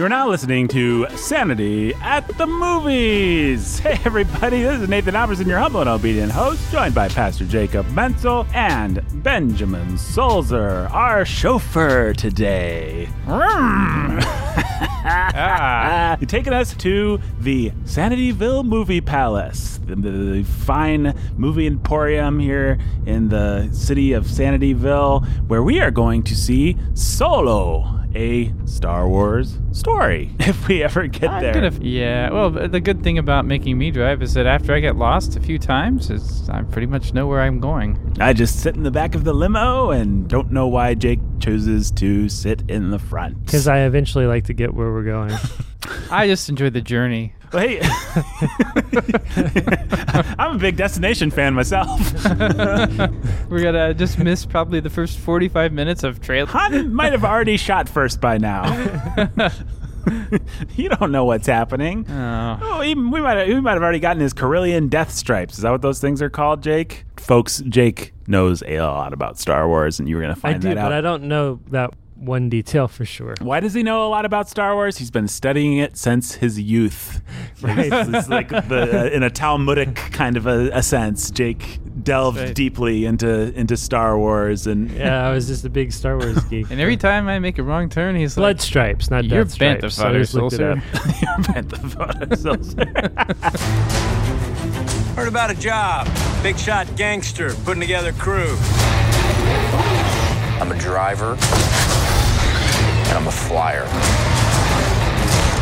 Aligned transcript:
You're 0.00 0.08
now 0.08 0.30
listening 0.30 0.66
to 0.68 1.06
Sanity 1.14 1.92
at 1.96 2.26
the 2.38 2.46
Movies. 2.46 3.80
Hey, 3.90 4.00
everybody, 4.06 4.62
this 4.62 4.80
is 4.80 4.88
Nathan 4.88 5.14
Alberson, 5.14 5.46
your 5.46 5.58
humble 5.58 5.80
and 5.80 5.90
obedient 5.90 6.32
host, 6.32 6.72
joined 6.72 6.94
by 6.94 7.08
Pastor 7.08 7.44
Jacob 7.44 7.84
Mentzel 7.88 8.46
and 8.54 9.04
Benjamin 9.22 9.98
Solzer, 9.98 10.90
our 10.90 11.26
chauffeur 11.26 12.14
today. 12.14 13.10
ah. 15.06 16.16
You're 16.18 16.26
taking 16.26 16.54
us 16.54 16.72
to 16.76 17.20
the 17.38 17.70
Sanityville 17.84 18.64
Movie 18.64 19.02
Palace, 19.02 19.80
the, 19.84 19.96
the 19.96 20.44
fine 20.44 21.14
movie 21.36 21.66
emporium 21.66 22.38
here 22.38 22.78
in 23.04 23.28
the 23.28 23.68
city 23.72 24.14
of 24.14 24.24
Sanityville, 24.24 25.26
where 25.46 25.62
we 25.62 25.78
are 25.78 25.90
going 25.90 26.22
to 26.22 26.34
see 26.34 26.78
Solo 26.94 27.99
a 28.14 28.52
Star 28.64 29.08
Wars 29.08 29.58
story 29.72 30.30
if 30.40 30.66
we 30.68 30.82
ever 30.82 31.06
get 31.06 31.30
I'm 31.30 31.42
there. 31.42 31.54
gonna- 31.54 31.72
yeah, 31.80 32.30
well, 32.30 32.50
the 32.50 32.80
good 32.80 33.02
thing 33.02 33.18
about 33.18 33.44
making 33.46 33.78
me 33.78 33.90
drive 33.90 34.22
is 34.22 34.34
that 34.34 34.46
after 34.46 34.74
I 34.74 34.80
get 34.80 34.96
lost 34.96 35.36
a 35.36 35.40
few 35.40 35.58
times, 35.58 36.10
is 36.10 36.48
I 36.48 36.62
pretty 36.62 36.86
much 36.86 37.12
know 37.14 37.26
where 37.26 37.40
I'm 37.40 37.60
going. 37.60 38.16
I 38.20 38.32
just 38.32 38.60
sit 38.60 38.74
in 38.76 38.82
the 38.82 38.90
back 38.90 39.14
of 39.14 39.24
the 39.24 39.32
limo 39.32 39.90
and 39.90 40.28
don't 40.28 40.50
know 40.50 40.66
why 40.68 40.94
Jake 40.94 41.20
chooses 41.40 41.90
to 41.92 42.28
sit 42.28 42.62
in 42.68 42.90
the 42.90 42.98
front. 42.98 43.36
Because 43.44 43.66
I 43.68 43.80
eventually 43.80 44.26
like 44.26 44.44
to 44.44 44.52
get 44.54 44.74
where 44.74 44.92
we're 44.92 45.04
going. 45.04 45.32
I 46.10 46.26
just 46.26 46.48
enjoy 46.48 46.70
the 46.70 46.80
journey. 46.80 47.34
Well, 47.52 47.66
hey, 47.66 47.80
I'm 50.38 50.56
a 50.56 50.58
big 50.58 50.76
destination 50.76 51.30
fan 51.32 51.54
myself. 51.54 52.00
We're 53.50 53.62
gonna 53.62 53.92
just 53.94 54.18
miss 54.18 54.46
probably 54.46 54.78
the 54.78 54.90
first 54.90 55.18
45 55.18 55.72
minutes 55.72 56.04
of 56.04 56.20
trailer. 56.20 56.46
Han 56.50 56.94
might 56.94 57.12
have 57.12 57.24
already 57.24 57.56
shot 57.56 57.88
first 57.88 58.20
by 58.20 58.38
now. 58.38 58.62
you 60.76 60.88
don't 60.90 61.10
know 61.10 61.24
what's 61.24 61.46
happening. 61.48 62.08
Oh. 62.08 62.58
Oh, 62.62 62.82
even, 62.84 63.10
we 63.10 63.20
might 63.20 63.36
have, 63.38 63.48
we 63.48 63.60
might 63.60 63.74
have 63.74 63.82
already 63.82 63.98
gotten 63.98 64.22
his 64.22 64.32
Corellian 64.32 64.88
death 64.88 65.10
stripes. 65.10 65.54
Is 65.56 65.62
that 65.62 65.70
what 65.70 65.82
those 65.82 66.00
things 66.00 66.22
are 66.22 66.30
called, 66.30 66.62
Jake? 66.62 67.04
Folks, 67.16 67.60
Jake 67.68 68.12
knows 68.28 68.62
a 68.62 68.78
lot 68.80 69.12
about 69.12 69.38
Star 69.38 69.66
Wars, 69.68 69.98
and 69.98 70.08
you 70.08 70.14
were 70.16 70.22
going 70.22 70.34
to 70.34 70.38
I 70.38 70.52
find 70.52 70.62
do, 70.62 70.68
that 70.68 70.78
out. 70.78 70.84
but 70.84 70.92
I 70.92 71.00
don't 71.00 71.24
know 71.24 71.58
that 71.70 71.92
one 72.20 72.48
detail 72.50 72.86
for 72.86 73.04
sure. 73.04 73.34
Why 73.40 73.58
does 73.60 73.72
he 73.74 73.82
know 73.82 74.06
a 74.06 74.10
lot 74.10 74.24
about 74.26 74.48
Star 74.48 74.74
Wars? 74.74 74.98
He's 74.98 75.10
been 75.10 75.26
studying 75.28 75.78
it 75.78 75.96
since 75.96 76.34
his 76.34 76.60
youth. 76.60 77.22
Right. 77.62 77.92
It's, 77.92 78.08
it's 78.08 78.28
like 78.30 78.48
the, 78.48 79.02
uh, 79.02 79.04
in 79.10 79.22
a 79.22 79.28
Talmudic 79.28 79.94
kind 79.94 80.38
of 80.38 80.46
a, 80.46 80.70
a 80.72 80.82
sense. 80.82 81.30
Jake 81.30 81.78
delved 82.02 82.38
Right. 82.38 82.54
deeply 82.54 83.04
into 83.04 83.52
into 83.54 83.76
Star 83.76 84.16
Wars 84.18 84.66
and 84.66 84.90
Yeah, 84.90 85.28
I 85.28 85.32
was 85.34 85.46
just 85.46 85.66
a 85.66 85.68
big 85.68 85.92
Star 85.92 86.16
Wars 86.16 86.42
geek. 86.50 86.70
And 86.70 86.80
every 86.80 86.96
time 86.96 87.28
I 87.28 87.38
make 87.38 87.58
a 87.58 87.62
wrong 87.62 87.90
turn, 87.90 88.16
he's 88.16 88.34
Blood 88.36 88.56
like, 88.56 88.62
stripes, 88.62 89.10
not 89.10 89.26
"You're 89.26 89.44
death 89.44 89.58
bent 89.58 89.80
stripes. 89.80 89.96
So 89.96 90.08
I 90.08 90.12
just 90.14 90.32
looked 90.32 90.54
it 90.54 90.60
You're 90.60 90.76
bent 91.52 91.68
the 91.68 91.76
photo, 91.76 92.34
Heard 95.16 95.28
about 95.28 95.50
a 95.50 95.54
job. 95.60 96.08
Big 96.42 96.58
shot 96.58 96.86
gangster 96.96 97.52
putting 97.64 97.80
together 97.82 98.12
crew. 98.12 98.56
I'm 100.60 100.70
a 100.72 100.78
driver, 100.78 101.32
and 101.32 103.16
I'm 103.16 103.26
a 103.26 103.30
flyer. 103.30 103.84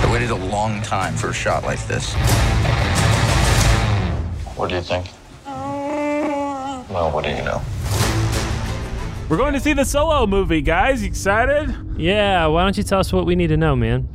I 0.00 0.10
waited 0.12 0.30
a 0.30 0.34
long 0.34 0.82
time 0.82 1.14
for 1.14 1.28
a 1.28 1.32
shot 1.32 1.62
like 1.62 1.78
this. 1.86 2.14
What 4.56 4.70
do 4.70 4.74
you 4.74 4.80
think? 4.80 5.06
Well, 5.46 7.12
what 7.12 7.22
do 7.22 7.30
you 7.30 7.36
know? 7.36 7.62
We're 9.28 9.36
going 9.36 9.52
to 9.52 9.60
see 9.60 9.72
the 9.72 9.84
Solo 9.84 10.26
movie, 10.26 10.62
guys. 10.62 11.02
You 11.02 11.08
excited? 11.08 11.76
Yeah, 11.96 12.46
why 12.46 12.64
don't 12.64 12.76
you 12.76 12.82
tell 12.82 12.98
us 12.98 13.12
what 13.12 13.24
we 13.24 13.36
need 13.36 13.48
to 13.48 13.56
know, 13.56 13.76
man? 13.76 14.08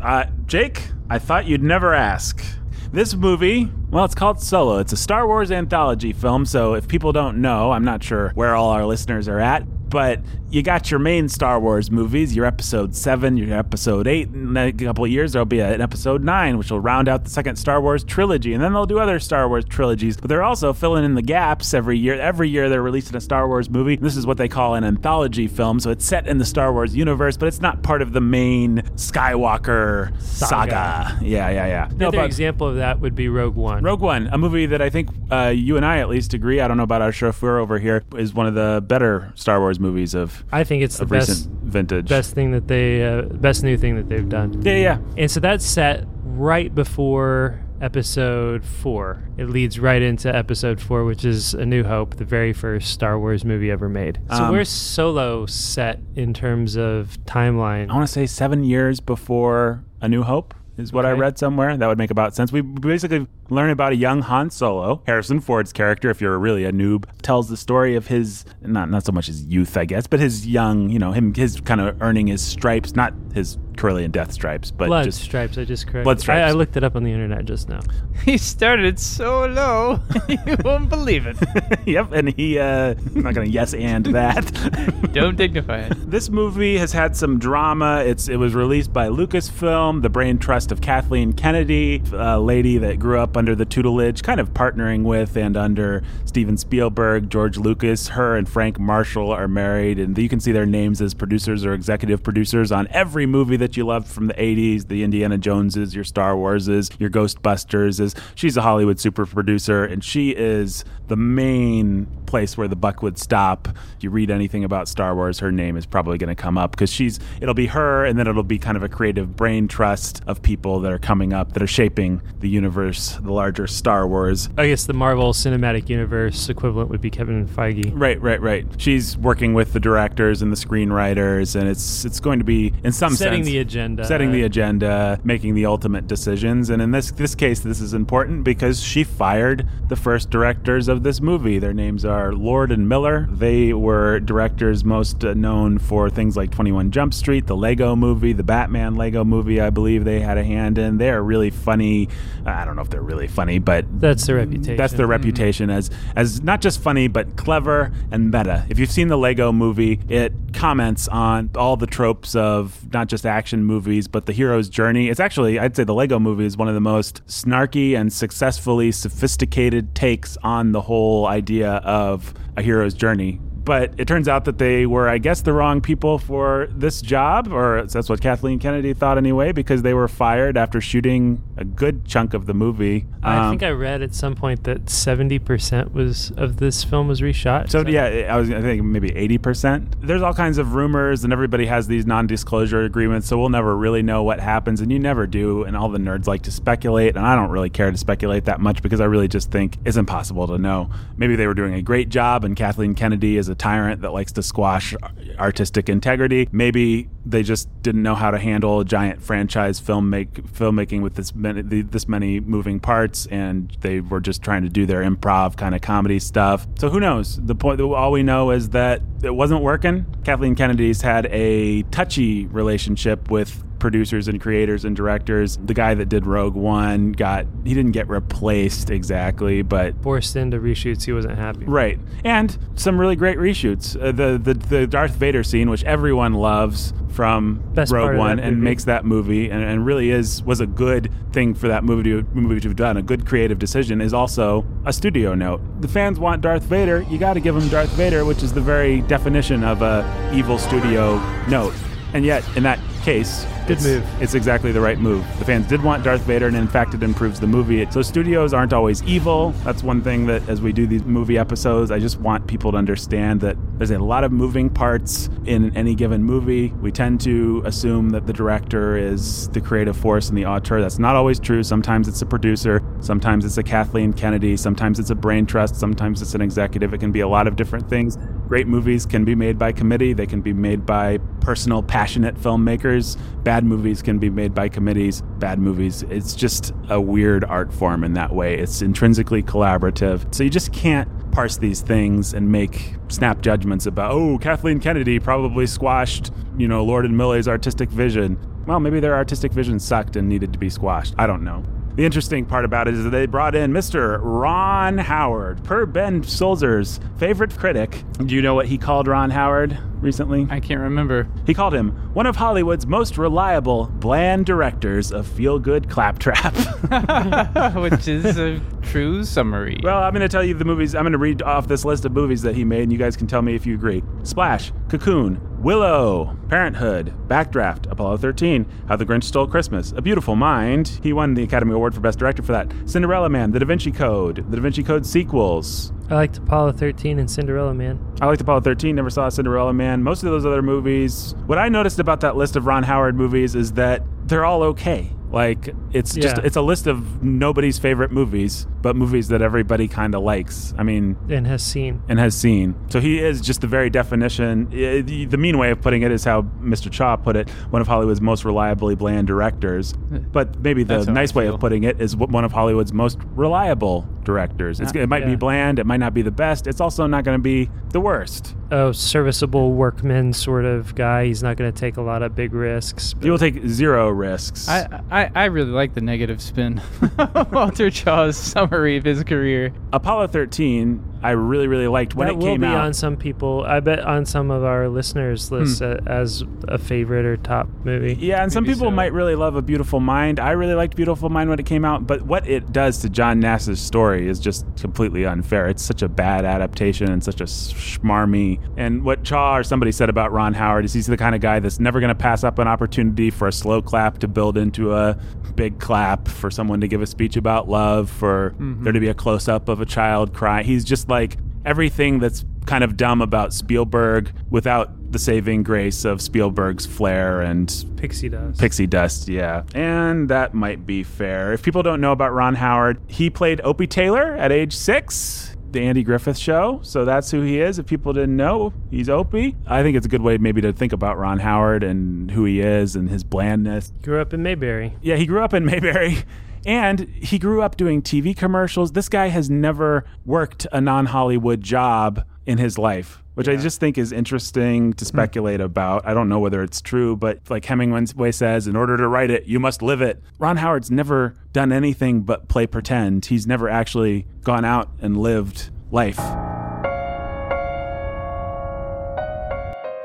Uh, 0.00 0.26
Jake, 0.46 0.82
I 1.10 1.18
thought 1.18 1.46
you'd 1.46 1.64
never 1.64 1.94
ask. 1.94 2.44
This 2.92 3.14
movie, 3.14 3.68
well, 3.90 4.04
it's 4.04 4.14
called 4.14 4.40
Solo. 4.40 4.78
It's 4.78 4.92
a 4.92 4.96
Star 4.96 5.26
Wars 5.26 5.50
anthology 5.50 6.12
film, 6.12 6.46
so 6.46 6.74
if 6.74 6.86
people 6.86 7.12
don't 7.12 7.38
know, 7.38 7.72
I'm 7.72 7.84
not 7.84 8.04
sure 8.04 8.30
where 8.34 8.54
all 8.54 8.70
our 8.70 8.86
listeners 8.86 9.26
are 9.26 9.40
at, 9.40 9.64
but 9.90 10.20
you 10.50 10.62
got 10.62 10.90
your 10.90 10.98
main 10.98 11.28
Star 11.28 11.60
Wars 11.60 11.90
movies, 11.90 12.34
your 12.34 12.46
episode 12.46 12.94
7, 12.94 13.36
your 13.36 13.56
episode 13.58 14.06
8. 14.06 14.28
In 14.28 14.56
a 14.56 14.72
couple 14.72 15.04
of 15.04 15.10
years, 15.10 15.32
there'll 15.32 15.44
be 15.44 15.60
an 15.60 15.80
episode 15.82 16.24
9, 16.24 16.56
which 16.56 16.70
will 16.70 16.80
round 16.80 17.06
out 17.06 17.24
the 17.24 17.30
second 17.30 17.56
Star 17.56 17.80
Wars 17.80 18.02
trilogy, 18.02 18.54
and 18.54 18.62
then 18.62 18.72
they'll 18.72 18.86
do 18.86 18.98
other 18.98 19.20
Star 19.20 19.46
Wars 19.48 19.64
trilogies, 19.66 20.16
but 20.16 20.28
they're 20.28 20.42
also 20.42 20.72
filling 20.72 21.04
in 21.04 21.14
the 21.14 21.22
gaps 21.22 21.74
every 21.74 21.98
year. 21.98 22.18
Every 22.18 22.48
year, 22.48 22.70
they're 22.70 22.82
releasing 22.82 23.14
a 23.14 23.20
Star 23.20 23.46
Wars 23.46 23.68
movie. 23.68 23.96
This 23.96 24.16
is 24.16 24.26
what 24.26 24.38
they 24.38 24.48
call 24.48 24.74
an 24.74 24.84
anthology 24.84 25.48
film, 25.48 25.80
so 25.80 25.90
it's 25.90 26.04
set 26.04 26.26
in 26.26 26.38
the 26.38 26.46
Star 26.46 26.72
Wars 26.72 26.96
universe, 26.96 27.36
but 27.36 27.46
it's 27.46 27.60
not 27.60 27.82
part 27.82 28.00
of 28.00 28.12
the 28.12 28.20
main 28.20 28.78
Skywalker 28.96 30.18
saga. 30.22 30.48
Saga. 30.70 31.18
Yeah, 31.22 31.50
yeah, 31.50 31.66
yeah. 31.66 31.88
No, 31.90 32.08
Another 32.08 32.18
but 32.18 32.26
example 32.26 32.68
of 32.68 32.76
that 32.76 33.00
would 33.00 33.14
be 33.14 33.28
Rogue 33.28 33.54
One. 33.54 33.82
Rogue 33.82 34.00
One, 34.00 34.28
a 34.28 34.38
movie 34.38 34.64
that 34.66 34.80
I 34.80 34.88
think 34.88 35.10
uh, 35.30 35.52
you 35.54 35.76
and 35.76 35.84
I 35.84 35.98
at 35.98 36.08
least 36.08 36.32
agree. 36.32 36.60
I 36.60 36.68
don't 36.68 36.78
know 36.78 36.84
about 36.84 37.02
our 37.02 37.12
chauffeur 37.12 37.58
over 37.58 37.78
here. 37.78 38.02
Is 38.16 38.32
one 38.32 38.46
of 38.46 38.54
the 38.54 38.82
better 38.86 39.32
Star 39.34 39.60
Wars 39.60 39.78
movies 39.78 40.14
of, 40.14 40.37
I 40.52 40.64
think 40.64 40.82
it's 40.82 40.98
the 40.98 41.06
best 41.06 41.48
vintage. 41.50 42.08
best 42.08 42.34
thing 42.34 42.52
that 42.52 42.68
they 42.68 43.04
uh, 43.04 43.22
best 43.22 43.62
new 43.62 43.76
thing 43.76 43.96
that 43.96 44.08
they've 44.08 44.28
done. 44.28 44.62
Yeah, 44.62 44.76
yeah. 44.76 44.98
And 45.16 45.30
so 45.30 45.40
that's 45.40 45.64
set 45.64 46.04
right 46.22 46.74
before 46.74 47.60
episode 47.80 48.64
four. 48.64 49.22
It 49.36 49.48
leads 49.50 49.78
right 49.78 50.02
into 50.02 50.34
episode 50.34 50.80
four, 50.80 51.04
which 51.04 51.24
is 51.24 51.54
A 51.54 51.64
New 51.64 51.84
Hope, 51.84 52.16
the 52.16 52.24
very 52.24 52.52
first 52.52 52.90
Star 52.92 53.18
Wars 53.18 53.44
movie 53.44 53.70
ever 53.70 53.88
made. 53.88 54.18
So 54.30 54.44
Um, 54.44 54.50
where's 54.50 54.68
Solo 54.68 55.46
set 55.46 56.00
in 56.16 56.34
terms 56.34 56.76
of 56.76 57.16
timeline? 57.24 57.88
I 57.90 57.94
want 57.94 58.06
to 58.06 58.12
say 58.12 58.26
seven 58.26 58.64
years 58.64 59.00
before 59.00 59.84
A 60.00 60.08
New 60.08 60.22
Hope 60.22 60.54
is 60.78 60.92
what 60.92 61.04
I 61.04 61.12
read 61.12 61.38
somewhere. 61.38 61.76
That 61.76 61.86
would 61.86 61.98
make 61.98 62.10
about 62.10 62.34
sense. 62.34 62.52
We 62.52 62.60
basically 62.60 63.26
learn 63.50 63.70
about 63.70 63.92
a 63.92 63.96
young 63.96 64.22
Han 64.22 64.50
Solo. 64.50 65.02
Harrison 65.06 65.40
Ford's 65.40 65.72
character, 65.72 66.10
if 66.10 66.20
you're 66.20 66.38
really 66.38 66.64
a 66.64 66.72
noob, 66.72 67.04
tells 67.22 67.48
the 67.48 67.56
story 67.56 67.96
of 67.96 68.06
his 68.06 68.44
not 68.62 68.90
not 68.90 69.04
so 69.04 69.12
much 69.12 69.26
his 69.26 69.44
youth, 69.44 69.76
I 69.76 69.84
guess, 69.84 70.06
but 70.06 70.20
his 70.20 70.46
young, 70.46 70.88
you 70.88 70.98
know, 70.98 71.12
him 71.12 71.34
his 71.34 71.60
kind 71.60 71.80
of 71.80 72.00
earning 72.00 72.28
his 72.28 72.42
stripes, 72.42 72.94
not 72.94 73.12
his 73.34 73.58
Corellian 73.78 74.10
death 74.10 74.32
stripes, 74.32 74.70
but 74.70 74.88
Blood 74.88 75.04
just 75.04 75.22
stripes. 75.22 75.56
I 75.56 75.64
just 75.64 75.86
corrected. 75.86 76.04
Blood 76.04 76.20
stripes. 76.20 76.44
I, 76.44 76.48
I 76.48 76.52
looked 76.52 76.76
it 76.76 76.84
up 76.84 76.96
on 76.96 77.04
the 77.04 77.12
internet 77.12 77.44
just 77.44 77.68
now. 77.68 77.80
He 78.24 78.36
started 78.36 78.98
so 78.98 79.46
low, 79.46 80.00
you 80.28 80.56
won't 80.64 80.88
believe 80.88 81.24
it. 81.26 81.36
yep, 81.86 82.10
and 82.12 82.34
he 82.34 82.58
uh 82.58 82.94
I'm 83.14 83.22
not 83.22 83.32
gonna 83.34 83.46
yes 83.46 83.74
and 83.74 84.04
that. 84.06 85.12
Don't 85.12 85.36
dignify 85.36 85.82
it. 85.82 86.10
This 86.10 86.28
movie 86.28 86.78
has 86.78 86.92
had 86.92 87.16
some 87.16 87.38
drama. 87.38 88.02
It's 88.04 88.28
it 88.28 88.36
was 88.36 88.54
released 88.56 88.92
by 88.92 89.08
Lucasfilm, 89.08 90.02
the 90.02 90.08
brain 90.08 90.38
trust 90.38 90.72
of 90.72 90.80
Kathleen 90.80 91.32
Kennedy, 91.32 92.02
a 92.12 92.40
lady 92.40 92.76
that 92.78 92.98
grew 92.98 93.20
up 93.20 93.36
under 93.36 93.54
the 93.54 93.64
tutelage, 93.64 94.22
kind 94.24 94.40
of 94.40 94.52
partnering 94.52 95.04
with 95.04 95.36
and 95.36 95.56
under 95.56 96.02
Steven 96.24 96.56
Spielberg, 96.56 97.30
George 97.30 97.56
Lucas. 97.56 98.08
Her 98.08 98.36
and 98.36 98.48
Frank 98.48 98.80
Marshall 98.80 99.30
are 99.30 99.46
married, 99.48 100.00
and 100.00 100.18
you 100.18 100.28
can 100.28 100.40
see 100.40 100.50
their 100.50 100.66
names 100.66 101.00
as 101.00 101.14
producers 101.14 101.64
or 101.64 101.72
executive 101.72 102.24
producers 102.24 102.72
on 102.72 102.88
every 102.90 103.26
movie 103.26 103.56
that 103.58 103.67
you 103.76 103.86
loved 103.86 104.08
from 104.08 104.26
the 104.26 104.34
80s, 104.34 104.88
the 104.88 105.02
Indiana 105.02 105.38
Joneses, 105.38 105.94
your 105.94 106.04
Star 106.04 106.34
Warses, 106.34 106.90
your 106.98 107.10
Ghostbusters. 107.10 108.00
Is 108.00 108.14
she's 108.34 108.56
a 108.56 108.62
Hollywood 108.62 109.00
super 109.00 109.26
producer, 109.26 109.84
and 109.84 110.02
she 110.02 110.30
is 110.30 110.84
the 111.08 111.16
main 111.16 112.06
place 112.26 112.56
where 112.56 112.68
the 112.68 112.76
buck 112.76 113.02
would 113.02 113.18
stop. 113.18 113.68
If 113.96 114.04
you 114.04 114.10
read 114.10 114.30
anything 114.30 114.64
about 114.64 114.88
Star 114.88 115.14
Wars, 115.14 115.38
her 115.38 115.50
name 115.50 115.76
is 115.76 115.86
probably 115.86 116.18
going 116.18 116.28
to 116.28 116.40
come 116.40 116.58
up 116.58 116.72
because 116.72 116.92
she's 116.92 117.18
it'll 117.40 117.54
be 117.54 117.66
her, 117.66 118.04
and 118.04 118.18
then 118.18 118.26
it'll 118.26 118.42
be 118.42 118.58
kind 118.58 118.76
of 118.76 118.82
a 118.82 118.88
creative 118.88 119.36
brain 119.36 119.68
trust 119.68 120.22
of 120.26 120.42
people 120.42 120.80
that 120.80 120.92
are 120.92 120.98
coming 120.98 121.32
up 121.32 121.52
that 121.54 121.62
are 121.62 121.66
shaping 121.66 122.20
the 122.40 122.48
universe, 122.48 123.16
the 123.22 123.32
larger 123.32 123.66
Star 123.66 124.06
Wars. 124.06 124.48
I 124.56 124.68
guess 124.68 124.86
the 124.86 124.92
Marvel 124.92 125.32
Cinematic 125.32 125.88
Universe 125.88 126.48
equivalent 126.48 126.90
would 126.90 127.00
be 127.00 127.10
Kevin 127.10 127.46
Feige. 127.46 127.90
Right, 127.94 128.20
right, 128.20 128.40
right. 128.40 128.66
She's 128.76 129.16
working 129.16 129.54
with 129.54 129.72
the 129.72 129.80
directors 129.80 130.42
and 130.42 130.52
the 130.52 130.56
screenwriters, 130.56 131.58
and 131.58 131.68
it's 131.68 132.04
it's 132.04 132.20
going 132.20 132.38
to 132.38 132.44
be 132.44 132.72
in 132.84 132.92
some 132.92 133.14
Setting 133.14 133.44
sense 133.44 133.54
the 133.58 133.62
agenda. 133.62 134.04
setting 134.04 134.32
the 134.32 134.42
agenda, 134.42 135.20
making 135.24 135.54
the 135.54 135.66
ultimate 135.66 136.06
decisions. 136.06 136.70
And 136.70 136.80
in 136.82 136.90
this 136.90 137.10
this 137.10 137.34
case, 137.34 137.60
this 137.60 137.80
is 137.80 137.94
important 137.94 138.44
because 138.44 138.82
she 138.82 139.04
fired 139.04 139.66
the 139.88 139.96
first 139.96 140.30
directors 140.30 140.88
of 140.88 141.02
this 141.02 141.20
movie. 141.20 141.58
Their 141.58 141.72
names 141.74 142.04
are 142.04 142.32
Lord 142.32 142.70
and 142.72 142.88
Miller. 142.88 143.26
They 143.30 143.72
were 143.72 144.20
directors 144.20 144.84
most 144.84 145.24
uh, 145.24 145.34
known 145.34 145.78
for 145.78 146.10
things 146.10 146.36
like 146.36 146.50
Twenty 146.50 146.72
One 146.72 146.90
Jump 146.90 147.14
Street, 147.14 147.46
the 147.46 147.56
Lego 147.56 147.96
Movie, 147.96 148.32
the 148.32 148.42
Batman 148.42 148.94
Lego 148.96 149.24
Movie. 149.24 149.60
I 149.60 149.70
believe 149.70 150.04
they 150.04 150.20
had 150.20 150.38
a 150.38 150.44
hand 150.44 150.78
in. 150.78 150.98
They 150.98 151.10
are 151.10 151.22
really 151.22 151.50
funny. 151.50 152.08
I 152.46 152.64
don't 152.64 152.76
know 152.76 152.82
if 152.82 152.90
they're 152.90 153.02
really 153.02 153.26
funny, 153.28 153.58
but 153.58 153.84
That's 154.00 154.26
their 154.26 154.36
reputation. 154.36 154.76
that's 154.76 154.92
their 154.94 155.06
reputation 155.06 155.70
as 155.70 155.90
as 156.16 156.42
not 156.42 156.60
just 156.60 156.80
funny 156.80 157.08
but 157.08 157.36
clever 157.36 157.92
and 158.10 158.26
meta. 158.30 158.64
If 158.68 158.78
you've 158.78 158.90
seen 158.90 159.08
the 159.08 159.18
Lego 159.18 159.52
movie, 159.52 160.00
it 160.08 160.32
comments 160.52 161.08
on 161.08 161.50
all 161.54 161.76
the 161.76 161.86
tropes 161.86 162.34
of 162.34 162.92
not 162.92 163.08
just 163.08 163.26
action 163.26 163.47
movies 163.52 164.08
but 164.08 164.26
the 164.26 164.32
hero's 164.32 164.68
journey. 164.68 165.08
It's 165.08 165.20
actually 165.20 165.58
I'd 165.58 165.76
say 165.76 165.84
the 165.84 165.94
Lego 165.94 166.18
movie 166.18 166.44
is 166.44 166.56
one 166.56 166.68
of 166.68 166.74
the 166.74 166.80
most 166.80 167.24
snarky 167.26 167.98
and 167.98 168.12
successfully 168.12 168.92
sophisticated 168.92 169.94
takes 169.94 170.36
on 170.42 170.72
the 170.72 170.80
whole 170.80 171.26
idea 171.26 171.72
of 171.76 172.34
a 172.56 172.62
hero's 172.62 172.94
journey 172.94 173.40
but 173.68 173.92
it 173.98 174.08
turns 174.08 174.28
out 174.28 174.46
that 174.46 174.56
they 174.56 174.86
were, 174.86 175.10
I 175.10 175.18
guess, 175.18 175.42
the 175.42 175.52
wrong 175.52 175.82
people 175.82 176.18
for 176.18 176.68
this 176.70 177.02
job, 177.02 177.52
or 177.52 177.82
that's 177.84 178.08
what 178.08 178.22
Kathleen 178.22 178.58
Kennedy 178.58 178.94
thought 178.94 179.18
anyway, 179.18 179.52
because 179.52 179.82
they 179.82 179.92
were 179.92 180.08
fired 180.08 180.56
after 180.56 180.80
shooting 180.80 181.42
a 181.58 181.66
good 181.66 182.06
chunk 182.06 182.32
of 182.32 182.46
the 182.46 182.54
movie. 182.54 183.04
I 183.22 183.36
Um, 183.36 183.50
think 183.50 183.62
I 183.62 183.68
read 183.72 184.00
at 184.00 184.14
some 184.14 184.34
point 184.34 184.64
that 184.64 184.88
seventy 184.88 185.38
percent 185.38 185.92
was 185.92 186.32
of 186.38 186.56
this 186.56 186.82
film 186.82 187.08
was 187.08 187.20
reshot. 187.20 187.68
So 187.68 187.86
yeah, 187.86 188.32
I 188.32 188.38
was 188.38 188.50
I 188.50 188.62
think 188.62 188.82
maybe 188.82 189.14
eighty 189.14 189.36
percent. 189.36 189.96
There's 190.00 190.22
all 190.22 190.32
kinds 190.32 190.56
of 190.56 190.74
rumors, 190.74 191.22
and 191.22 191.30
everybody 191.30 191.66
has 191.66 191.88
these 191.88 192.06
non-disclosure 192.06 192.84
agreements, 192.84 193.28
so 193.28 193.36
we'll 193.36 193.50
never 193.50 193.76
really 193.76 194.02
know 194.02 194.22
what 194.22 194.40
happens, 194.40 194.80
and 194.80 194.90
you 194.90 194.98
never 194.98 195.26
do. 195.26 195.64
And 195.64 195.76
all 195.76 195.90
the 195.90 195.98
nerds 195.98 196.26
like 196.26 196.40
to 196.44 196.50
speculate, 196.50 197.16
and 197.16 197.26
I 197.26 197.36
don't 197.36 197.50
really 197.50 197.68
care 197.68 197.90
to 197.90 197.98
speculate 197.98 198.46
that 198.46 198.60
much 198.60 198.82
because 198.82 199.02
I 199.02 199.04
really 199.04 199.28
just 199.28 199.50
think 199.50 199.76
it's 199.84 199.98
impossible 199.98 200.46
to 200.46 200.56
know. 200.56 200.88
Maybe 201.18 201.36
they 201.36 201.46
were 201.46 201.52
doing 201.52 201.74
a 201.74 201.82
great 201.82 202.08
job, 202.08 202.44
and 202.44 202.56
Kathleen 202.56 202.94
Kennedy 202.94 203.36
is 203.36 203.50
a 203.50 203.57
tyrant 203.58 204.02
that 204.02 204.12
likes 204.12 204.32
to 204.32 204.42
squash 204.42 204.94
artistic 205.38 205.88
integrity. 205.88 206.48
Maybe 206.52 207.08
they 207.28 207.42
just 207.42 207.68
didn't 207.82 208.02
know 208.02 208.14
how 208.14 208.30
to 208.30 208.38
handle 208.38 208.80
a 208.80 208.84
giant 208.84 209.22
franchise 209.22 209.78
film 209.78 210.08
make 210.08 210.32
filmmaking 210.32 211.02
with 211.02 211.14
this 211.14 211.34
many 211.34 211.62
this 211.82 212.08
many 212.08 212.40
moving 212.40 212.80
parts, 212.80 213.26
and 213.26 213.76
they 213.80 214.00
were 214.00 214.20
just 214.20 214.42
trying 214.42 214.62
to 214.62 214.68
do 214.68 214.86
their 214.86 215.02
improv 215.02 215.56
kind 215.56 215.74
of 215.74 215.80
comedy 215.80 216.18
stuff. 216.18 216.66
So 216.78 216.88
who 216.88 217.00
knows? 217.00 217.38
The 217.44 217.54
point, 217.54 217.80
all 217.80 218.12
we 218.12 218.22
know 218.22 218.50
is 218.50 218.70
that 218.70 219.02
it 219.22 219.34
wasn't 219.34 219.62
working. 219.62 220.06
Kathleen 220.24 220.54
Kennedy's 220.54 221.02
had 221.02 221.26
a 221.26 221.82
touchy 221.84 222.46
relationship 222.46 223.30
with 223.30 223.62
producers 223.78 224.28
and 224.28 224.40
creators 224.40 224.84
and 224.84 224.96
directors. 224.96 225.56
The 225.56 225.74
guy 225.74 225.94
that 225.94 226.08
did 226.08 226.26
Rogue 226.26 226.54
One 226.54 227.12
got 227.12 227.46
he 227.64 227.74
didn't 227.74 227.92
get 227.92 228.08
replaced 228.08 228.90
exactly, 228.90 229.62
but 229.62 230.00
forced 230.02 230.36
into 230.36 230.58
reshoots. 230.58 231.04
He 231.04 231.12
wasn't 231.12 231.38
happy. 231.38 231.64
Right, 231.64 231.98
and 232.24 232.56
some 232.74 232.98
really 232.98 233.16
great 233.16 233.38
reshoots. 233.38 234.00
Uh, 234.00 234.12
the, 234.12 234.38
the 234.38 234.54
the 234.54 234.86
Darth 234.86 235.14
Vader 235.14 235.42
scene, 235.42 235.70
which 235.70 235.84
everyone 235.84 236.34
loves 236.34 236.92
from 237.18 237.60
Best 237.74 237.90
Rogue 237.90 238.16
One, 238.16 238.38
and 238.38 238.58
movie. 238.58 238.64
makes 238.64 238.84
that 238.84 239.04
movie, 239.04 239.50
and, 239.50 239.60
and 239.60 239.84
really 239.84 240.10
is 240.10 240.40
was 240.44 240.60
a 240.60 240.68
good 240.68 241.10
thing 241.32 241.52
for 241.52 241.66
that 241.66 241.82
movie 241.82 242.04
to 242.04 242.22
movie 242.32 242.60
to 242.60 242.68
have 242.68 242.76
done. 242.76 242.96
A 242.96 243.02
good 243.02 243.26
creative 243.26 243.58
decision 243.58 244.00
is 244.00 244.14
also 244.14 244.64
a 244.86 244.92
studio 244.92 245.34
note. 245.34 245.60
The 245.80 245.88
fans 245.88 246.20
want 246.20 246.42
Darth 246.42 246.62
Vader. 246.62 247.04
You 247.10 247.18
got 247.18 247.34
to 247.34 247.40
give 247.40 247.56
them 247.56 247.68
Darth 247.70 247.90
Vader, 247.90 248.24
which 248.24 248.44
is 248.44 248.52
the 248.52 248.60
very 248.60 249.00
definition 249.00 249.64
of 249.64 249.82
a 249.82 250.30
evil 250.32 250.58
studio 250.58 251.16
note. 251.48 251.74
And 252.12 252.24
yet, 252.24 252.44
in 252.56 252.62
that 252.62 252.78
case, 253.02 253.44
Good 253.68 253.76
it's, 253.76 253.84
move. 253.84 254.22
It's 254.22 254.32
exactly 254.32 254.72
the 254.72 254.80
right 254.80 254.98
move. 254.98 255.26
The 255.38 255.44
fans 255.44 255.66
did 255.66 255.82
want 255.82 256.02
Darth 256.02 256.22
Vader, 256.22 256.46
and 256.46 256.56
in 256.56 256.68
fact, 256.68 256.94
it 256.94 257.02
improves 257.02 257.38
the 257.38 257.46
movie. 257.46 257.86
So 257.90 258.00
studios 258.00 258.54
aren't 258.54 258.72
always 258.72 259.02
evil. 259.02 259.50
That's 259.62 259.82
one 259.82 260.00
thing 260.00 260.24
that, 260.24 260.48
as 260.48 260.62
we 260.62 260.72
do 260.72 260.86
these 260.86 261.04
movie 261.04 261.36
episodes, 261.36 261.90
I 261.90 261.98
just 261.98 262.18
want 262.18 262.46
people 262.46 262.72
to 262.72 262.78
understand 262.78 263.42
that 263.42 263.58
there's 263.76 263.90
a 263.90 263.98
lot 263.98 264.24
of 264.24 264.32
moving 264.32 264.70
parts 264.70 265.28
in 265.44 265.76
any 265.76 265.94
given 265.94 266.22
movie. 266.22 266.68
We 266.80 266.90
tend 266.90 267.20
to 267.22 267.60
assume 267.66 268.08
that 268.10 268.26
the 268.26 268.32
director 268.32 268.96
is 268.96 269.50
the 269.50 269.60
creative 269.60 269.98
force 269.98 270.30
and 270.30 270.38
the 270.38 270.46
auteur. 270.46 270.80
That's 270.80 270.98
not 270.98 271.14
always 271.14 271.38
true. 271.38 271.62
Sometimes 271.62 272.08
it's 272.08 272.22
a 272.22 272.26
producer. 272.26 272.82
Sometimes 273.00 273.44
it's 273.44 273.58
a 273.58 273.62
Kathleen 273.62 274.14
Kennedy. 274.14 274.56
Sometimes 274.56 274.98
it's 274.98 275.10
a 275.10 275.14
brain 275.14 275.44
trust. 275.44 275.76
Sometimes 275.76 276.22
it's 276.22 276.34
an 276.34 276.40
executive. 276.40 276.94
It 276.94 276.98
can 276.98 277.12
be 277.12 277.20
a 277.20 277.28
lot 277.28 277.46
of 277.46 277.54
different 277.54 277.90
things. 277.90 278.16
Great 278.48 278.66
movies 278.66 279.04
can 279.04 279.26
be 279.26 279.34
made 279.34 279.58
by 279.58 279.72
committee. 279.72 280.14
They 280.14 280.26
can 280.26 280.40
be 280.40 280.54
made 280.54 280.86
by 280.86 281.18
personal, 281.42 281.82
passionate 281.82 282.34
filmmakers. 282.34 283.18
Bad 283.44 283.57
movies 283.64 284.02
can 284.02 284.18
be 284.18 284.30
made 284.30 284.54
by 284.54 284.68
committees. 284.68 285.22
Bad 285.38 285.58
movies, 285.58 286.02
it's 286.04 286.34
just 286.34 286.72
a 286.88 287.00
weird 287.00 287.44
art 287.44 287.72
form 287.72 288.04
in 288.04 288.14
that 288.14 288.34
way. 288.34 288.58
It's 288.58 288.82
intrinsically 288.82 289.42
collaborative. 289.42 290.34
So 290.34 290.44
you 290.44 290.50
just 290.50 290.72
can't 290.72 291.08
parse 291.32 291.56
these 291.58 291.80
things 291.80 292.34
and 292.34 292.50
make 292.50 292.94
snap 293.08 293.40
judgments 293.40 293.86
about, 293.86 294.12
oh, 294.12 294.38
Kathleen 294.38 294.80
Kennedy 294.80 295.18
probably 295.18 295.66
squashed, 295.66 296.32
you 296.56 296.68
know, 296.68 296.84
Lord 296.84 297.04
and 297.04 297.16
Miller's 297.16 297.48
artistic 297.48 297.90
vision. 297.90 298.38
Well, 298.66 298.80
maybe 298.80 299.00
their 299.00 299.14
artistic 299.14 299.52
vision 299.52 299.78
sucked 299.80 300.16
and 300.16 300.28
needed 300.28 300.52
to 300.52 300.58
be 300.58 300.68
squashed. 300.68 301.14
I 301.16 301.26
don't 301.26 301.44
know. 301.44 301.64
The 301.98 302.04
interesting 302.04 302.46
part 302.46 302.64
about 302.64 302.86
it 302.86 302.94
is 302.94 303.02
that 303.02 303.10
they 303.10 303.26
brought 303.26 303.56
in 303.56 303.72
Mr. 303.72 304.20
Ron 304.22 304.98
Howard, 304.98 305.64
per 305.64 305.84
Ben 305.84 306.22
Sulzer's 306.22 307.00
favorite 307.16 307.58
critic. 307.58 308.04
Do 308.24 308.36
you 308.36 308.40
know 308.40 308.54
what 308.54 308.66
he 308.66 308.78
called 308.78 309.08
Ron 309.08 309.30
Howard 309.30 309.76
recently? 310.00 310.46
I 310.48 310.60
can't 310.60 310.80
remember. 310.80 311.26
He 311.44 311.54
called 311.54 311.74
him 311.74 311.90
one 312.14 312.26
of 312.26 312.36
Hollywood's 312.36 312.86
most 312.86 313.18
reliable, 313.18 313.86
bland 313.86 314.46
directors 314.46 315.10
of 315.10 315.26
feel 315.26 315.58
good 315.58 315.90
claptrap. 315.90 316.54
Which 317.74 318.06
is 318.06 318.38
a 318.38 318.60
true 318.88 319.22
summary. 319.24 319.78
well, 319.82 320.02
I'm 320.02 320.12
going 320.12 320.22
to 320.22 320.28
tell 320.28 320.42
you 320.42 320.54
the 320.54 320.64
movies. 320.64 320.94
I'm 320.94 321.02
going 321.02 321.12
to 321.12 321.18
read 321.18 321.42
off 321.42 321.68
this 321.68 321.84
list 321.84 322.04
of 322.04 322.12
movies 322.12 322.42
that 322.42 322.54
he 322.54 322.64
made, 322.64 322.82
and 322.84 322.92
you 322.92 322.98
guys 322.98 323.16
can 323.16 323.26
tell 323.26 323.42
me 323.42 323.54
if 323.54 323.66
you 323.66 323.74
agree 323.74 324.02
Splash, 324.22 324.72
Cocoon, 324.88 325.40
Willow, 325.62 326.36
Parenthood, 326.48 327.12
Backdraft, 327.28 327.90
Apollo 327.90 328.18
13, 328.18 328.66
How 328.88 328.96
the 328.96 329.04
Grinch 329.04 329.24
Stole 329.24 329.46
Christmas, 329.46 329.92
A 329.92 330.00
Beautiful 330.00 330.36
Mind. 330.36 331.00
He 331.02 331.12
won 331.12 331.34
the 331.34 331.42
Academy 331.42 331.74
Award 331.74 331.94
for 331.94 332.00
Best 332.00 332.18
Director 332.18 332.42
for 332.42 332.52
that. 332.52 332.72
Cinderella 332.86 333.28
Man, 333.28 333.50
The 333.50 333.58
Da 333.58 333.66
Vinci 333.66 333.90
Code, 333.92 334.36
The 334.50 334.56
Da 334.56 334.62
Vinci 334.62 334.82
Code 334.82 335.04
sequels. 335.04 335.92
I 336.10 336.14
liked 336.14 336.38
Apollo 336.38 336.72
13 336.72 337.18
and 337.18 337.30
Cinderella 337.30 337.74
Man. 337.74 337.98
I 338.20 338.26
liked 338.26 338.40
Apollo 338.40 338.62
13, 338.62 338.96
never 338.96 339.10
saw 339.10 339.28
Cinderella 339.28 339.74
Man. 339.74 340.02
Most 340.02 340.22
of 340.22 340.30
those 340.30 340.46
other 340.46 340.62
movies. 340.62 341.34
What 341.46 341.58
I 341.58 341.68
noticed 341.68 341.98
about 341.98 342.20
that 342.20 342.36
list 342.36 342.56
of 342.56 342.64
Ron 342.66 342.84
Howard 342.84 343.14
movies 343.16 343.54
is 343.54 343.72
that 343.72 344.02
they're 344.26 344.44
all 344.44 344.62
okay. 344.62 345.12
Like 345.30 345.74
it's 345.92 346.14
just 346.14 346.38
it's 346.38 346.56
a 346.56 346.62
list 346.62 346.86
of 346.86 347.22
nobody's 347.22 347.78
favorite 347.78 348.10
movies, 348.10 348.66
but 348.80 348.96
movies 348.96 349.28
that 349.28 349.42
everybody 349.42 349.86
kind 349.86 350.14
of 350.14 350.22
likes. 350.22 350.72
I 350.78 350.82
mean, 350.82 351.16
and 351.28 351.46
has 351.46 351.62
seen. 351.62 352.02
and 352.08 352.18
has 352.18 352.34
seen. 352.34 352.74
So 352.88 353.00
he 353.00 353.18
is 353.18 353.40
just 353.40 353.60
the 353.60 353.66
very 353.66 353.90
definition. 353.90 354.70
The, 354.70 355.26
the 355.26 355.36
mean 355.36 355.58
way 355.58 355.70
of 355.70 355.80
putting 355.82 356.02
it 356.02 356.10
is 356.10 356.24
how 356.24 356.42
Mr. 356.62 356.90
Chaw 356.90 357.16
put 357.16 357.36
it, 357.36 357.50
one 357.70 357.82
of 357.82 357.88
Hollywood's 357.88 358.20
most 358.20 358.44
reliably 358.44 358.94
bland 358.94 359.26
directors. 359.26 359.92
But 359.92 360.60
maybe 360.60 360.82
the 360.82 360.94
That's 360.94 361.06
how 361.06 361.12
I 361.12 361.14
nice 361.14 361.34
way 361.34 361.46
of 361.46 361.60
putting 361.60 361.84
it 361.84 362.00
is 362.00 362.16
one 362.16 362.44
of 362.44 362.52
Hollywood's 362.52 362.92
most 362.92 363.18
reliable 363.34 364.08
directors. 364.28 364.78
It's, 364.78 364.92
Ah, 364.94 364.98
it 364.98 365.08
might 365.08 365.24
be 365.24 365.36
bland, 365.36 365.78
it 365.78 365.86
might 365.86 365.96
not 366.00 366.12
be 366.12 366.20
the 366.20 366.30
best. 366.30 366.66
It's 366.66 366.82
also 366.82 367.06
not 367.06 367.24
going 367.24 367.38
to 367.38 367.42
be 367.42 367.70
the 367.92 368.00
worst. 368.00 368.54
A 368.70 368.92
serviceable 368.92 369.72
workman 369.72 370.34
sort 370.34 370.66
of 370.66 370.94
guy. 370.94 371.24
He's 371.24 371.42
not 371.42 371.56
going 371.56 371.72
to 371.72 371.80
take 371.80 371.96
a 371.96 372.02
lot 372.02 372.22
of 372.22 372.34
big 372.34 372.52
risks. 372.52 373.14
He 373.22 373.30
will 373.30 373.38
take 373.38 373.66
zero 373.66 374.10
risks. 374.10 374.68
I, 374.68 375.00
I, 375.10 375.30
I 375.34 375.44
really 375.46 375.70
like 375.70 375.94
the 375.94 376.02
negative 376.02 376.42
spin. 376.42 376.82
Walter 377.52 377.88
Chaw's 377.90 378.36
summary 378.36 378.98
of 378.98 379.04
his 379.04 379.24
career. 379.24 379.72
Apollo 379.94 380.26
13, 380.28 381.02
I 381.22 381.30
really, 381.30 381.66
really 381.66 381.88
liked 381.88 382.14
when 382.14 382.28
that 382.28 382.34
it 382.34 382.36
will 382.38 382.46
came 382.46 382.60
be 382.60 382.66
out. 382.66 382.84
on 382.84 382.94
some 382.94 383.16
people. 383.16 383.64
I 383.66 383.80
bet 383.80 384.00
on 384.00 384.24
some 384.24 384.50
of 384.50 384.62
our 384.64 384.88
listeners' 384.88 385.50
lists 385.50 385.80
uh, 385.80 386.00
as 386.06 386.44
a 386.68 386.78
favorite 386.78 387.24
or 387.26 387.36
top 387.36 387.68
movie. 387.84 388.14
Yeah, 388.14 388.42
and 388.42 388.52
some 388.52 388.64
Maybe 388.64 388.74
people 388.74 388.88
so. 388.88 388.92
might 388.92 389.12
really 389.12 389.34
love 389.34 389.56
A 389.56 389.62
Beautiful 389.62 390.00
Mind. 390.00 390.38
I 390.38 390.52
really 390.52 390.74
liked 390.74 390.96
Beautiful 390.96 391.28
Mind 391.28 391.50
when 391.50 391.58
it 391.58 391.66
came 391.66 391.84
out, 391.84 392.06
but 392.06 392.22
what 392.22 392.48
it 392.48 392.72
does 392.72 392.98
to 392.98 393.08
John 393.08 393.40
Nash's 393.40 393.80
story 393.80 394.28
is 394.28 394.38
just 394.38 394.64
completely 394.80 395.24
unfair. 395.26 395.68
It's 395.68 395.82
such 395.82 396.02
a 396.02 396.08
bad 396.08 396.44
adaptation 396.44 397.10
and 397.10 397.22
such 397.22 397.40
a 397.40 397.44
schmarmy. 397.44 398.60
And 398.76 399.02
what 399.02 399.24
Chaw 399.24 399.56
or 399.56 399.62
somebody 399.62 399.92
said 399.92 400.08
about 400.08 400.32
Ron 400.32 400.54
Howard 400.54 400.84
is 400.84 400.92
he's 400.92 401.06
the 401.06 401.16
kind 401.16 401.34
of 401.34 401.40
guy 401.40 401.58
that's 401.60 401.80
never 401.80 402.00
going 402.00 402.08
to 402.08 402.14
pass 402.14 402.44
up 402.44 402.58
an 402.58 402.68
opportunity 402.68 403.30
for 403.30 403.48
a 403.48 403.52
slow 403.52 403.82
clap 403.82 404.18
to 404.18 404.28
build 404.28 404.56
into 404.56 404.94
a 404.94 405.18
big 405.54 405.80
clap, 405.80 406.28
for 406.28 406.50
someone 406.50 406.80
to 406.80 406.88
give 406.88 407.02
a 407.02 407.06
speech 407.06 407.36
about 407.36 407.68
love, 407.68 408.08
for 408.10 408.54
there 408.58 408.92
to 408.92 409.00
be 409.00 409.08
a 409.08 409.14
close 409.14 409.48
up 409.48 409.68
of 409.68 409.80
a 409.80 409.86
child 409.86 410.32
crying. 410.32 410.64
He's 410.64 410.84
just 410.84 411.07
like 411.08 411.36
everything 411.64 412.18
that's 412.18 412.44
kind 412.66 412.84
of 412.84 412.96
dumb 412.96 413.22
about 413.22 413.52
Spielberg 413.54 414.30
without 414.50 414.90
the 415.10 415.18
saving 415.18 415.62
grace 415.62 416.04
of 416.04 416.20
Spielberg's 416.20 416.84
flair 416.84 417.40
and 417.40 417.84
Pixie 417.96 418.28
does. 418.28 418.58
Pixie 418.58 418.86
Dust, 418.86 419.28
yeah. 419.28 419.62
And 419.74 420.28
that 420.28 420.52
might 420.52 420.86
be 420.86 421.02
fair. 421.02 421.54
If 421.54 421.62
people 421.62 421.82
don't 421.82 422.00
know 422.00 422.12
about 422.12 422.34
Ron 422.34 422.54
Howard, 422.54 423.00
he 423.06 423.30
played 423.30 423.60
Opie 423.64 423.86
Taylor 423.86 424.36
at 424.36 424.52
age 424.52 424.74
six, 424.74 425.56
the 425.70 425.80
Andy 425.80 426.02
Griffith 426.02 426.36
show. 426.36 426.80
So 426.82 427.06
that's 427.06 427.30
who 427.30 427.40
he 427.40 427.58
is. 427.58 427.78
If 427.78 427.86
people 427.86 428.12
didn't 428.12 428.36
know, 428.36 428.74
he's 428.90 429.08
Opie. 429.08 429.56
I 429.66 429.82
think 429.82 429.96
it's 429.96 430.06
a 430.06 430.10
good 430.10 430.22
way 430.22 430.36
maybe 430.36 430.60
to 430.60 430.72
think 430.74 430.92
about 430.92 431.16
Ron 431.16 431.38
Howard 431.38 431.82
and 431.82 432.30
who 432.30 432.44
he 432.44 432.60
is 432.60 432.96
and 432.96 433.08
his 433.08 433.24
blandness. 433.24 433.92
Grew 434.02 434.20
up 434.20 434.34
in 434.34 434.42
Mayberry. 434.42 434.94
Yeah, 435.00 435.16
he 435.16 435.24
grew 435.24 435.42
up 435.42 435.54
in 435.54 435.64
Mayberry. 435.64 436.18
And 436.68 437.08
he 437.14 437.38
grew 437.38 437.62
up 437.62 437.78
doing 437.78 438.02
TV 438.02 438.36
commercials. 438.36 438.92
This 438.92 439.08
guy 439.08 439.28
has 439.28 439.48
never 439.48 440.04
worked 440.26 440.66
a 440.70 440.82
non 440.82 441.06
Hollywood 441.06 441.62
job 441.62 442.26
in 442.44 442.58
his 442.58 442.76
life, 442.76 443.22
which 443.36 443.48
I 443.48 443.56
just 443.56 443.80
think 443.80 443.96
is 443.96 444.12
interesting 444.12 444.92
to 444.92 445.04
hmm. 445.06 445.08
speculate 445.08 445.62
about. 445.62 446.06
I 446.06 446.12
don't 446.12 446.28
know 446.28 446.38
whether 446.38 446.62
it's 446.62 446.82
true, 446.82 447.16
but 447.16 447.40
like 447.48 447.64
Hemingway 447.64 448.32
says, 448.32 448.66
in 448.66 448.76
order 448.76 448.98
to 448.98 449.08
write 449.08 449.30
it, 449.30 449.46
you 449.46 449.58
must 449.58 449.80
live 449.80 450.02
it. 450.02 450.22
Ron 450.38 450.58
Howard's 450.58 450.90
never 450.90 451.34
done 451.54 451.72
anything 451.72 452.20
but 452.20 452.48
play 452.48 452.66
pretend. 452.66 453.24
He's 453.24 453.46
never 453.46 453.70
actually 453.70 454.26
gone 454.42 454.66
out 454.66 454.90
and 455.00 455.16
lived 455.16 455.70
life. 455.90 456.20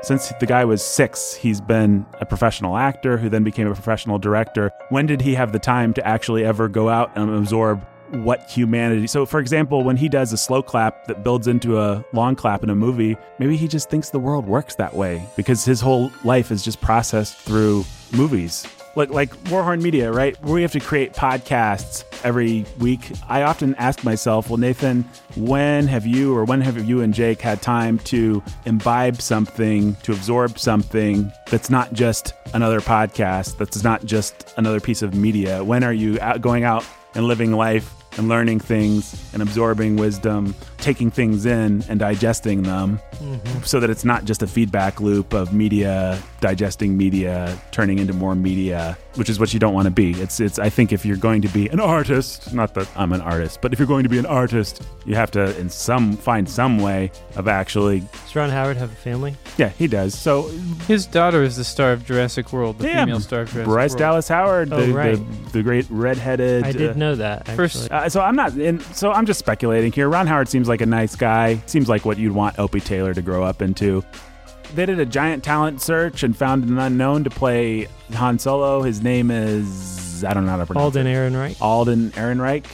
Since 0.04 0.34
the 0.38 0.44
guy 0.44 0.66
was 0.66 0.84
six, 0.84 1.32
he's 1.32 1.62
been 1.62 2.04
a 2.20 2.26
professional 2.26 2.76
actor 2.76 3.16
who 3.16 3.30
then 3.30 3.42
became 3.42 3.66
a 3.66 3.72
professional 3.72 4.18
director. 4.18 4.70
When 4.90 5.06
did 5.06 5.22
he 5.22 5.34
have 5.34 5.52
the 5.52 5.58
time 5.58 5.94
to 5.94 6.06
actually 6.06 6.44
ever 6.44 6.68
go 6.68 6.90
out 6.90 7.10
and 7.16 7.34
absorb 7.34 7.82
what 8.10 8.48
humanity. 8.50 9.06
So, 9.06 9.24
for 9.24 9.40
example, 9.40 9.82
when 9.82 9.96
he 9.96 10.10
does 10.10 10.32
a 10.34 10.36
slow 10.36 10.62
clap 10.62 11.06
that 11.06 11.24
builds 11.24 11.48
into 11.48 11.80
a 11.80 12.04
long 12.12 12.36
clap 12.36 12.62
in 12.62 12.68
a 12.68 12.74
movie, 12.74 13.16
maybe 13.38 13.56
he 13.56 13.66
just 13.66 13.88
thinks 13.88 14.10
the 14.10 14.18
world 14.18 14.46
works 14.46 14.74
that 14.74 14.94
way 14.94 15.26
because 15.36 15.64
his 15.64 15.80
whole 15.80 16.12
life 16.22 16.50
is 16.50 16.62
just 16.62 16.82
processed 16.82 17.38
through 17.38 17.82
movies. 18.12 18.66
Like, 18.96 19.10
like 19.10 19.30
Warhorn 19.44 19.82
Media, 19.82 20.12
right? 20.12 20.40
We 20.42 20.62
have 20.62 20.72
to 20.72 20.80
create 20.80 21.14
podcasts 21.14 22.04
every 22.22 22.64
week. 22.78 23.10
I 23.28 23.42
often 23.42 23.74
ask 23.74 24.04
myself, 24.04 24.48
well, 24.48 24.56
Nathan, 24.56 25.04
when 25.36 25.86
have 25.88 26.06
you 26.06 26.36
or 26.36 26.44
when 26.44 26.60
have 26.60 26.82
you 26.84 27.00
and 27.00 27.12
Jake 27.12 27.40
had 27.40 27.60
time 27.60 27.98
to 28.00 28.42
imbibe 28.66 29.20
something, 29.20 29.94
to 29.96 30.12
absorb 30.12 30.58
something 30.58 31.30
that's 31.50 31.70
not 31.70 31.92
just 31.92 32.34
another 32.52 32.80
podcast, 32.80 33.58
that's 33.58 33.82
not 33.82 34.04
just 34.04 34.54
another 34.56 34.80
piece 34.80 35.02
of 35.02 35.14
media? 35.14 35.62
When 35.64 35.82
are 35.82 35.92
you 35.92 36.18
out, 36.20 36.40
going 36.40 36.64
out 36.64 36.86
and 37.14 37.26
living 37.26 37.52
life 37.52 37.92
and 38.16 38.28
learning 38.28 38.60
things 38.60 39.28
and 39.32 39.42
absorbing 39.42 39.96
wisdom, 39.96 40.54
taking 40.84 41.10
things 41.10 41.46
in 41.46 41.82
and 41.88 41.98
digesting 41.98 42.62
them 42.62 43.00
so 43.62 43.80
that 43.80 43.88
it's 43.88 44.04
not 44.04 44.26
just 44.26 44.42
a 44.42 44.46
feedback 44.46 45.00
loop 45.00 45.32
of 45.32 45.52
media 45.54 46.20
digesting 46.40 46.94
media 46.94 47.58
turning 47.70 47.98
into 47.98 48.12
more 48.12 48.34
media 48.34 48.96
which 49.14 49.30
is 49.30 49.40
what 49.40 49.54
you 49.54 49.58
don't 49.58 49.72
want 49.72 49.86
to 49.86 49.90
be 49.90 50.10
it's 50.20 50.40
it's 50.40 50.58
i 50.58 50.68
think 50.68 50.92
if 50.92 51.06
you're 51.06 51.16
going 51.16 51.40
to 51.40 51.48
be 51.48 51.68
an 51.70 51.80
artist 51.80 52.52
not 52.52 52.74
that 52.74 52.86
i'm 52.96 53.12
an 53.14 53.22
artist 53.22 53.60
but 53.62 53.72
if 53.72 53.78
you're 53.78 53.88
going 53.88 54.02
to 54.02 54.10
be 54.10 54.18
an 54.18 54.26
artist 54.26 54.82
you 55.06 55.14
have 55.14 55.30
to 55.30 55.58
in 55.58 55.70
some 55.70 56.14
find 56.18 56.46
some 56.48 56.78
way 56.78 57.10
of 57.36 57.48
actually 57.48 58.00
Does 58.00 58.36
Ron 58.36 58.50
Howard 58.50 58.76
have 58.76 58.92
a 58.92 58.96
family? 58.96 59.34
yeah 59.56 59.70
he 59.70 59.86
does 59.86 60.14
so 60.18 60.48
His 60.86 61.06
daughter 61.06 61.42
is 61.42 61.56
the 61.56 61.64
star 61.64 61.92
of 61.92 62.04
Jurassic 62.04 62.52
World, 62.52 62.78
the 62.78 62.88
yeah 62.88 63.04
female 63.06 63.20
star 63.20 63.40
of 63.42 63.48
Jurassic 63.50 63.64
bryce 63.72 63.90
World. 63.92 63.98
dallas 64.00 64.28
howard 64.28 64.70
Oh, 64.72 64.84
the, 64.84 64.92
right. 64.92 65.16
the, 65.16 65.50
the 65.52 65.62
great 65.62 65.86
redheaded 65.88 66.64
I 66.64 66.72
did 66.72 66.90
uh, 66.90 66.94
know 66.94 67.14
that. 67.14 67.40
Actually. 67.48 67.56
First- 67.56 67.90
Uh, 67.90 68.08
so 68.10 68.20
I'm 68.20 68.36
not, 68.36 68.54
in, 68.58 68.80
so 68.92 69.10
I'm 69.12 69.24
just 69.26 69.38
speculating 69.38 69.92
here. 69.92 70.08
Ron 70.08 70.26
Howard 70.26 70.48
seems 70.48 70.68
like 70.68 70.73
a 70.80 70.86
nice 70.86 71.16
guy. 71.16 71.62
Seems 71.66 71.88
like 71.88 72.04
what 72.04 72.18
you'd 72.18 72.32
want 72.32 72.58
Opie 72.58 72.80
Taylor 72.80 73.14
to 73.14 73.22
grow 73.22 73.44
up 73.44 73.62
into. 73.62 74.04
They 74.74 74.86
did 74.86 74.98
a 74.98 75.06
giant 75.06 75.44
talent 75.44 75.80
search 75.80 76.22
and 76.22 76.36
found 76.36 76.64
an 76.64 76.78
unknown 76.78 77.24
to 77.24 77.30
play 77.30 77.86
Han 78.14 78.38
Solo. 78.38 78.82
His 78.82 79.02
name 79.02 79.30
is 79.30 80.24
I 80.24 80.34
don't 80.34 80.44
know 80.44 80.52
how 80.52 80.56
to 80.58 80.66
pronounce 80.66 80.84
Alden 80.84 81.06
it. 81.06 81.14
Ehrenreich. 81.14 81.60
Alden 81.60 82.10
Ehrenreich. 82.12 82.66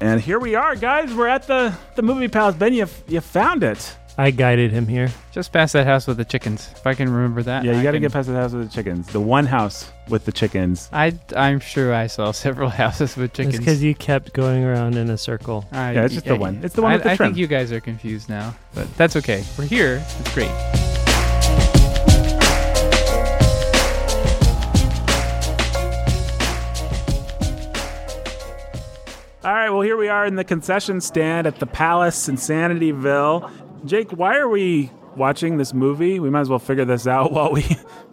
And 0.00 0.20
here 0.20 0.40
we 0.40 0.56
are, 0.56 0.74
guys. 0.74 1.14
We're 1.14 1.28
at 1.28 1.46
the 1.46 1.72
the 1.94 2.02
movie 2.02 2.28
palace. 2.28 2.56
Ben, 2.56 2.74
you 2.74 2.86
you 3.06 3.20
found 3.20 3.62
it. 3.62 3.96
I 4.18 4.30
guided 4.30 4.72
him 4.72 4.86
here. 4.86 5.08
Just 5.32 5.52
past 5.52 5.72
that 5.72 5.86
house 5.86 6.06
with 6.06 6.18
the 6.18 6.24
chickens. 6.24 6.68
If 6.76 6.86
I 6.86 6.92
can 6.94 7.08
remember 7.10 7.42
that. 7.44 7.64
Yeah, 7.64 7.72
you 7.72 7.78
I 7.78 7.82
got 7.82 7.90
to 7.92 7.96
can- 7.96 8.02
get 8.02 8.12
past 8.12 8.28
the 8.28 8.34
house 8.34 8.52
with 8.52 8.68
the 8.68 8.74
chickens. 8.74 9.06
The 9.08 9.20
one 9.20 9.46
house 9.46 9.90
with 10.08 10.26
the 10.26 10.32
chickens. 10.32 10.90
I, 10.92 11.18
I'm 11.34 11.60
sure 11.60 11.94
I 11.94 12.08
saw 12.08 12.30
several 12.32 12.68
houses 12.68 13.16
with 13.16 13.32
chickens. 13.32 13.54
It's 13.54 13.64
chickens. 13.64 13.64
because 13.64 13.82
you 13.82 13.94
kept 13.94 14.34
going 14.34 14.64
around 14.64 14.96
in 14.96 15.08
a 15.08 15.16
circle. 15.16 15.64
I- 15.72 15.92
Yeah, 15.92 16.04
it's 16.04 16.14
just 16.14 16.26
the 16.26 16.36
one. 16.36 16.60
It's 16.62 16.74
the 16.74 16.82
one 16.82 16.92
I, 16.92 16.94
with 16.96 17.04
the 17.04 17.10
I 17.12 17.16
trim. 17.16 17.30
think 17.30 17.38
you 17.38 17.46
guys 17.46 17.72
are 17.72 17.80
confused 17.80 18.28
now, 18.28 18.54
but 18.74 18.94
that's 18.96 19.16
okay. 19.16 19.44
We're 19.56 19.64
here. 19.64 20.04
It's 20.20 20.34
great. 20.34 20.50
All 29.44 29.52
right, 29.52 29.70
well, 29.70 29.80
here 29.80 29.96
we 29.96 30.06
are 30.08 30.24
in 30.24 30.36
the 30.36 30.44
concession 30.44 31.00
stand 31.00 31.48
at 31.48 31.58
the 31.58 31.66
Palace 31.66 32.28
in 32.28 32.36
Sanityville. 32.36 33.50
Jake, 33.84 34.10
why 34.12 34.36
are 34.38 34.48
we 34.48 34.90
watching 35.16 35.56
this 35.56 35.74
movie? 35.74 36.20
We 36.20 36.30
might 36.30 36.40
as 36.40 36.48
well 36.48 36.58
figure 36.58 36.84
this 36.84 37.06
out 37.06 37.32
while 37.32 37.52
we. 37.52 37.62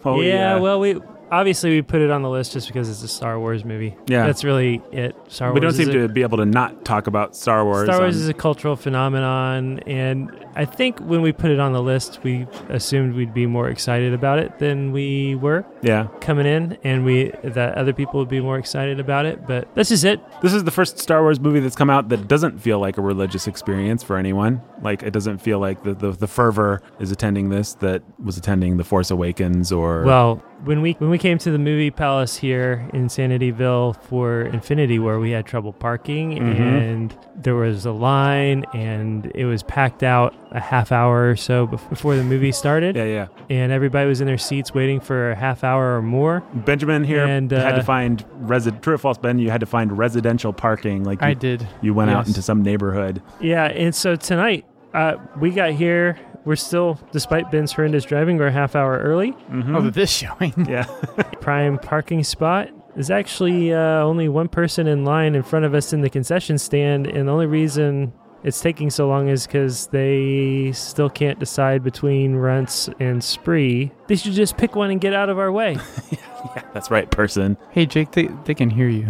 While 0.01 0.17
we, 0.17 0.29
yeah, 0.29 0.55
uh, 0.55 0.61
well, 0.61 0.79
we 0.79 0.99
obviously 1.31 1.71
we 1.71 1.81
put 1.81 2.01
it 2.01 2.09
on 2.09 2.21
the 2.21 2.29
list 2.29 2.53
just 2.53 2.67
because 2.67 2.89
it's 2.89 3.03
a 3.03 3.07
Star 3.07 3.39
Wars 3.39 3.65
movie. 3.65 3.95
Yeah. 4.07 4.25
that's 4.25 4.43
really 4.43 4.81
it. 4.91 5.15
Star 5.27 5.49
Wars. 5.49 5.55
we 5.55 5.59
don't 5.61 5.73
seem 5.73 5.89
is 5.89 5.93
to 5.95 6.07
be 6.07 6.21
able 6.21 6.37
to 6.37 6.45
not 6.45 6.85
talk 6.85 7.07
about 7.07 7.35
Star 7.35 7.63
Wars. 7.65 7.85
Star 7.87 7.99
Wars 7.99 8.15
on- 8.15 8.21
is 8.21 8.29
a 8.29 8.33
cultural 8.33 8.75
phenomenon, 8.75 9.79
and 9.79 10.31
I 10.55 10.65
think 10.65 10.99
when 10.99 11.21
we 11.21 11.31
put 11.31 11.51
it 11.51 11.59
on 11.59 11.73
the 11.73 11.81
list, 11.81 12.19
we 12.23 12.47
assumed 12.69 13.15
we'd 13.15 13.33
be 13.33 13.45
more 13.45 13.69
excited 13.69 14.13
about 14.13 14.39
it 14.39 14.59
than 14.59 14.91
we 14.91 15.35
were 15.35 15.65
yeah. 15.81 16.07
coming 16.21 16.45
in, 16.45 16.77
and 16.83 17.05
we 17.05 17.31
that 17.43 17.75
other 17.75 17.93
people 17.93 18.19
would 18.19 18.29
be 18.29 18.41
more 18.41 18.57
excited 18.57 18.99
about 18.99 19.25
it. 19.25 19.45
But 19.45 19.73
this 19.75 19.91
is 19.91 20.03
it. 20.03 20.19
This 20.41 20.53
is 20.53 20.63
the 20.63 20.71
first 20.71 20.99
Star 20.99 21.21
Wars 21.21 21.39
movie 21.39 21.59
that's 21.59 21.75
come 21.75 21.89
out 21.89 22.09
that 22.09 22.27
doesn't 22.27 22.59
feel 22.59 22.79
like 22.79 22.97
a 22.97 23.01
religious 23.01 23.47
experience 23.47 24.03
for 24.03 24.17
anyone. 24.17 24.61
Like 24.81 25.03
it 25.03 25.11
doesn't 25.11 25.39
feel 25.39 25.59
like 25.59 25.83
the, 25.83 25.93
the, 25.93 26.11
the 26.11 26.27
fervor 26.27 26.81
is 26.99 27.11
attending 27.11 27.49
this 27.49 27.73
that 27.75 28.03
was 28.19 28.37
attending 28.37 28.77
The 28.77 28.83
Force 28.83 29.11
Awakens 29.11 29.71
or 29.71 30.03
Well, 30.03 30.43
when 30.65 30.81
we 30.81 30.93
when 30.93 31.09
we 31.09 31.17
came 31.17 31.37
to 31.39 31.51
the 31.51 31.57
movie 31.59 31.91
palace 31.91 32.35
here 32.37 32.87
in 32.93 33.07
Sanityville 33.07 34.01
for 34.03 34.41
Infinity 34.41 34.99
War, 34.99 35.19
we 35.19 35.31
had 35.31 35.45
trouble 35.45 35.73
parking 35.73 36.31
Mm-hmm. 36.39 36.61
and 36.61 37.17
there 37.35 37.55
was 37.55 37.85
a 37.85 37.91
line 37.91 38.65
and 38.73 39.31
it 39.33 39.45
was 39.45 39.63
packed 39.63 40.03
out 40.03 40.35
a 40.51 40.59
half 40.59 40.91
hour 40.91 41.29
or 41.29 41.35
so 41.37 41.65
before 41.67 42.15
the 42.17 42.23
movie 42.23 42.51
started. 42.51 42.95
yeah, 42.97 43.05
yeah. 43.05 43.27
And 43.49 43.71
everybody 43.71 44.07
was 44.09 44.19
in 44.19 44.27
their 44.27 44.37
seats 44.37 44.73
waiting 44.73 44.99
for 44.99 45.31
a 45.31 45.35
half 45.35 45.63
hour 45.63 45.95
or 45.97 46.01
more. 46.01 46.41
Benjamin 46.53 47.03
here 47.05 47.23
And, 47.25 47.49
had 47.51 47.71
to 47.75 47.81
uh, 47.81 47.83
find 47.83 48.25
resi- 48.41 48.81
true 48.81 48.95
or 48.95 48.97
false, 48.97 49.17
Ben. 49.17 49.39
You 49.39 49.49
had 49.51 49.61
to 49.61 49.65
find 49.65 49.97
residential 49.97 50.51
parking. 50.51 51.03
Like 51.05 51.21
you, 51.21 51.27
I 51.27 51.33
did. 51.33 51.65
You 51.81 51.93
went 51.93 52.11
out 52.11 52.27
into 52.27 52.41
some 52.41 52.61
neighborhood. 52.61 53.21
Yeah, 53.39 53.65
and 53.65 53.95
so 53.95 54.15
tonight 54.17 54.65
uh, 54.93 55.15
we 55.39 55.51
got 55.51 55.71
here. 55.71 56.17
We're 56.49 56.55
still, 56.55 56.99
despite 57.11 57.51
Ben's 57.51 57.71
horrendous 57.73 58.05
driving, 58.05 58.39
we're 58.39 58.47
a 58.47 58.51
half 58.51 58.75
hour 58.75 58.97
early. 58.97 59.35
Oh, 59.67 59.91
this 59.91 60.09
showing. 60.09 60.65
Yeah. 60.67 60.85
prime 61.41 61.77
parking 61.77 62.23
spot. 62.23 62.71
There's 62.95 63.11
actually 63.11 63.71
uh, 63.71 63.77
only 64.01 64.29
one 64.29 64.47
person 64.47 64.87
in 64.87 65.05
line 65.05 65.35
in 65.35 65.43
front 65.43 65.65
of 65.65 65.75
us 65.75 65.93
in 65.93 66.01
the 66.01 66.09
concession 66.09 66.57
stand, 66.57 67.05
and 67.05 67.27
the 67.27 67.31
only 67.31 67.45
reason 67.45 68.11
it's 68.43 68.61
taking 68.61 68.89
so 68.89 69.07
long 69.07 69.27
is 69.29 69.45
because 69.45 69.87
they 69.89 70.71
still 70.73 71.07
can't 71.07 71.37
decide 71.37 71.83
between 71.83 72.33
Runts 72.33 72.89
and 72.99 73.23
Spree. 73.23 73.91
They 74.07 74.15
should 74.15 74.33
just 74.33 74.57
pick 74.57 74.75
one 74.75 74.89
and 74.89 74.99
get 74.99 75.13
out 75.13 75.29
of 75.29 75.37
our 75.37 75.51
way. 75.51 75.77
yeah, 76.11 76.63
That's 76.73 76.89
right, 76.89 77.11
person. 77.11 77.57
Hey, 77.69 77.85
Jake, 77.85 78.13
they, 78.13 78.27
they 78.45 78.55
can 78.55 78.71
hear 78.71 78.89
you. 78.89 79.07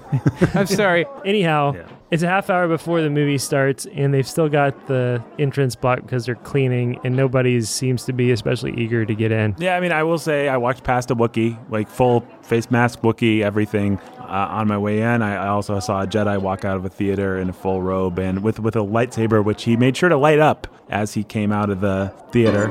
I'm 0.54 0.66
sorry. 0.68 1.04
Anyhow, 1.24 1.72
Yeah. 1.74 1.88
It's 2.10 2.22
a 2.22 2.28
half 2.28 2.50
hour 2.50 2.68
before 2.68 3.02
the 3.02 3.10
movie 3.10 3.38
starts, 3.38 3.86
and 3.86 4.14
they've 4.14 4.26
still 4.26 4.48
got 4.48 4.86
the 4.86 5.22
entrance 5.38 5.74
blocked 5.74 6.02
because 6.02 6.26
they're 6.26 6.34
cleaning, 6.36 7.00
and 7.04 7.16
nobody 7.16 7.60
seems 7.62 8.04
to 8.04 8.12
be 8.12 8.30
especially 8.30 8.72
eager 8.76 9.04
to 9.04 9.14
get 9.14 9.32
in. 9.32 9.54
Yeah, 9.58 9.76
I 9.76 9.80
mean, 9.80 9.92
I 9.92 10.02
will 10.02 10.18
say 10.18 10.48
I 10.48 10.56
walked 10.56 10.84
past 10.84 11.10
a 11.10 11.16
Wookiee, 11.16 11.58
like 11.70 11.88
full 11.88 12.20
face 12.42 12.70
mask 12.70 13.00
Wookiee, 13.00 13.42
everything. 13.42 13.98
Uh, 14.18 14.48
on 14.50 14.66
my 14.66 14.76
way 14.76 15.02
in, 15.02 15.22
I 15.22 15.36
I 15.36 15.48
also 15.48 15.78
saw 15.78 16.02
a 16.02 16.06
Jedi 16.06 16.40
walk 16.40 16.64
out 16.64 16.76
of 16.76 16.84
a 16.84 16.88
theater 16.88 17.38
in 17.38 17.48
a 17.48 17.52
full 17.52 17.80
robe 17.80 18.18
and 18.18 18.42
with 18.42 18.58
with 18.58 18.74
a 18.74 18.80
lightsaber, 18.80 19.44
which 19.44 19.62
he 19.64 19.76
made 19.76 19.96
sure 19.96 20.08
to 20.08 20.16
light 20.16 20.40
up 20.40 20.66
as 20.88 21.14
he 21.14 21.22
came 21.22 21.52
out 21.52 21.70
of 21.70 21.80
the 21.80 22.12
theater. 22.32 22.68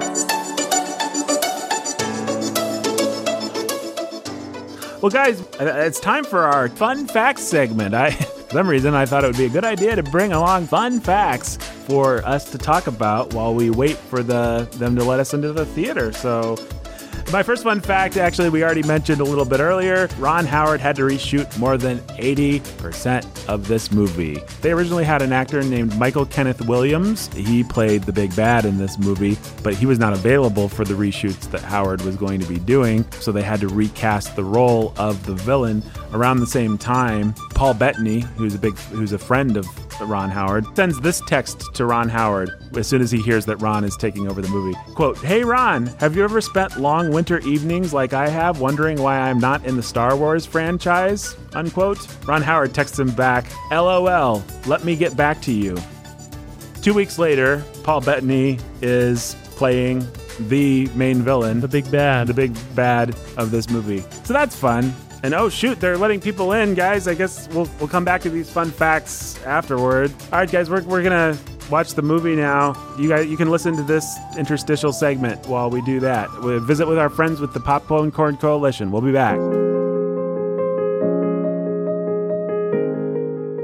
Well, 5.06 5.12
guys, 5.12 5.44
it's 5.60 6.00
time 6.00 6.24
for 6.24 6.46
our 6.46 6.68
fun 6.68 7.06
facts 7.06 7.44
segment. 7.44 7.94
I, 7.94 8.10
for 8.10 8.50
some 8.50 8.68
reason, 8.68 8.96
I 8.96 9.06
thought 9.06 9.24
it 9.24 9.28
would 9.28 9.38
be 9.38 9.46
a 9.46 9.50
good 9.50 9.64
idea 9.64 9.96
to 9.96 10.02
bring 10.02 10.34
along 10.34 10.66
fun 10.66 11.00
facts 11.00 11.58
for 11.86 12.26
us 12.26 12.50
to 12.50 12.58
talk 12.58 12.88
about 12.88 13.32
while 13.32 13.54
we 13.54 13.70
wait 13.70 13.98
for 13.98 14.24
the 14.24 14.68
them 14.78 14.96
to 14.96 15.04
let 15.04 15.20
us 15.20 15.36
into 15.36 15.54
the 15.54 15.64
theater. 15.64 16.12
So, 16.12 16.56
my 17.32 17.44
first 17.44 17.64
fun 17.64 17.82
fact, 17.82 18.18
actually, 18.18 18.50
we 18.50 18.64
already 18.64 18.84
mentioned 18.84 19.20
a 19.20 19.24
little 19.24 19.46
bit 19.46 19.60
earlier. 19.60 20.08
Ron 20.20 20.46
Howard 20.46 20.80
had 20.80 20.96
to 20.98 21.02
reshoot 21.02 21.58
more 21.58 21.78
than 21.78 22.00
80% 22.20 23.48
of 23.50 23.68
this 23.68 23.92
movie. 23.92 24.42
They 24.62 24.72
originally 24.72 25.04
had 25.04 25.22
an 25.22 25.34
actor 25.34 25.64
named 25.64 25.98
Michael 25.98 26.26
Kenneth 26.26 26.66
Williams. 26.68 27.28
He 27.34 27.64
played 27.64 28.04
the 28.04 28.14
big 28.14 28.36
bad 28.36 28.66
in 28.66 28.78
this 28.78 28.98
movie, 28.98 29.38
but 29.64 29.74
he 29.74 29.86
was 29.86 30.00
not 30.00 30.14
available 30.14 30.70
for 30.70 30.86
the 30.86 30.94
reshoots 30.94 31.50
that 31.52 31.62
Howard 31.62 32.02
was 32.04 32.16
going 32.16 32.40
to 32.40 32.48
be 32.48 32.60
doing, 32.60 33.06
so 33.20 33.32
they 33.32 33.42
had 33.42 33.60
to 33.62 33.68
recast 33.68 34.36
the 34.36 34.44
role 34.44 34.94
of 34.98 35.26
the 35.26 35.34
villain. 35.34 35.84
Around 36.14 36.40
the 36.40 36.48
same 36.48 36.78
time, 36.78 37.34
Paul 37.56 37.74
Bettany, 37.74 38.22
who's 38.38 38.56
a 38.56 38.60
big 38.60 38.78
who's 38.78 39.12
a 39.12 39.18
friend 39.18 39.58
of 39.58 39.66
Ron 40.02 40.30
Howard, 40.30 40.66
sends 40.76 41.00
this 41.00 41.22
text 41.28 41.74
to 41.76 41.86
Ron 41.86 42.10
Howard 42.10 42.50
as 42.76 42.88
soon 42.88 43.02
as 43.02 43.12
he 43.12 43.22
hears 43.22 43.46
that 43.46 43.58
Ron 43.62 43.84
is 43.84 43.96
taking 43.96 44.30
over 44.30 44.42
the 44.42 44.50
movie. 44.50 44.78
Quote, 44.96 45.18
Hey 45.20 45.44
Ron, 45.44 45.88
have 46.00 46.16
you 46.16 46.24
ever 46.24 46.42
spent 46.42 46.78
long 46.80 47.12
winter 47.12 47.40
evenings 47.40 47.94
like 47.94 48.14
I 48.14 48.28
have 48.28 48.60
wondering 48.60 49.02
why 49.02 49.18
I'm 49.20 49.40
not 49.40 49.66
in 49.66 49.78
the 49.78 49.84
Star 49.84 50.16
Wars 50.18 50.46
franchise? 50.46 51.36
Unquote. 51.54 52.06
Ron 52.28 52.42
Howard 52.42 52.74
texts 52.74 53.00
him 53.00 53.12
back, 53.12 53.46
LOL, 53.72 54.44
let 54.66 54.84
me 54.84 54.96
get 54.96 55.16
back 55.16 55.42
to 55.44 55.52
you. 55.54 55.78
Two 56.82 56.94
weeks 56.94 57.18
later, 57.18 57.64
Paul 57.84 58.02
Bettany 58.02 58.60
is 58.82 59.36
playing 59.56 60.06
the 60.50 60.88
main 60.96 61.22
villain, 61.22 61.62
The 61.62 61.68
big 61.68 61.90
bad. 61.90 62.28
the 62.28 62.34
big 62.34 62.54
bad 62.76 63.16
of 63.38 63.52
this 63.52 63.70
movie. 63.70 64.04
So 64.26 64.34
that's 64.34 64.56
fun. 64.56 64.94
And 65.26 65.34
oh 65.34 65.50
shoot, 65.50 65.80
they're 65.80 65.98
letting 65.98 66.22
people 66.22 66.52
in, 66.52 66.76
guys. 66.76 67.08
I 67.08 67.16
guess 67.16 67.48
we'll 67.48 67.68
we'll 67.80 67.88
come 67.88 68.06
back 68.06 68.22
to 68.22 68.30
these 68.30 68.48
fun 68.48 68.70
facts 68.70 69.44
afterward. 69.44 70.14
All 70.32 70.38
right, 70.38 70.52
guys, 70.52 70.70
we're 70.70 70.84
we're 70.84 71.02
gonna 71.02 71.36
watch 71.72 71.96
the 71.96 72.04
movie 72.04 72.36
now. 72.36 72.76
You 73.00 73.10
guys, 73.10 73.28
you 73.28 73.36
can 73.36 73.50
listen 73.50 73.76
to 73.76 73.82
this 73.82 74.06
interstitial 74.38 74.94
segment 74.94 75.48
while 75.48 75.72
we 75.72 75.82
do 75.82 76.00
that. 76.02 76.30
We'll 76.42 76.60
visit 76.60 76.88
with 76.88 77.00
our 77.00 77.10
friends 77.10 77.40
with 77.40 77.54
the 77.54 77.60
Popcorn 77.60 78.12
Corn 78.12 78.38
Coalition. 78.38 78.92
We'll 78.92 79.02
be 79.02 79.14
back. 79.14 79.40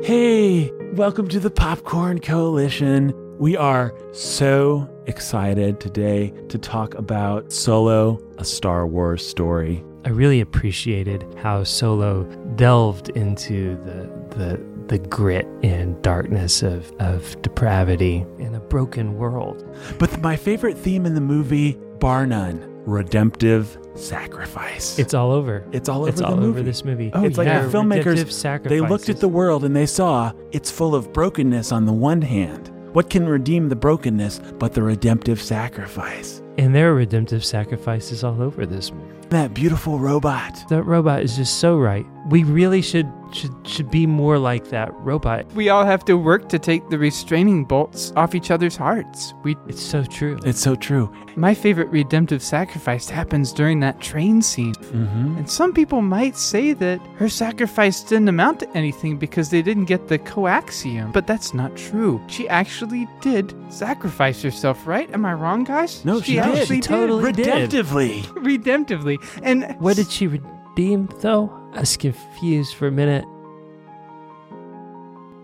Hey, 0.03 0.71
welcome 0.93 1.27
to 1.27 1.39
the 1.39 1.51
Popcorn 1.51 2.21
Coalition. 2.21 3.13
We 3.37 3.55
are 3.55 3.93
so 4.13 4.89
excited 5.05 5.79
today 5.79 6.33
to 6.49 6.57
talk 6.57 6.95
about 6.95 7.53
Solo, 7.53 8.19
a 8.39 8.45
Star 8.45 8.87
Wars 8.87 9.23
story. 9.23 9.83
I 10.05 10.10
really 10.10 10.41
appreciated 10.41 11.25
how 11.38 11.63
Solo 11.63 12.24
delved 12.55 13.10
into 13.10 13.75
the 13.86 14.10
the 14.36 14.72
the 14.88 14.98
grit 14.98 15.48
and 15.63 16.01
darkness 16.01 16.63
of, 16.63 16.91
of 17.00 17.41
depravity 17.41 18.25
in 18.39 18.55
a 18.55 18.60
broken 18.60 19.15
world. 19.15 19.63
But 20.00 20.20
my 20.22 20.36
favorite 20.36 20.77
theme 20.77 21.05
in 21.05 21.15
the 21.15 21.22
movie, 21.22 21.77
bar 22.00 22.25
none, 22.25 22.60
redemptive 22.86 23.77
sacrifice. 23.96 25.00
It's 25.00 25.13
all 25.13 25.31
over. 25.31 25.65
It's 25.72 25.88
all 25.88 26.01
over 26.01 26.10
It's 26.10 26.20
the 26.20 26.25
all 26.27 26.36
movie. 26.36 26.48
over 26.48 26.62
this 26.63 26.84
movie. 26.84 27.10
Oh, 27.13 27.24
it's 27.24 27.38
like 27.38 27.48
yeah. 27.48 27.65
the 27.65 27.77
filmmakers, 27.77 28.63
they 28.63 28.81
looked 28.81 29.08
at 29.08 29.22
the 29.22 29.29
world 29.29 29.63
and 29.63 29.74
they 29.75 29.86
saw 29.86 30.34
it's 30.51 30.70
full 30.72 30.93
of 30.93 31.13
brokenness 31.13 31.72
on 31.72 31.86
the 31.86 31.93
one 31.93 32.22
hand. 32.22 32.70
What 32.93 33.10
can 33.10 33.29
redeem 33.29 33.70
the 33.70 33.75
brokenness 33.77 34.39
but 34.60 34.74
the 34.74 34.84
redemptive 34.84 35.41
sacrifice? 35.41 36.41
and 36.58 36.75
there 36.75 36.91
are 36.91 36.96
redemptive 36.96 37.43
sacrifices 37.46 38.24
all 38.24 38.41
over 38.41 38.65
this 38.65 38.91
movie. 38.91 39.20
That 39.31 39.53
beautiful 39.53 39.97
robot. 39.97 40.67
That 40.67 40.83
robot 40.83 41.21
is 41.23 41.38
just 41.38 41.59
so 41.59 41.77
right. 41.77 42.05
We 42.31 42.43
really 42.43 42.81
should 42.81 43.11
should 43.33 43.55
should 43.65 43.89
be 43.89 44.05
more 44.05 44.38
like 44.38 44.69
that 44.71 44.93
robot. 45.03 45.45
We 45.53 45.69
all 45.69 45.85
have 45.85 46.03
to 46.05 46.17
work 46.17 46.50
to 46.50 46.59
take 46.59 46.89
the 46.89 46.97
restraining 46.97 47.63
bolts 47.65 48.11
off 48.17 48.35
each 48.35 48.51
other's 48.51 48.75
hearts. 48.75 49.33
We 49.43 49.55
It's 49.67 49.81
so 49.81 50.03
true. 50.03 50.38
It's 50.45 50.59
so 50.59 50.75
true. 50.75 51.11
my 51.38 51.53
favorite 51.53 51.88
redemptive 51.89 52.43
sacrifice 52.43 53.09
happens 53.09 53.53
during 53.53 53.79
that 53.81 54.01
train 54.01 54.41
scene. 54.41 54.73
Mm-hmm. 54.75 55.38
And 55.38 55.50
some 55.50 55.71
people 55.73 56.01
might 56.01 56.35
say 56.35 56.73
that 56.73 57.00
her 57.15 57.29
sacrifice 57.29 58.03
didn't 58.03 58.27
amount 58.27 58.59
to 58.61 58.69
anything 58.77 59.17
because 59.17 59.50
they 59.50 59.61
didn't 59.61 59.85
get 59.85 60.07
the 60.09 60.19
coaxium. 60.19 61.13
But 61.13 61.27
that's 61.27 61.53
not 61.53 61.75
true. 61.77 62.21
She 62.27 62.50
actually 62.50 63.07
did 63.21 63.53
sacrifice 63.71 64.41
herself, 64.41 64.85
right? 64.88 65.09
Am 65.13 65.25
I 65.25 65.33
wrong, 65.33 65.63
guys? 65.63 66.03
No, 66.03 66.19
she 66.21 66.33
did. 66.33 66.39
actually 66.43 66.75
She 66.77 66.81
totally 66.81 67.31
did. 67.31 67.47
Redemptively. 67.47 68.23
redemptively. 68.50 69.17
And 69.43 69.75
What 69.79 69.95
did 69.95 70.09
she 70.11 70.27
redeem 70.27 71.07
though? 71.21 71.60
I 71.73 71.81
was 71.81 71.97
confused 71.97 72.75
for 72.75 72.87
a 72.87 72.91
minute. 72.91 73.25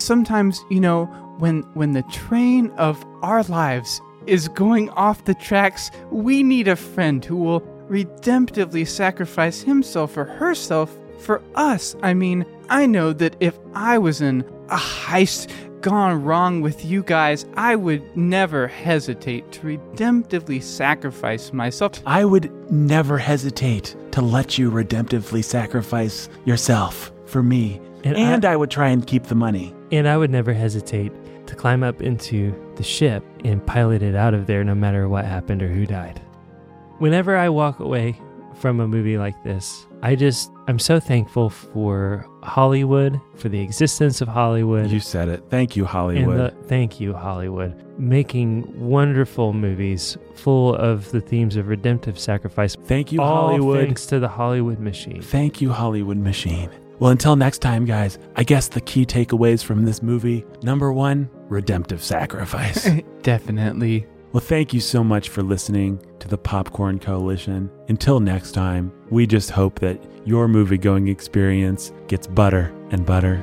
sometimes 0.08 0.64
you 0.70 0.80
know 0.80 1.06
when 1.38 1.64
when 1.74 1.92
the 1.92 2.04
train 2.04 2.72
of 2.78 3.06
our 3.22 3.44
lives 3.44 4.02
is 4.26 4.48
going 4.48 4.90
off 4.92 5.26
the 5.26 5.34
tracks 5.36 5.92
we 6.12 6.44
need 6.44 6.68
a 6.68 6.76
friend 6.76 7.26
who 7.26 7.36
will 7.36 7.62
redemptively 7.90 8.88
sacrifice 8.88 9.62
himself 9.62 10.16
or 10.16 10.24
herself 10.24 10.98
for 11.20 11.42
us 11.56 11.96
i 12.04 12.14
mean 12.14 12.46
i 12.70 12.86
know 12.86 13.12
that 13.12 13.36
if 13.42 13.60
i 13.74 13.98
was 13.98 14.22
in 14.22 14.42
a 14.70 14.78
heist 14.78 15.52
gone 15.82 16.24
wrong 16.24 16.62
with 16.62 16.84
you 16.84 17.04
guys 17.04 17.46
i 17.56 17.76
would 17.76 18.04
never 18.18 18.68
hesitate 18.68 19.50
to 19.52 19.62
redemptively 19.62 20.62
sacrifice 20.62 21.54
myself 21.54 22.02
I 22.06 22.26
would 22.26 22.52
never 22.72 23.18
hesitate 23.18 23.96
to 24.12 24.22
let 24.22 24.58
you 24.58 24.72
redemptively 24.72 25.44
sacrifice 25.44 26.30
yourself 26.46 27.12
for 27.26 27.44
me. 27.44 27.80
And 28.04 28.18
And, 28.18 28.46
I- 28.46 28.54
I, 28.54 28.56
would 28.56 28.72
try 28.72 28.90
and 28.90 29.06
keep 29.06 29.24
the 29.24 29.36
money. 29.36 29.74
And 29.92 30.08
I 30.08 30.18
would 30.18 30.32
never 30.32 30.54
hesitate 30.54 31.12
to 31.48 31.56
climb 31.56 31.84
up 31.84 32.02
into 32.02 32.54
the 32.76 32.84
ship 32.84 33.24
and 33.46 33.66
pilot 33.66 34.02
it 34.02 34.16
out 34.16 34.34
of 34.34 34.48
there 34.48 34.64
no 34.64 34.76
matter 34.76 35.08
what 35.08 35.26
happened 35.26 35.62
or 35.64 35.68
who 35.68 35.86
died. 35.86 36.22
Whenever 37.00 37.36
I 37.38 37.50
walk 37.50 37.80
away 37.80 38.20
from 38.60 38.80
a 38.80 38.88
movie 38.88 39.18
like 39.18 39.42
this, 39.44 39.86
I 40.02 40.16
just, 40.16 40.52
I'm 40.68 40.80
so 40.80 41.00
thankful 41.00 41.50
for 41.50 42.26
Hollywood, 42.44 43.20
for 43.36 43.50
the 43.50 43.60
existence 43.60 44.22
of 44.22 44.28
Hollywood. 44.28 44.90
You 44.90 45.00
said 45.00 45.30
it. 45.30 45.44
Thank 45.50 45.76
you, 45.76 45.86
Hollywood. 45.86 46.38
the, 46.38 46.64
thank 46.68 47.00
you, 47.00 47.14
Hollywood, 47.14 47.76
making 47.98 48.80
wonderful 48.80 49.54
movies 49.54 50.18
full 50.36 50.76
of 50.76 51.10
the 51.12 51.22
themes 51.22 51.56
of 51.56 51.68
redemptive 51.68 52.20
sacrifice. 52.20 52.76
Thank 52.76 53.12
you, 53.12 53.22
all 53.22 53.48
Hollywood. 53.48 53.86
thanks 53.86 54.06
to 54.08 54.20
the 54.20 54.28
Hollywood 54.28 54.80
machine. 54.80 55.22
Thank 55.22 55.62
you, 55.62 55.72
Hollywood 55.72 56.18
Machine. 56.18 56.70
Well, 57.00 57.12
until 57.12 57.36
next 57.36 57.60
time, 57.60 57.86
guys, 57.86 58.18
I 58.36 58.44
guess 58.44 58.70
the 58.70 58.82
key 58.82 59.06
takeaways 59.06 59.64
from 59.64 59.86
this 59.86 60.02
movie 60.02 60.44
number 60.64 60.92
one, 60.92 61.30
redemptive 61.48 62.04
sacrifice. 62.04 62.90
definitely 63.22 64.08
well, 64.34 64.42
thank 64.42 64.74
you 64.74 64.80
so 64.80 65.04
much 65.04 65.30
for 65.30 65.42
listening 65.42 66.00
to 66.20 66.28
the 66.28 66.38
Popcorn 66.38 67.00
Coalition. 67.00 67.70
Until 67.88 68.20
next 68.20 68.52
time, 68.52 68.92
we 69.10 69.26
just 69.26 69.52
hope 69.52 69.80
that 69.80 70.02
your 70.26 70.48
movie 70.48 70.78
going 70.78 71.08
experience 71.08 71.92
gets 72.08 72.28
better 72.28 72.74
and 72.92 73.06
better. 73.06 73.42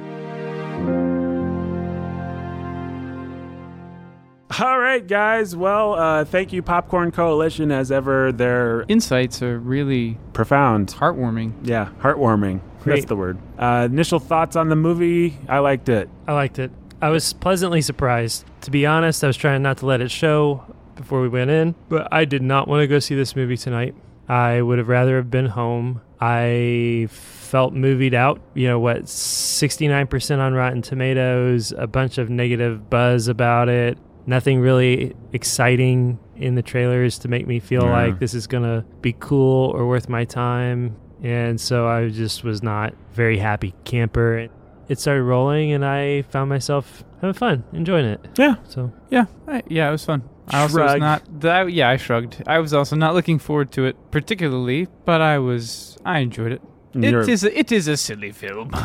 All 4.60 4.78
right, 4.78 5.04
guys. 5.04 5.56
Well, 5.56 5.94
uh, 5.94 6.24
thank 6.24 6.52
you, 6.52 6.62
Popcorn 6.62 7.10
Coalition. 7.10 7.72
As 7.72 7.90
ever, 7.90 8.30
they're 8.30 8.84
insights 8.86 9.42
are 9.42 9.58
really 9.58 10.16
profound. 10.32 10.88
heartwarming 10.88 11.54
Yeah, 11.64 11.88
heartwarming. 12.00 12.60
That's 12.84 13.06
the 13.06 13.16
word. 13.16 13.38
Uh, 13.58 13.88
initial 13.90 14.20
thoughts 14.20 14.54
on 14.56 14.68
the 14.68 14.76
movie? 14.76 15.38
I 15.48 15.58
liked 15.58 15.88
it. 15.88 16.08
I 16.28 16.34
liked 16.34 16.58
it. 16.58 16.70
I 17.00 17.10
was 17.10 17.32
pleasantly 17.32 17.80
surprised. 17.82 18.44
To 18.62 18.70
be 18.70 18.86
honest, 18.86 19.22
I 19.22 19.26
was 19.26 19.36
trying 19.36 19.62
not 19.62 19.78
to 19.78 19.86
let 19.86 20.00
it 20.00 20.10
show 20.10 20.64
before 20.96 21.20
we 21.20 21.28
went 21.28 21.50
in, 21.50 21.74
but 21.88 22.08
I 22.12 22.24
did 22.24 22.42
not 22.42 22.68
want 22.68 22.80
to 22.82 22.86
go 22.86 22.98
see 22.98 23.14
this 23.14 23.36
movie 23.36 23.56
tonight. 23.56 23.94
I 24.28 24.62
would 24.62 24.78
have 24.78 24.88
rather 24.88 25.16
have 25.16 25.30
been 25.30 25.46
home. 25.46 26.00
I 26.20 27.08
felt 27.10 27.74
movied 27.74 28.14
out. 28.14 28.40
You 28.54 28.68
know 28.68 28.78
what? 28.78 29.02
69% 29.02 30.38
on 30.38 30.54
Rotten 30.54 30.80
Tomatoes, 30.80 31.72
a 31.76 31.86
bunch 31.86 32.16
of 32.16 32.30
negative 32.30 32.88
buzz 32.88 33.28
about 33.28 33.68
it. 33.68 33.98
Nothing 34.26 34.60
really 34.60 35.14
exciting 35.34 36.18
in 36.36 36.54
the 36.54 36.62
trailers 36.62 37.18
to 37.18 37.28
make 37.28 37.46
me 37.46 37.60
feel 37.60 37.82
Yeah. 37.84 37.92
like 37.92 38.18
this 38.18 38.32
is 38.32 38.46
going 38.46 38.62
to 38.64 38.84
be 39.02 39.14
cool 39.18 39.70
or 39.72 39.86
worth 39.86 40.08
my 40.08 40.24
time. 40.24 40.96
And 41.22 41.60
so 41.60 41.86
I 41.86 42.08
just 42.08 42.44
was 42.44 42.62
not 42.62 42.94
very 43.12 43.36
happy 43.38 43.74
camper. 43.84 44.48
It 44.88 44.98
started 45.00 45.22
rolling 45.24 45.72
and 45.72 45.84
I 45.84 46.22
found 46.22 46.48
myself 46.50 47.04
having 47.20 47.34
fun, 47.34 47.64
enjoying 47.72 48.04
it. 48.06 48.20
Yeah. 48.36 48.56
So 48.68 48.92
Yeah, 49.10 49.26
I, 49.48 49.62
yeah, 49.68 49.88
it 49.88 49.92
was 49.92 50.04
fun. 50.04 50.22
I 50.48 50.60
also 50.62 50.82
was 50.82 50.96
not. 51.00 51.40
That, 51.40 51.72
yeah, 51.72 51.88
I 51.88 51.96
shrugged. 51.96 52.42
I 52.46 52.58
was 52.58 52.74
also 52.74 52.96
not 52.96 53.14
looking 53.14 53.38
forward 53.38 53.70
to 53.72 53.86
it 53.86 53.96
particularly, 54.10 54.88
but 55.06 55.20
I 55.22 55.38
was. 55.38 55.96
I 56.04 56.18
enjoyed 56.18 56.52
it. 56.52 56.62
You're- 56.92 57.22
It 57.22 57.28
is. 57.30 57.44
A, 57.44 57.58
it 57.58 57.72
is 57.72 57.88
a 57.88 57.96
silly 57.96 58.30
film. 58.32 58.70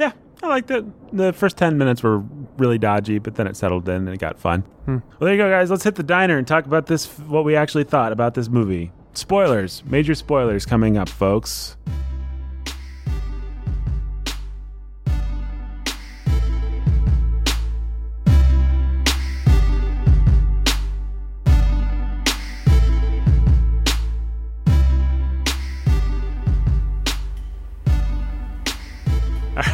Yeah, 0.00 0.10
I 0.42 0.48
liked 0.48 0.70
it. 0.72 0.84
The 1.16 1.32
first 1.32 1.56
10 1.56 1.78
minutes 1.78 2.02
were 2.02 2.18
really 2.58 2.78
dodgy, 2.78 3.18
but 3.20 3.36
then 3.36 3.46
it 3.46 3.56
settled 3.56 3.88
in 3.88 3.94
and 3.94 4.08
it 4.08 4.18
got 4.18 4.38
fun. 4.40 4.62
Hmm. 4.86 4.96
Well, 4.96 5.26
there 5.26 5.32
you 5.34 5.38
go, 5.38 5.48
guys. 5.48 5.70
Let's 5.70 5.84
hit 5.84 5.94
the 5.94 6.02
diner 6.02 6.36
and 6.36 6.46
talk 6.48 6.66
about 6.66 6.86
this, 6.86 7.06
what 7.20 7.44
we 7.44 7.54
actually 7.54 7.84
thought 7.84 8.10
about 8.10 8.34
this 8.34 8.48
movie. 8.48 8.90
Spoilers, 9.12 9.84
major 9.84 10.16
spoilers 10.16 10.66
coming 10.66 10.96
up, 10.98 11.08
folks. 11.08 11.76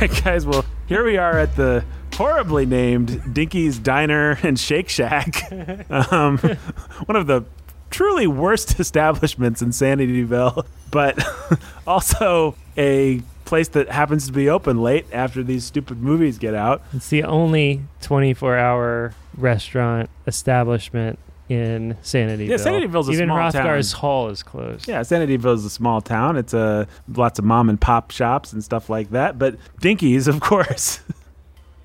Right, 0.01 0.25
guys. 0.25 0.47
Well, 0.47 0.65
here 0.87 1.05
we 1.05 1.17
are 1.17 1.39
at 1.39 1.57
the 1.57 1.85
horribly 2.15 2.65
named 2.67 3.35
Dinky's 3.35 3.79
Diner 3.79 4.39
and 4.43 4.59
Shake 4.59 4.89
Shack. 4.89 5.51
um, 5.91 6.39
one 7.07 7.17
of 7.17 7.27
the 7.27 7.45
truly 7.91 8.27
worst 8.27 8.81
establishments 8.81 9.61
in 9.63 9.71
Sanityville, 9.71 10.67
but 10.91 11.23
also 11.87 12.57
a 12.77 13.23
place 13.45 13.69
that 13.69 13.91
happens 13.91 14.27
to 14.27 14.33
be 14.33 14.49
open 14.49 14.81
late 14.81 15.07
after 15.13 15.43
these 15.43 15.65
stupid 15.65 16.01
movies 16.01 16.39
get 16.39 16.55
out. 16.55 16.83
it's 16.93 17.09
the 17.09 17.25
only 17.25 17.83
24 18.01 18.57
hour 18.57 19.13
restaurant 19.37 20.09
establishment 20.27 21.19
in 21.51 21.97
Sanityville. 22.03 22.47
Yeah, 22.49 22.55
Sanityville's 22.55 23.09
a 23.09 23.13
Even 23.13 23.27
small 23.27 23.39
Hrothgar's 23.39 23.91
town. 23.93 24.01
Hall 24.01 24.29
is 24.29 24.43
closed. 24.45 24.87
Yeah, 24.87 25.01
Sanityville 25.01 25.55
is 25.57 25.65
a 25.65 25.71
small 25.71 26.01
town. 26.01 26.37
It's 26.37 26.55
a 26.55 26.87
lots 27.09 27.41
of 27.41 27.45
mom 27.45 27.69
and 27.69 27.79
pop 27.81 28.13
shops 28.13 28.53
and 28.53 28.63
stuff 28.63 28.89
like 28.89 29.11
that. 29.11 29.37
But 29.37 29.57
Dinky's, 29.81 30.29
of 30.29 30.39
course. 30.51 31.01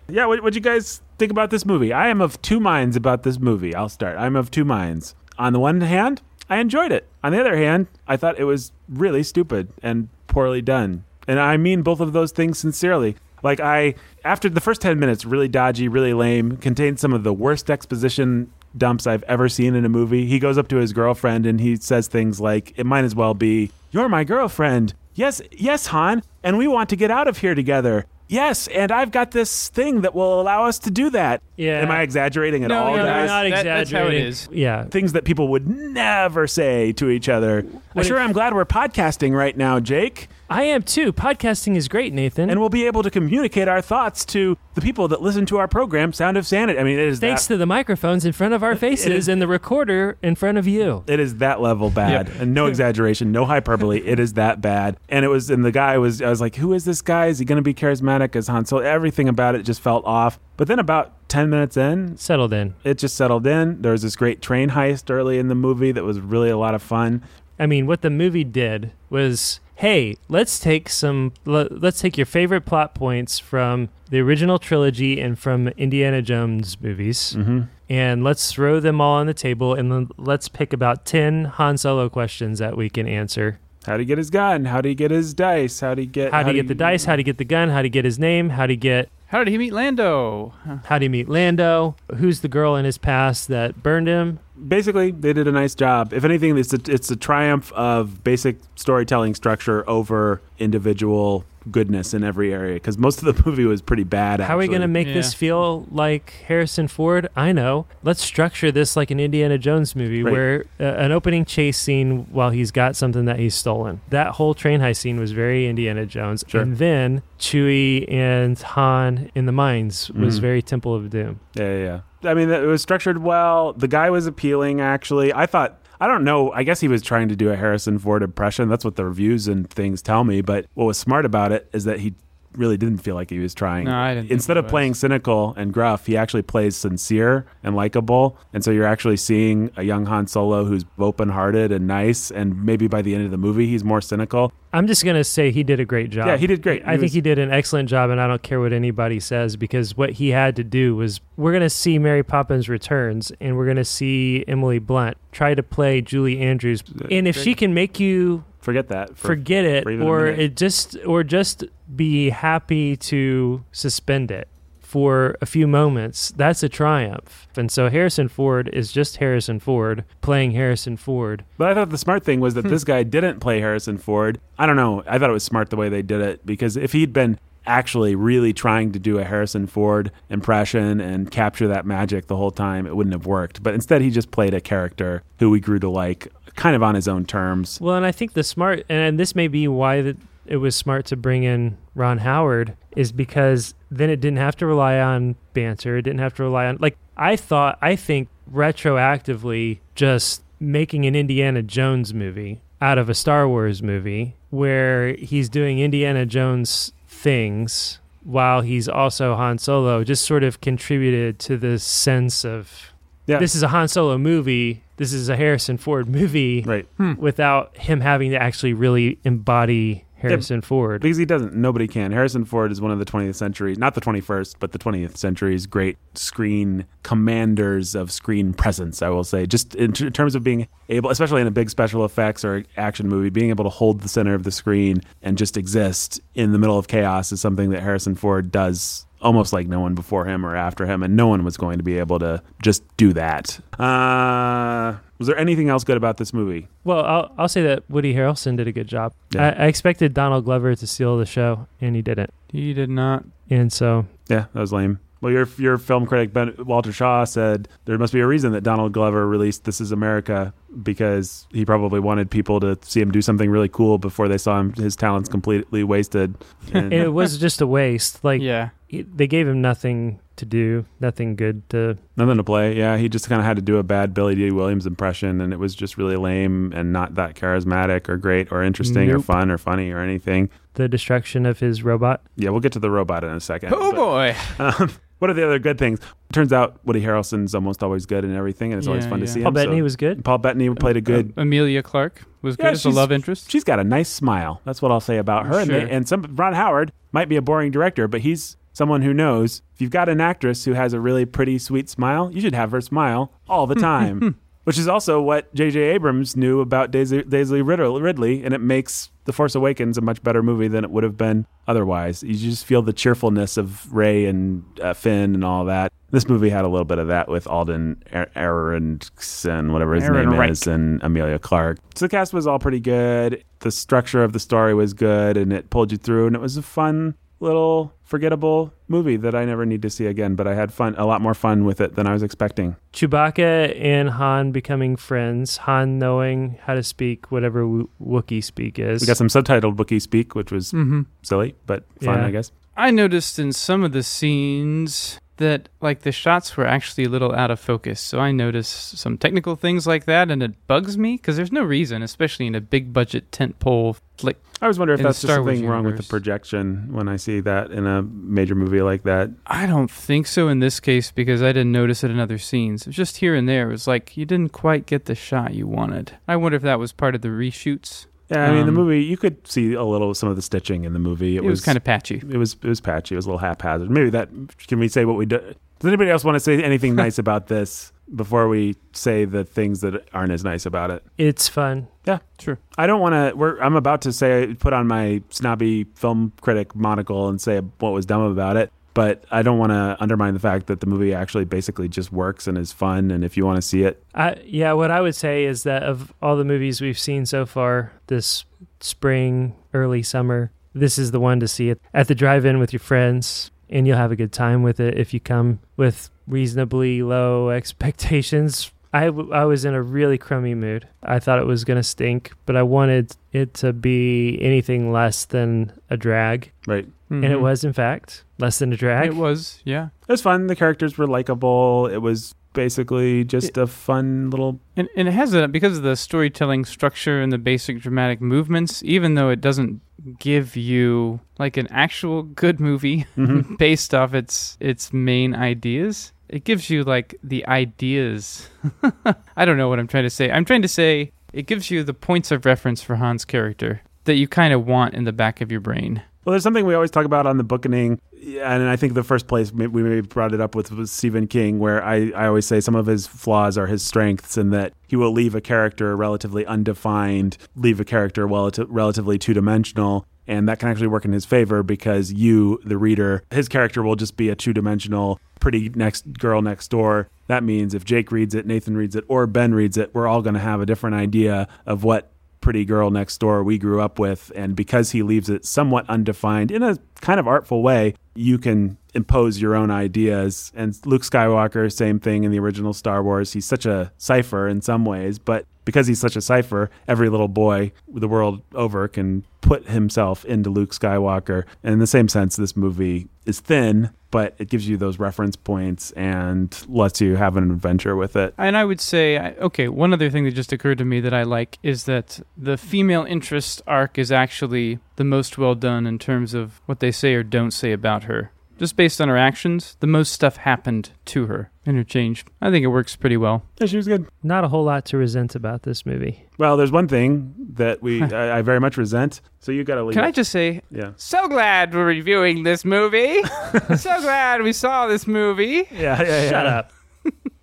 yeah, 0.08 0.28
what 0.28 0.44
would 0.44 0.54
you 0.54 0.62
guys 0.62 1.02
think 1.18 1.32
about 1.32 1.50
this 1.50 1.66
movie? 1.66 1.92
I 1.92 2.10
am 2.10 2.22
of 2.22 2.40
two 2.44 2.60
minds 2.60 2.96
about 2.96 3.24
this 3.24 3.40
movie. 3.40 3.74
I'll 3.74 3.90
start. 3.90 4.18
I'm 4.20 4.36
of 4.36 4.52
two 4.52 4.66
minds. 4.66 5.16
On 5.40 5.52
the 5.52 5.60
one 5.60 5.82
hand, 5.82 6.22
I 6.48 6.58
enjoyed 6.58 6.92
it. 6.92 7.08
On 7.24 7.32
the 7.32 7.40
other 7.40 7.58
hand, 7.58 7.88
I 8.08 8.18
thought 8.18 8.40
it 8.40 8.44
was 8.44 8.72
really 8.88 9.24
stupid 9.24 9.70
and 9.82 10.10
poorly 10.28 10.62
done. 10.62 11.06
And 11.28 11.40
I 11.40 11.58
mean 11.58 11.82
both 11.82 12.02
of 12.02 12.14
those 12.14 12.32
things 12.32 12.60
sincerely. 12.60 13.16
Like 13.42 13.60
I 13.60 13.96
after 14.24 14.48
the 14.48 14.62
first 14.62 14.82
10 14.82 15.00
minutes 15.00 15.26
really 15.26 15.48
dodgy, 15.48 15.88
really 15.88 16.14
lame, 16.14 16.58
contained 16.58 17.00
some 17.00 17.14
of 17.14 17.24
the 17.24 17.34
worst 17.34 17.72
exposition 17.72 18.52
dumps 18.78 19.08
I've 19.08 19.24
ever 19.24 19.48
seen 19.50 19.76
in 19.76 19.86
a 19.86 19.90
movie. 19.90 20.26
He 20.26 20.40
goes 20.40 20.58
up 20.58 20.68
to 20.70 20.78
his 20.78 20.94
girlfriend 20.94 21.46
and 21.46 21.60
he 21.60 21.76
says 21.78 22.08
things 22.08 22.40
like 22.40 22.74
it 22.78 22.86
might 22.86 23.04
as 23.06 23.16
well 23.16 23.34
be, 23.34 23.72
"You're 23.92 24.10
my 24.10 24.24
girlfriend." 24.24 24.94
Yes, 25.14 25.42
yes, 25.52 25.88
Han, 25.88 26.24
and 26.44 26.58
we 26.58 26.68
want 26.68 26.90
to 26.90 26.96
get 26.96 27.10
out 27.10 27.28
of 27.28 27.38
here 27.38 27.56
together. 27.56 28.06
Yes, 28.28 28.68
and 28.68 28.92
I've 28.92 29.12
got 29.12 29.32
this 29.32 29.70
thing 29.70 30.02
that 30.02 30.16
will 30.16 30.42
allow 30.42 30.66
us 30.66 30.80
to 30.80 30.90
do 30.92 31.12
that. 31.12 31.42
Yeah. 31.58 31.82
Am 31.82 31.92
I 31.92 32.02
exaggerating 32.02 32.64
at 32.64 32.70
No, 32.70 32.80
all, 32.84 32.92
no, 32.92 32.98
No, 32.98 33.04
no, 33.04 33.10
guys? 33.10 33.28
not 33.30 33.44
That- 33.44 33.64
that's 33.64 33.92
how 33.92 34.08
it 34.08 34.14
exaggerating. 34.16 34.60
Yeah. 34.62 34.84
Things 34.86 35.14
that 35.14 35.26
people 35.26 35.48
would 35.50 35.68
never 35.70 36.48
say 36.48 36.92
to 36.94 37.10
each 37.10 37.30
other. 37.30 37.66
I 37.96 38.02
sure 38.02 38.20
I'm 38.20 38.32
glad 38.32 38.54
we're 38.56 38.66
podcasting 38.66 39.34
right 39.38 39.56
now, 39.56 39.80
Jake. 39.80 40.28
I 40.48 40.64
am 40.66 40.84
too. 40.84 41.12
Podcasting 41.12 41.76
is 41.76 41.88
great, 41.88 42.14
Nathan. 42.14 42.52
And 42.52 42.60
we'll 42.60 42.70
be 42.70 42.86
able 42.86 43.02
to 43.02 43.10
communicate 43.10 43.68
our 43.68 43.82
thoughts 43.82 44.24
to 44.26 44.56
the 44.76 44.82
people 44.82 45.08
that 45.08 45.20
listen 45.20 45.48
to 45.48 45.58
our 45.58 45.68
program, 45.68 46.14
Sound 46.14 46.38
of 46.38 46.46
Sanity. 46.46 46.78
I 46.78 46.84
mean, 46.84 47.00
it 47.00 47.08
is 47.08 47.20
Thanks 47.20 47.48
that, 47.48 47.56
to 47.56 47.58
the 47.58 47.66
microphones 47.66 48.26
in 48.26 48.32
front 48.32 48.54
of 48.54 48.62
our 48.62 48.76
faces 48.86 49.08
is- 49.08 49.28
and 49.28 49.42
the 49.42 49.48
recorder 49.48 50.18
in 50.22 50.36
front 50.36 50.60
of 50.60 50.68
you. 50.68 51.04
it 51.08 51.20
is 51.20 51.38
that 51.38 51.62
level 51.62 51.90
bad, 51.90 52.28
Yep. 52.28 52.42
and 52.42 52.54
no 52.54 52.66
exaggeration, 52.68 53.32
no 53.32 53.46
hyperbole. 53.46 54.02
it 54.06 54.20
is 54.20 54.34
that 54.34 54.62
bad, 54.62 54.98
and 55.10 55.26
it 55.26 55.30
was. 55.30 55.50
And 55.50 55.66
the 55.66 55.72
guy 55.72 55.98
was. 55.98 56.22
I 56.22 56.30
was 56.30 56.42
like, 56.42 56.56
"Who 56.58 56.74
is 56.74 56.86
this 56.86 57.02
guy? 57.02 57.26
Is 57.26 57.40
he 57.40 57.46
going 57.46 57.58
to 57.58 57.64
be 57.64 57.74
charismatic 57.74 58.36
as 58.36 58.48
Han 58.48 58.66
Solo?" 58.66 58.84
Everything 58.84 59.28
about 59.28 59.56
it 59.56 59.64
just 59.64 59.82
felt 59.82 60.06
off. 60.06 60.40
But 60.58 60.68
then 60.68 60.78
about 60.78 61.28
ten 61.28 61.50
minutes 61.50 61.76
in, 61.76 62.18
Settled 62.18 62.54
in. 62.54 62.76
it 62.84 63.00
just 63.00 63.16
settled 63.16 63.48
in. 63.48 63.82
There 63.82 63.94
was 63.94 64.04
this 64.04 64.16
great 64.16 64.44
train 64.44 64.70
heist 64.70 65.10
early 65.10 65.40
in 65.40 65.48
the 65.48 65.56
movie 65.56 65.92
that 65.92 66.04
was 66.04 66.20
really 66.20 66.52
a 66.52 66.58
lot 66.58 66.76
of 66.76 66.84
fun. 66.84 67.24
I 67.58 67.66
mean, 67.66 67.88
what 67.88 68.02
the 68.04 68.10
movie 68.12 68.44
did 68.44 68.92
was, 69.10 69.60
hey, 69.76 70.16
let's 70.30 70.60
take 70.60 70.90
some, 70.90 71.34
let's 71.46 72.00
take 72.00 72.18
your 72.18 72.26
favorite 72.26 72.66
plot 72.66 72.96
points 72.96 73.40
from 73.40 73.90
the 74.10 74.20
original 74.20 74.58
trilogy 74.60 75.20
and 75.20 75.38
from 75.38 75.68
Indiana 75.70 76.22
Jones 76.22 76.80
movies, 76.82 77.34
Mm-hmm. 77.38 77.62
and 77.90 78.24
let's 78.24 78.52
throw 78.52 78.80
them 78.80 79.02
all 79.02 79.16
on 79.16 79.28
the 79.28 79.34
table, 79.34 79.74
and 79.74 79.92
then 79.92 80.10
let's 80.18 80.48
pick 80.48 80.74
about 80.74 81.06
ten 81.06 81.46
Han 81.46 81.78
Solo 81.78 82.08
questions 82.10 82.60
that 82.60 82.78
we 82.78 82.90
can 82.90 83.08
answer. 83.08 83.60
How 83.86 83.94
would 83.94 84.00
he 84.02 84.06
get 84.06 84.18
his 84.18 84.30
gun? 84.30 84.66
How 84.66 84.78
would 84.78 84.86
he 84.86 84.96
get 84.96 85.12
his 85.12 85.34
dice? 85.34 85.80
How 85.80 85.90
would 85.90 86.00
he 86.00 86.06
get? 86.06 86.32
How 86.32 86.44
do 86.44 86.52
you 86.52 86.62
get 86.62 86.68
the 86.68 86.76
dice? 86.76 87.06
How 87.06 87.16
do 87.16 87.20
you 87.22 87.26
get 87.26 87.38
the 87.38 87.46
gun? 87.46 87.70
How 87.70 87.82
do 87.82 87.88
you 87.88 87.92
get 87.92 88.06
his 88.06 88.20
name? 88.20 88.50
How 88.50 88.68
do 88.68 88.74
you 88.74 88.80
get? 88.80 89.10
How 89.28 89.44
did 89.44 89.52
he 89.52 89.58
meet 89.58 89.74
Lando? 89.74 90.54
How 90.86 91.00
do 91.00 91.04
he 91.04 91.10
meet 91.10 91.28
Lando? 91.28 91.96
Who's 92.18 92.42
the 92.42 92.48
girl 92.48 92.76
in 92.76 92.86
his 92.86 92.98
past 92.98 93.48
that 93.48 93.82
burned 93.82 94.08
him? 94.08 94.40
basically 94.68 95.12
they 95.12 95.34
did 95.34 95.48
a 95.48 95.52
nice 95.52 95.76
job 95.76 96.14
if 96.14 96.24
anything 96.24 96.58
it's 96.58 96.74
a, 96.74 96.80
it's 96.88 97.12
a 97.12 97.16
triumph 97.16 97.74
of 97.74 98.24
basic 98.24 98.58
storytelling 98.76 99.36
structure 99.36 99.88
over 99.90 100.42
individual 100.60 101.44
goodness 101.72 102.14
in 102.14 102.24
every 102.24 102.54
area 102.54 102.76
because 102.76 102.98
most 102.98 103.24
of 103.24 103.36
the 103.36 103.44
movie 103.50 103.66
was 103.66 103.82
pretty 103.82 104.04
bad 104.04 104.40
How 104.40 104.56
are 104.56 104.60
we 104.60 104.68
going 104.68 104.82
to 104.82 104.88
make 104.88 105.08
Yeah. 105.08 105.14
this 105.16 105.34
feel 105.34 105.86
like 105.92 106.32
Harrison 106.48 106.88
Ford? 106.88 107.28
I 107.36 107.52
know. 107.52 107.86
Let's 108.04 108.22
structure 108.24 108.72
this 108.72 108.96
like 108.96 109.12
an 109.12 109.20
Indiana 109.20 109.58
Jones 109.58 109.96
movie 109.96 110.24
Right. 110.24 110.32
where 110.32 110.66
uh, 110.80 110.84
an 110.84 111.12
opening 111.12 111.46
chase 111.46 111.78
scene 111.78 112.28
while 112.32 112.50
he's 112.52 112.72
got 112.72 112.96
something 112.96 113.26
that 113.26 113.40
he's 113.40 113.56
stolen. 113.56 114.02
That 114.10 114.34
whole 114.34 114.54
train 114.54 114.80
heist 114.80 114.98
scene 114.98 115.20
was 115.20 115.32
very 115.32 115.68
Indiana 115.68 116.06
Jones. 116.06 116.44
Sure. 116.48 116.62
And 116.62 116.78
then 116.78 117.22
Chewie 117.40 118.12
and 118.12 118.58
Han 118.60 119.32
in 119.36 119.46
the 119.46 119.52
mines 119.52 120.10
was 120.12 120.38
Mhm. 120.40 120.42
very 120.42 120.62
Temple 120.62 120.94
of 120.96 121.10
Doom. 121.10 121.40
yeah, 121.56 121.64
yeah 121.64 122.00
yeah 122.22 122.32
i 122.32 122.34
mean 122.34 122.50
it 122.50 122.62
was 122.66 122.82
structured 122.82 123.20
well 123.22 123.74
the 123.74 123.88
guy 123.88 124.10
was 124.10 124.26
appealing 124.26 124.82
actually 124.82 125.32
i 125.34 125.46
thought 125.46 125.80
I 126.00 126.08
don't 126.08 126.24
know. 126.24 126.52
I 126.52 126.64
guess 126.64 126.80
he 126.80 126.88
was 126.88 127.02
trying 127.02 127.30
to 127.30 127.36
do 127.36 127.50
a 127.50 127.56
Harrison 127.56 128.00
Ford 128.00 128.24
impression. 128.24 128.70
That's 128.70 128.86
what 128.86 128.96
the 128.96 129.06
reviews 129.06 129.48
and 129.48 129.70
things 129.70 130.02
tell 130.02 130.24
me. 130.24 130.42
But 130.42 130.66
what 130.74 130.86
was 130.86 130.98
smart 130.98 131.26
about 131.26 131.52
it 131.52 131.70
is 131.74 131.86
that 131.86 132.00
he 132.00 132.16
really 132.58 132.78
didn't 132.78 133.00
feel 133.00 133.16
like 133.16 133.30
he 133.30 133.40
was 133.40 133.54
trying. 133.54 133.86
No, 133.86 133.96
I 133.96 134.16
didn't 134.16 134.32
Instead 134.32 134.58
of 134.58 134.68
playing 134.68 134.94
cynical 134.94 135.54
and 135.58 135.74
gruff, 135.74 136.06
he 136.06 136.18
actually 136.18 136.42
plays 136.42 136.76
sincere 136.76 137.46
and 137.64 137.76
likable. 137.76 138.38
And 138.54 138.64
so 138.64 138.72
you're 138.72 138.86
actually 138.86 139.18
seeing 139.18 139.72
a 139.76 139.84
young 139.84 140.06
Han 140.06 140.28
Solo 140.28 140.66
who's 140.66 140.86
open 141.00 141.30
hearted 141.30 141.72
and 141.72 141.88
nice. 141.88 142.32
And 142.32 142.64
maybe 142.66 142.88
by 142.88 143.02
the 143.02 143.16
end 143.16 143.26
of 143.26 143.32
the 143.32 143.38
movie, 143.38 143.68
he's 143.68 143.84
more 143.84 144.02
cynical. 144.02 144.52
I'm 144.74 144.88
just 144.88 145.06
going 145.06 145.16
to 145.16 145.24
say 145.24 145.52
he 145.52 145.64
did 145.64 145.80
a 145.80 145.86
great 145.86 146.10
job. 146.10 146.28
Yeah, 146.28 146.36
he 146.36 146.48
did 146.48 146.62
great. 146.62 146.84
I 146.86 146.94
He 146.94 146.98
think 146.98 147.14
he 147.14 147.22
did 147.22 147.40
an 147.40 147.50
excellent 147.50 147.88
job, 147.88 148.10
and 148.10 148.20
I 148.20 148.28
don't 148.28 148.44
care 148.44 148.60
what 148.60 148.74
anybody 148.74 149.22
says 149.22 149.56
because 149.56 149.96
what 149.96 150.12
he 150.12 150.30
had 150.30 150.58
to 150.58 150.66
do 150.66 150.98
was 150.98 151.22
we're 151.38 151.54
going 151.54 151.62
to 151.64 151.70
see 151.70 151.98
Mary 151.98 152.24
Poppins 152.24 152.68
Returns, 152.68 153.32
and 153.40 153.56
we're 153.56 153.64
going 153.66 153.78
to 153.78 153.86
see 153.86 154.44
Emily 154.50 154.80
Blunt 154.80 155.16
try 155.32 155.56
to 155.56 155.64
play 155.64 156.02
Julie 156.02 156.40
Andrews. 156.42 156.84
And 157.10 157.26
if 157.26 157.38
she 157.38 157.56
can 157.56 157.74
make 157.74 158.02
you 158.02 158.44
Forget 158.66 158.88
that. 158.90 159.16
For, 159.18 159.28
forget 159.28 159.64
it 159.64 159.84
for 159.84 160.02
or 160.02 160.28
it 160.28 160.56
just 160.58 160.98
or 161.06 161.24
just 161.24 161.64
be 161.96 162.32
happy 162.32 162.98
to 162.98 163.64
suspend 163.72 164.32
it 164.32 164.48
for 164.82 165.36
a 165.42 165.46
few 165.46 165.68
moments 165.68 166.32
that's 166.38 166.64
a 166.64 166.70
triumph 166.70 167.48
and 167.58 167.70
so 167.72 167.90
harrison 167.90 168.28
ford 168.28 168.70
is 168.72 168.92
just 168.92 169.18
harrison 169.18 169.60
ford 169.60 170.04
playing 170.22 170.52
harrison 170.52 170.96
ford 170.96 171.44
But 171.58 171.70
I 171.72 171.74
thought 171.74 171.90
the 171.90 171.98
smart 171.98 172.24
thing 172.24 172.40
was 172.40 172.54
that 172.54 172.64
Hmm. 172.66 172.70
this 172.70 172.84
guy 172.84 173.04
didn't 173.04 173.40
play 173.40 173.60
Harrison 173.60 173.98
Ford. 173.98 174.40
I 174.58 174.66
don't 174.66 174.76
know. 174.78 175.04
I 175.08 175.18
thought 175.20 175.30
it 175.30 175.34
was 175.34 175.44
smart 175.44 175.70
the 175.70 175.76
way 175.76 175.90
they 175.90 176.02
did 176.02 176.22
it 176.22 176.46
because 176.46 176.78
if 176.78 176.92
he'd 176.94 177.12
been 177.14 177.38
actually 177.68 178.14
really 178.16 178.54
trying 178.54 178.92
to 178.94 179.00
do 179.00 179.18
a 179.18 179.24
Harrison 179.24 179.66
Ford 179.68 180.12
impression 180.30 181.02
and 181.02 181.32
capture 181.32 181.68
that 181.68 181.84
magic 181.86 182.28
the 182.28 182.36
whole 182.38 182.52
time, 182.52 182.86
it 182.86 182.96
wouldn't 182.96 183.14
have 183.14 183.26
worked. 183.26 183.64
But 183.64 183.74
instead, 183.74 184.02
he 184.04 184.12
just 184.12 184.30
played 184.30 184.54
a 184.54 184.62
character 184.62 185.24
who 185.40 185.50
we 185.50 185.60
grew 185.60 185.80
to 185.80 185.90
like 185.90 186.28
kind 186.56 186.76
of 186.76 186.82
on 186.84 186.96
his 186.96 187.08
own 187.08 187.26
terms. 187.26 187.80
well 187.82 187.96
and 187.96 188.06
i 188.06 188.12
think 188.12 188.34
the 188.34 188.44
smart 188.44 188.84
and 188.90 189.20
this 189.20 189.36
may 189.36 189.48
be 189.48 189.68
why 189.68 190.02
that 190.02 190.18
it 190.46 190.58
was 190.58 190.76
smart 190.76 191.06
to 191.06 191.16
bring 191.16 191.44
in 191.44 191.78
ron 191.96 192.20
howard 192.20 192.76
is 192.96 193.12
because 193.12 193.74
then 193.92 194.10
it 194.10 194.22
didn't 194.22 194.38
have 194.38 194.56
to 194.56 194.66
rely 194.66 195.00
on 195.00 195.36
banter 195.54 195.98
it 195.98 196.04
didn't 196.04 196.20
have 196.20 196.34
to 196.34 196.44
rely 196.44 196.66
on 196.66 196.78
like 196.80 196.98
i 197.18 197.36
thought 197.36 197.78
i 197.82 197.96
think 197.96 198.30
retroactively 198.52 199.80
just 199.96 200.44
making 200.60 201.06
an 201.06 201.16
indiana 201.16 201.62
jones 201.62 202.14
movie 202.14 202.62
out 202.82 202.98
of 202.98 203.10
a 203.10 203.14
star 203.14 203.48
wars 203.48 203.82
movie 203.84 204.36
where 204.50 205.14
he's 205.16 205.50
doing 205.50 205.80
indiana 205.80 206.26
jones 206.26 206.94
things 207.08 208.00
while 208.24 208.62
he's 208.62 208.88
also 208.88 209.36
han 209.36 209.58
solo 209.58 210.04
just 210.04 210.26
sort 210.26 210.44
of 210.44 210.62
contributed 210.62 211.38
to 211.40 211.58
this 211.58 211.84
sense 211.84 212.46
of 212.46 212.92
Yeah. 213.28 213.40
this 213.40 213.56
is 213.56 213.64
a 213.64 213.70
Han 213.70 213.88
Solo 213.88 214.20
movie. 214.20 214.84
This 214.98 215.12
is 215.14 215.30
a 215.30 215.36
Harrison 215.36 215.78
Ford 215.78 216.08
movie 216.08 216.64
Right. 216.66 216.88
Hmm. 216.98 217.14
without 217.18 217.76
him 217.78 218.02
having 218.02 218.32
to 218.32 218.42
actually 218.42 218.74
really 218.74 219.20
embody 219.24 220.04
Harrison 220.18 220.62
Ford. 220.62 221.02
Because 221.02 221.18
he 221.18 221.26
doesn't. 221.26 221.54
Nobody 221.54 221.88
can. 221.88 222.12
Harrison 222.12 222.46
Ford 222.46 222.72
is 222.72 222.80
one 222.82 222.90
of 222.90 222.98
the 222.98 223.06
20th 223.06 223.36
century, 223.36 223.76
not 223.76 223.94
the 223.94 224.02
21st, 224.02 224.56
but 224.60 224.72
the 224.72 224.80
20th 224.80 225.18
century's 225.18 225.68
great 225.68 225.98
screen 226.16 226.86
commanders 227.04 227.96
of 227.96 228.12
screen 228.12 228.54
presence, 228.54 229.02
I 229.02 229.10
will 229.10 229.24
say. 229.26 229.46
Just 229.46 229.76
in, 229.76 229.92
t- 229.92 230.08
in 230.08 230.14
terms 230.14 230.34
of 230.34 230.44
being 230.44 230.68
able, 230.90 231.10
especially 231.10 231.42
in 231.42 231.48
a 231.48 231.52
big 231.52 231.70
special 231.70 232.06
effects 232.06 232.46
or 232.46 232.64
action 232.78 233.08
movie, 233.10 233.30
being 233.30 233.50
able 233.50 233.66
to 233.66 233.70
hold 233.70 234.02
the 234.02 234.08
center 234.10 234.34
of 234.34 234.44
the 234.44 234.52
screen 234.52 235.02
and 235.22 235.38
just 235.38 235.58
exist 235.58 236.22
in 236.34 236.54
the 236.54 236.58
middle 236.60 236.78
of 236.78 236.88
chaos 236.88 237.32
is 237.32 237.42
something 237.42 237.70
that 237.72 237.84
Harrison 237.84 238.16
Ford 238.16 238.52
does 238.52 239.06
almost 239.22 239.54
like 239.54 239.68
no 239.68 239.80
one 239.80 239.96
before 239.96 240.26
him 240.26 240.46
or 240.46 240.56
after 240.56 240.86
him. 240.86 241.04
And 241.04 241.16
no 241.16 241.28
one 241.28 241.44
was 241.44 241.58
going 241.58 241.78
to 241.78 241.84
be 241.84 241.98
able 241.98 242.20
to 242.20 242.42
just 242.62 242.84
do 242.98 243.14
that. 243.14 243.60
Uh, 243.80 244.98
was 245.18 245.28
there 245.28 245.38
anything 245.38 245.70
else 245.70 245.84
good 245.84 245.98
about 245.98 246.18
this 246.18 246.34
movie? 246.34 246.68
Well, 246.84 247.04
I'll, 247.06 247.32
I'll 247.38 247.50
say 247.50 247.62
that 247.64 247.84
Woody 247.90 248.14
Harrelson 248.14 248.58
did 248.58 248.68
a 248.68 248.72
good 248.72 248.88
job. 248.88 249.14
Yeah. 249.34 249.56
I, 249.58 249.64
I 249.64 249.66
expected 249.68 250.14
Donald 250.14 250.46
Glover 250.46 250.76
to 250.76 250.88
steal 250.88 251.18
the 251.18 251.26
show, 251.26 251.68
and 251.82 251.96
he 251.96 252.02
didn't. 252.02 252.32
He 252.52 252.74
did 252.74 252.90
not. 252.90 253.26
And 253.50 253.72
so, 253.72 254.06
Yeah, 254.28 254.46
that 254.54 254.60
was 254.60 254.74
lame. 254.74 255.00
Well, 255.22 255.32
your 255.32 255.48
your 255.58 255.78
film 255.78 256.06
critic 256.06 256.34
Ben 256.34 256.54
Walter 256.60 256.92
Chaw 256.92 257.24
said 257.26 257.68
there 257.86 257.98
must 257.98 258.14
be 258.14 258.20
a 258.20 258.28
reason 258.28 258.52
that 258.52 258.62
Donald 258.62 258.92
Glover 258.94 259.28
released 259.28 259.64
"This 259.64 259.82
Is 259.82 259.92
America" 259.92 260.54
because 260.84 261.48
he 261.52 261.66
probably 261.66 262.00
wanted 262.00 262.30
people 262.30 262.60
to 262.60 262.78
see 262.82 263.02
him 263.02 263.12
do 263.12 263.22
something 263.22 263.50
really 263.50 263.70
cool 263.70 263.98
before 263.98 264.28
they 264.28 264.38
saw 264.38 264.60
him 264.60 264.74
his 264.74 264.96
talents 264.96 265.30
completely 265.30 265.84
wasted. 265.84 266.36
And 266.74 266.92
and 266.92 266.94
it 266.94 267.10
was 267.10 267.38
just 267.38 267.62
a 267.62 267.68
waste. 267.68 268.24
Like, 268.24 268.42
yeah. 268.42 268.70
he, 268.88 269.04
they 269.04 269.28
gave 269.28 269.48
him 269.48 269.62
nothing 269.62 270.20
to 270.36 270.46
do, 270.46 270.86
nothing 271.00 271.38
good 271.38 271.68
to. 271.70 271.98
nothing 272.18 272.36
to 272.36 272.44
play. 272.44 272.76
Yeah, 272.76 272.98
he 272.98 273.08
just 273.08 273.30
kind 273.30 273.40
of 273.40 273.46
had 273.46 273.56
to 273.56 273.62
do 273.62 273.78
a 273.78 273.84
bad 273.84 274.14
Billy 274.14 274.36
Dee 274.36 274.52
Williams 274.52 274.86
impression, 274.86 275.40
and 275.40 275.54
it 275.54 275.60
was 275.60 275.74
just 275.74 275.98
really 275.98 276.18
lame 276.18 276.74
and 276.76 276.92
not 276.92 277.16
that 277.16 277.36
charismatic 277.36 278.10
or 278.10 278.18
great 278.18 278.52
or 278.52 278.62
interesting 278.62 279.10
or 279.10 279.20
fun 279.20 279.50
or 279.50 279.58
funny 279.58 279.92
or 279.92 280.00
anything. 280.00 280.50
The 280.74 280.90
destruction 280.90 281.46
of 281.46 281.60
his 281.60 281.84
robot. 281.84 282.22
Yeah, 282.36 282.50
we'll 282.50 282.60
get 282.60 282.74
to 282.74 282.80
the 282.80 282.92
robot 282.92 283.24
in 283.24 283.30
a 283.32 283.40
second. 283.40 283.74
Oh 283.74 283.92
but- 283.92 283.96
boy. 283.96 284.36
Um, 284.60 284.92
what 285.20 285.30
are 285.30 285.34
the 285.34 285.46
other 285.46 285.60
good 285.60 285.78
things? 285.78 286.00
Turns 286.34 286.52
out 286.52 286.80
Woody 286.86 287.02
Harrelson's 287.02 287.56
almost 287.56 287.82
always 287.84 288.06
good 288.06 288.24
in 288.26 288.36
everything, 288.36 288.72
and 288.74 288.80
it's 288.80 288.88
always 288.88 289.06
Yeah, 289.06 289.10
fun 289.10 289.20
to 289.20 289.26
yeah. 289.26 289.32
see 289.32 289.40
Paul 289.42 289.48
him. 289.50 289.54
Bettany 289.54 289.78
so- 289.80 289.84
was 289.84 289.96
good. 289.96 290.26
Paul 290.26 290.38
Bettany 290.40 290.70
played 290.76 290.98
a 290.98 291.02
good. 291.02 291.34
Uh, 291.38 291.42
Emilia 291.42 291.82
Clarke 291.84 292.24
was 292.42 292.56
good 292.58 292.64
Yeah, 292.66 292.72
as 292.72 292.80
a 292.80 292.82
she's- 292.90 292.96
love 292.96 293.12
interest. 293.12 293.50
She's 293.52 293.64
got 293.64 293.80
a 293.80 293.84
nice 293.84 294.10
smile. 294.10 294.62
That's 294.66 294.82
what 294.82 294.92
I'll 294.92 295.00
say 295.00 295.18
about 295.18 295.46
her. 295.48 295.60
And, 295.60 295.70
Sure. 295.70 295.80
they, 295.86 295.90
and 295.92 296.08
some 296.08 296.26
Ron 296.36 296.54
Howard 296.54 296.92
might 297.12 297.30
be 297.30 297.36
a 297.38 297.42
boring 297.42 297.72
director, 297.72 298.08
but 298.08 298.22
he's 298.22 298.58
someone 298.74 299.02
who 299.04 299.14
knows 299.14 299.62
if 299.74 299.82
you've 299.82 299.92
got 299.92 300.10
an 300.10 300.20
actress 300.20 300.66
who 300.66 300.74
has 300.74 300.92
a 300.94 301.00
really 301.00 301.26
pretty, 301.26 301.58
sweet 301.58 301.90
smile, 301.90 302.30
you 302.34 302.42
should 302.42 302.54
have 302.56 302.72
her 302.72 302.82
smile 302.82 303.32
all 303.48 303.66
the 303.68 303.76
time. 303.76 304.38
Which 304.66 304.78
is 304.80 304.88
also 304.88 305.22
what 305.22 305.54
J.J. 305.54 305.80
Abrams 305.80 306.36
knew 306.36 306.60
about 306.60 306.92
Daisy, 306.92 307.24
Daisy 307.24 307.62
Ridley, 307.62 308.44
and 308.44 308.54
it 308.54 308.62
makes 308.62 309.12
The 309.26 309.34
Force 309.34 309.54
Awakens 309.56 309.98
a 309.98 310.02
much 310.02 310.22
better 310.24 310.42
movie 310.42 310.68
than 310.68 310.84
it 310.84 310.90
would 310.90 311.04
have 311.04 311.18
been 311.18 311.46
otherwise. 311.68 312.24
You 312.24 312.36
just 312.36 312.66
feel 312.66 312.82
the 312.82 312.92
cheerfulness 312.94 313.58
of 313.58 313.94
Rey 313.94 314.26
and 314.26 314.64
uh, 314.82 314.94
Finn 314.94 315.36
and 315.36 315.46
all 315.46 315.66
that. 315.66 315.92
This 316.10 316.28
movie 316.28 316.50
had 316.50 316.66
a 316.66 316.68
little 316.68 316.86
bit 316.86 316.98
of 316.98 317.08
that 317.08 317.28
with 317.28 317.46
Alden 317.46 318.04
Ehrenreich 318.12 319.72
whatever 319.72 319.94
his 319.96 320.04
name 320.04 320.14
Ehrenreich. 320.30 320.50
is, 320.52 320.68
and 320.68 321.02
Emilia 321.04 321.40
Clarke. 321.40 321.78
So 321.94 322.06
the 322.06 322.10
cast 322.10 322.34
was 322.34 322.48
all 322.48 322.60
pretty 322.60 322.80
good. 322.80 323.44
The 323.60 323.72
structure 323.72 324.24
of 324.24 324.34
the 324.34 324.40
story 324.40 324.74
was 324.74 324.94
good, 324.94 325.38
and 325.38 325.54
it 325.54 325.70
pulled 325.70 325.92
you 325.92 325.98
through, 325.98 326.28
and 326.28 326.36
it 326.36 326.42
was 326.42 326.58
a 326.58 326.62
fun 326.62 327.16
little 327.40 327.94
forgettable 328.04 328.74
movie 328.88 329.18
that 329.18 329.36
I 329.36 329.46
never 329.46 329.66
need 329.66 329.82
to 329.82 329.90
see 329.90 330.06
again, 330.06 330.36
but 330.36 330.48
I 330.48 330.54
had 330.56 330.72
fun, 330.74 330.96
a 330.98 331.06
lot 331.06 331.22
more 331.22 331.34
fun 331.34 331.66
with 331.66 331.82
it 331.82 331.96
than 331.96 332.08
I 332.08 332.14
was 332.14 332.24
expecting. 332.24 332.76
Chewbacca 332.94 333.76
and 333.80 334.10
Han 334.12 334.52
becoming 334.52 334.96
friends. 334.96 335.58
Han 335.58 336.00
knowing 336.00 336.58
how 336.64 336.76
to 336.76 336.84
speak 336.84 337.32
whatever 337.32 337.62
w- 337.62 337.90
Wookiee 338.02 338.44
speak 338.44 338.80
is. 338.80 339.02
We 339.02 339.08
got 339.08 339.18
some 339.18 339.28
subtitled 339.28 339.76
Wookiee 339.76 340.02
speak, 340.02 340.36
which 340.36 340.52
was 340.52 340.72
Mm-hmm. 340.72 341.02
silly, 341.24 341.56
but 341.66 341.84
fun, 342.02 342.20
Yeah. 342.20 342.26
I 342.28 342.32
guess. 342.32 342.52
I 342.78 342.92
noticed 342.92 343.40
in 343.40 343.54
some 343.54 343.84
of 343.84 343.92
the 343.94 344.04
scenes 344.04 345.20
that 345.38 345.70
like 345.82 346.02
the 346.02 346.12
shots 346.12 346.56
were 346.56 346.66
actually 346.66 347.06
a 347.06 347.10
little 347.10 347.34
out 347.34 347.52
of 347.52 347.60
focus. 347.60 348.00
So 348.00 348.20
I 348.20 348.32
noticed 348.32 348.98
some 348.98 349.18
technical 349.18 349.56
things 349.56 349.86
like 349.86 350.06
that 350.06 350.32
and 350.32 350.42
it 350.42 350.68
bugs 350.68 350.98
me 350.98 351.16
because 351.18 351.36
there's 351.36 351.52
no 351.52 351.64
reason, 351.64 352.02
especially 352.02 352.48
in 352.48 352.56
a 352.56 352.62
big 352.62 352.94
budget 352.94 353.32
tentpole 353.32 353.98
flick. 354.18 354.38
I 354.62 354.68
was 354.68 354.80
wondering 354.80 355.00
if 355.00 355.04
that's 355.04 355.22
just 355.22 355.34
Star 355.34 355.44
something 355.44 355.68
wrong 355.68 355.84
with 355.84 355.98
the 355.98 356.04
projection 356.04 356.88
when 356.94 357.10
I 357.10 357.18
see 357.18 357.42
that 357.42 357.72
in 357.72 357.86
a 357.86 358.02
major 358.02 358.56
movie 358.56 358.82
like 358.82 359.04
that. 359.04 359.30
I 359.46 359.66
don't 359.66 359.92
think 359.92 360.28
so 360.28 360.48
in 360.48 360.60
this 360.60 360.80
case 360.80 361.12
because 361.12 361.44
I 361.44 361.48
didn't 361.48 361.74
notice 361.74 362.04
it 362.04 362.12
in 362.12 362.20
other 362.20 362.38
scenes. 362.38 362.84
It 362.84 362.88
was 362.88 362.96
just 362.96 363.18
here 363.18 363.36
and 363.36 363.50
there. 363.50 363.68
It 363.68 363.74
was 363.74 363.88
like 363.88 364.16
you 364.16 364.26
didn't 364.26 364.54
quite 364.54 364.86
get 364.86 365.06
the 365.06 365.16
shot 365.16 365.54
you 365.54 365.68
wanted. 365.68 366.18
I 366.28 366.38
wonder 366.38 366.56
if 366.56 366.62
that 366.62 366.80
was 366.80 366.94
part 366.94 367.16
of 367.16 367.22
the 367.22 367.28
reshoots. 367.28 368.06
Yeah, 368.30 368.46
I 368.48 368.52
mean 368.52 368.66
the 368.66 368.70
Um, 368.70 368.76
movie 368.76 369.04
you 369.04 369.18
could 369.18 369.48
see 369.48 369.74
a 369.74 369.84
little 369.84 370.14
some 370.16 370.30
of 370.30 370.36
the 370.36 370.42
stitching 370.42 370.84
in 370.84 370.94
the 370.94 371.00
movie. 371.00 371.38
It, 371.38 371.44
It, 371.44 371.46
was, 371.46 371.62
kind 371.64 371.78
of 371.78 371.84
patchy. 371.84 372.16
it 372.18 372.38
was 372.38 372.54
it 372.54 372.68
was 372.68 372.82
patchy. 372.82 373.16
It 373.16 373.18
was 373.18 373.26
a 373.26 373.30
little 373.30 373.40
haphazard. 373.40 373.90
Maybe 373.90 374.10
that 374.12 374.30
can 374.68 374.80
we 374.80 374.88
say 374.88 375.06
what 375.06 375.16
we 375.18 375.26
do? 375.26 375.38
Does 375.80 375.88
anybody 375.88 376.10
else 376.10 376.24
want 376.24 376.36
to 376.36 376.40
say 376.40 376.64
anything 376.64 376.96
nice 377.06 377.18
about 377.20 377.48
this 377.48 377.92
before 378.14 378.48
we 378.48 378.76
say 378.94 379.26
the 379.26 379.44
things 379.44 379.82
that 379.82 380.08
aren't 380.14 380.32
as 380.32 380.44
nice 380.44 380.66
about 380.66 380.90
it? 380.92 381.04
it's 381.18 381.48
fun. 381.48 381.88
Yeah, 382.06 382.20
sure. 382.40 382.60
I 382.78 382.86
don't 382.88 383.02
want 383.02 383.14
to. 383.14 383.36
We're. 383.36 383.60
I'm 383.60 383.76
about 383.76 384.02
to 384.04 384.14
say 384.14 384.56
put 384.60 384.74
on 384.74 384.88
my 384.88 385.22
snobby 385.30 385.86
film 385.96 386.34
critic 386.42 386.76
monocle 386.76 387.28
and 387.30 387.42
say 387.42 387.60
what 387.60 387.94
was 387.94 388.06
dumb 388.06 388.22
about 388.22 388.58
it. 388.58 388.72
But 388.96 389.26
I 389.30 389.44
don't 389.44 389.60
want 389.60 389.72
to 389.72 389.98
undermine 390.00 390.34
the 390.34 390.40
fact 390.40 390.66
that 390.68 390.80
the 390.80 390.88
movie 390.88 391.14
actually 391.14 391.46
basically 391.46 391.88
just 391.90 392.12
works 392.12 392.48
and 392.48 392.58
is 392.58 392.72
fun. 392.72 393.12
And 393.12 393.24
if 393.24 393.36
you 393.38 393.46
want 393.46 393.58
to 393.58 393.62
see 393.62 393.84
it, 393.84 394.02
I, 394.16 394.38
yeah, 394.46 394.72
what 394.72 394.90
I 394.90 395.02
would 395.02 395.16
say 395.16 395.44
is 395.44 395.62
that 395.64 395.84
of 395.84 396.12
all 396.22 396.38
the 396.38 396.46
movies 396.46 396.80
we've 396.82 396.98
seen 396.98 397.26
so 397.28 397.46
far 397.46 397.92
this 398.08 398.46
spring, 398.80 399.54
early 399.74 400.02
summer, 400.02 400.50
this 400.74 400.98
is 400.98 401.12
the 401.12 401.20
one 401.20 401.40
to 401.42 401.48
see 401.48 401.70
it 401.70 401.80
at 401.94 402.08
the 402.08 402.16
drive-in 402.16 402.58
with 402.58 402.72
your 402.74 402.80
friends, 402.80 403.52
and 403.70 403.86
you'll 403.86 403.98
have 403.98 404.12
a 404.12 404.16
good 404.16 404.32
time 404.32 404.64
with 404.64 404.80
it 404.80 404.98
if 404.98 405.14
you 405.14 405.20
come 405.20 405.60
with 405.78 406.10
reasonably 406.28 407.02
low 407.04 407.50
expectations. 407.90 408.72
I, 408.94 409.08
w- 409.08 409.34
I 409.34 409.44
was 409.44 409.66
in 409.66 409.74
a 409.74 409.82
really 409.82 410.18
crummy 410.18 410.56
mood. 410.56 410.88
I 411.04 411.20
thought 411.20 411.40
it 411.40 411.46
was 411.46 411.66
going 411.66 411.76
to 411.76 411.84
stink, 411.84 412.32
but 412.46 412.56
I 412.56 412.64
wanted 412.64 413.12
it 413.34 413.54
to 413.56 413.74
be 413.74 414.38
anything 414.42 414.94
less 414.94 415.26
than 415.26 415.74
a 415.90 415.98
drag. 415.98 416.52
right? 416.66 416.88
And 417.10 417.24
it 417.24 417.32
Mhm. 417.38 417.42
was, 417.42 417.64
in 417.64 417.72
fact, 417.74 418.24
less 418.40 418.58
than 418.60 418.74
a 418.74 418.78
drag. 418.78 419.08
It 419.08 419.16
was, 419.16 419.62
yeah. 419.64 419.88
It 420.08 420.12
was 420.12 420.22
fun. 420.22 420.48
The 420.48 420.56
characters 420.56 420.98
were 420.98 421.06
likable. 421.08 421.86
It 421.88 421.98
was 421.98 422.34
basically 422.54 423.24
just 423.24 423.58
a 423.58 423.68
fun 423.68 424.30
little. 424.32 424.60
And, 424.76 424.88
and 424.96 425.08
it 425.08 425.12
has 425.14 425.34
a 425.34 425.48
because 425.48 425.78
of 425.78 425.84
the 425.84 425.96
storytelling 425.96 426.66
structure 426.66 427.22
and 427.22 427.32
the 427.32 427.38
basic 427.38 427.80
dramatic 427.80 428.22
movements. 428.22 428.82
Even 428.84 429.14
though 429.16 429.30
it 429.30 429.40
doesn't 429.42 429.82
give 430.20 430.56
you 430.56 431.20
like 431.38 431.58
an 431.58 431.68
actual 431.70 432.24
good 432.24 432.60
movie 432.60 433.06
Mhm. 433.18 433.58
based 433.58 433.94
off 433.94 434.14
its 434.14 434.58
its 434.60 434.92
main 434.94 435.36
ideas, 435.36 436.12
it 436.30 436.44
gives 436.44 436.70
you 436.70 436.84
like 436.84 437.16
the 437.24 437.46
ideas. 437.48 438.50
I 439.38 439.46
don't 439.46 439.58
know 439.58 439.70
what 439.70 439.80
I'm 439.80 439.88
trying 439.88 440.06
to 440.06 440.10
say. 440.10 440.32
I'm 440.32 440.46
trying 440.46 440.62
to 440.64 440.68
say 440.68 441.12
it 441.34 441.46
gives 441.46 441.70
you 441.70 441.84
the 441.84 441.94
points 441.94 442.32
of 442.32 442.46
reference 442.46 442.82
for 442.82 442.96
Han's 442.96 443.26
character 443.26 443.82
that 444.06 444.16
you 444.16 444.28
kind 444.28 444.54
of 444.54 444.66
want 444.66 444.94
in 444.94 445.04
the 445.04 445.12
back 445.14 445.42
of 445.42 445.52
your 445.52 445.60
brain. 445.62 446.02
Well, 446.26 446.32
there's 446.32 446.42
something 446.42 446.66
we 446.66 446.74
always 446.74 446.90
talk 446.90 447.06
about 447.06 447.28
on 447.28 447.38
the 447.38 447.44
bookening, 447.44 448.02
and 448.42 448.68
I 448.68 448.76
think 448.78 448.96
the 448.96 449.04
first 449.04 449.28
place 449.28 449.52
we 449.52 449.68
maybe 449.68 450.02
brought 450.02 450.34
it 450.34 450.42
up 450.42 450.56
with 450.56 450.72
was 450.72 450.92
Stephen 450.92 451.28
King, 451.28 451.60
where 451.60 451.84
I, 451.84 452.10
I 452.16 452.26
always 452.26 452.48
say 452.48 452.60
some 452.62 452.74
of 452.74 452.88
his 452.88 453.06
flaws 453.06 453.60
are 453.60 453.68
his 453.68 453.84
strengths, 453.84 454.36
and 454.36 454.52
that 454.52 454.74
he 454.88 454.96
will 454.96 455.12
leave 455.12 455.36
a 455.36 455.42
character 455.42 455.96
relatively 455.96 456.44
undefined, 456.48 457.38
leave 457.56 457.80
a 457.80 457.86
character 457.86 458.28
relati- 458.28 458.66
relatively 458.68 459.20
two 459.20 459.36
dimensional. 459.36 460.08
And 460.28 460.50
that 460.50 460.58
can 460.58 460.70
actually 460.70 460.88
work 460.88 461.06
in 461.06 461.14
his 461.14 461.26
favor 461.26 461.62
because 461.62 462.12
you, 462.12 462.60
the 462.66 462.80
reader, 462.80 463.24
his 463.30 463.48
character 463.48 463.84
will 463.84 463.96
just 463.96 464.18
be 464.18 464.30
a 464.30 464.36
two 464.36 464.54
dimensional 464.54 465.20
pretty 465.40 465.70
next 465.70 466.12
girl 466.14 466.42
next 466.42 466.70
door. 466.70 467.08
That 467.28 467.44
means 467.44 467.76
if 467.76 467.86
Jake 467.86 468.12
reads 468.12 468.34
it, 468.34 468.48
Nathan 468.48 468.76
reads 468.76 468.96
it, 468.96 469.04
or 469.08 469.28
Ben 469.28 469.54
reads 469.54 469.78
it, 469.78 469.94
we're 469.94 470.08
all 470.08 470.24
going 470.24 470.34
to 470.34 470.40
have 470.40 470.62
a 470.62 470.66
different 470.66 470.96
idea 470.96 471.48
of 471.68 471.84
what 471.84 472.12
pretty 472.46 472.64
girl 472.64 472.92
next 472.92 473.18
door 473.18 473.44
we 473.44 473.58
grew 473.58 473.82
up 473.82 473.98
with 473.98 474.32
and 474.36 474.56
because 474.56 474.92
he 474.92 475.02
leaves 475.02 475.32
it 475.32 475.44
somewhat 475.44 475.84
undefined 475.90 476.52
in 476.52 476.62
a 476.62 476.78
kind 477.02 477.20
of 477.20 477.28
artful 477.28 477.64
way 477.64 477.96
you 478.14 478.38
can 478.38 478.78
impose 478.94 479.42
your 479.42 479.56
own 479.56 479.72
ideas. 479.72 480.52
And 480.56 480.78
luke 480.86 481.02
skywalker 481.02 481.74
same 481.74 482.00
thing 482.00 482.24
in 482.24 482.30
the 482.30 482.38
original 482.38 482.72
star 482.72 483.02
wars. 483.02 483.34
He's 483.34 483.48
such 483.48 483.66
a 483.66 483.92
cipher 483.98 484.48
in 484.48 484.62
some 484.62 484.86
ways 484.86 485.18
but 485.18 485.48
because 485.66 485.88
he's 485.88 486.00
such 486.00 486.16
a 486.16 486.22
cipher 486.22 486.70
every 486.88 487.10
little 487.10 487.28
boy 487.28 487.72
the 487.92 488.08
world 488.08 488.44
over 488.54 488.88
can 488.88 489.26
put 489.42 489.68
himself 489.68 490.24
into 490.26 490.52
luke 490.52 490.70
skywalker. 490.70 491.46
And 491.64 491.74
in 491.74 491.80
the 491.80 491.88
same 491.88 492.08
sense 492.08 492.36
this 492.36 492.56
movie 492.56 493.08
is 493.26 493.40
thin 493.40 493.90
but 494.16 494.34
it 494.38 494.48
gives 494.48 494.66
you 494.66 494.78
those 494.78 494.98
reference 494.98 495.36
points 495.36 495.92
and 495.92 496.66
lets 496.70 497.02
you 497.02 497.18
have 497.18 497.36
an 497.36 497.52
adventure 497.52 497.98
with 497.98 498.16
it 498.16 498.34
And 498.38 498.56
I 498.56 498.64
would 498.64 498.80
say, 498.80 499.20
okay, 499.20 499.68
one 499.68 499.92
other 499.92 500.10
thing 500.10 500.24
that 500.24 500.32
just 500.32 500.54
occurred 500.54 500.78
to 500.78 500.86
me 500.86 501.02
that 501.02 501.14
I 501.14 501.24
like 501.24 501.60
is 501.64 501.84
that 501.84 502.22
the 502.38 502.58
female 502.58 503.04
interest 503.04 503.62
arc 503.68 503.98
is 503.98 504.14
actually 504.14 504.80
the 504.96 505.04
most 505.04 505.38
well 505.38 505.54
done 505.54 505.86
in 505.86 506.00
terms 506.00 506.34
of 506.34 506.62
what 506.66 506.80
they 506.80 506.92
say 506.92 507.14
or 507.14 507.24
don't 507.24 507.52
say 507.52 507.74
about 507.74 508.06
her. 508.06 508.32
Just 508.58 508.78
based 508.78 509.02
on 509.02 509.10
her 509.10 509.18
actions, 509.18 509.76
the 509.82 509.88
most 509.88 510.14
stuff 510.14 510.38
happened 510.38 510.92
to 511.08 511.26
her, 511.26 511.52
interchanged. 511.66 512.30
I 512.42 512.52
think 512.52 512.64
it 512.64 512.68
works 512.68 512.96
pretty 512.96 513.18
well. 513.18 513.44
yeah, 513.60 513.68
she 513.68 513.78
was 513.78 513.88
good 513.88 514.06
Not 514.24 514.44
a 514.44 514.48
whole 514.48 514.64
lot 514.64 514.86
to 514.86 514.98
resent 514.98 515.36
about 515.36 515.64
this 515.64 515.86
movie. 515.86 516.24
Well, 516.38 516.58
there's 516.58 516.72
one 516.72 516.88
thing 516.88 517.34
that 517.54 517.82
we 517.82 518.02
I, 518.14 518.40
I 518.40 518.42
very 518.42 518.60
much 518.60 518.78
resent. 518.78 519.22
So 519.40 519.52
you 519.52 519.64
got 519.64 519.76
to 519.76 519.84
leave. 519.84 519.96
Can 519.96 520.04
I 520.04 520.12
just 520.12 520.32
say, 520.32 520.62
Yeah. 520.72 520.92
so 520.96 521.28
glad 521.28 521.74
we're 521.74 521.86
reviewing 521.86 522.44
this 522.44 522.66
movie. 522.66 523.22
so 523.78 524.02
glad 524.02 524.42
we 524.42 524.54
saw 524.54 524.88
this 524.88 525.08
movie. 525.08 525.68
Yeah. 525.72 526.02
Yeah. 526.02 526.30
Shut 526.30 526.46
up. 526.46 526.72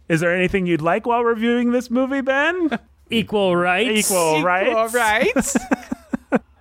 Is 0.09 0.21
there 0.21 0.35
anything 0.35 0.67
you'd 0.67 0.83
like 0.83 1.07
while 1.07 1.23
reviewing 1.25 1.71
this 1.73 1.91
movie, 1.91 2.21
Ben? 2.21 2.79
Equal 3.11 3.57
rights. 3.57 4.11
Equal 4.11 4.43
rights. 4.43 4.75
All 4.75 4.89
right. 4.89 5.33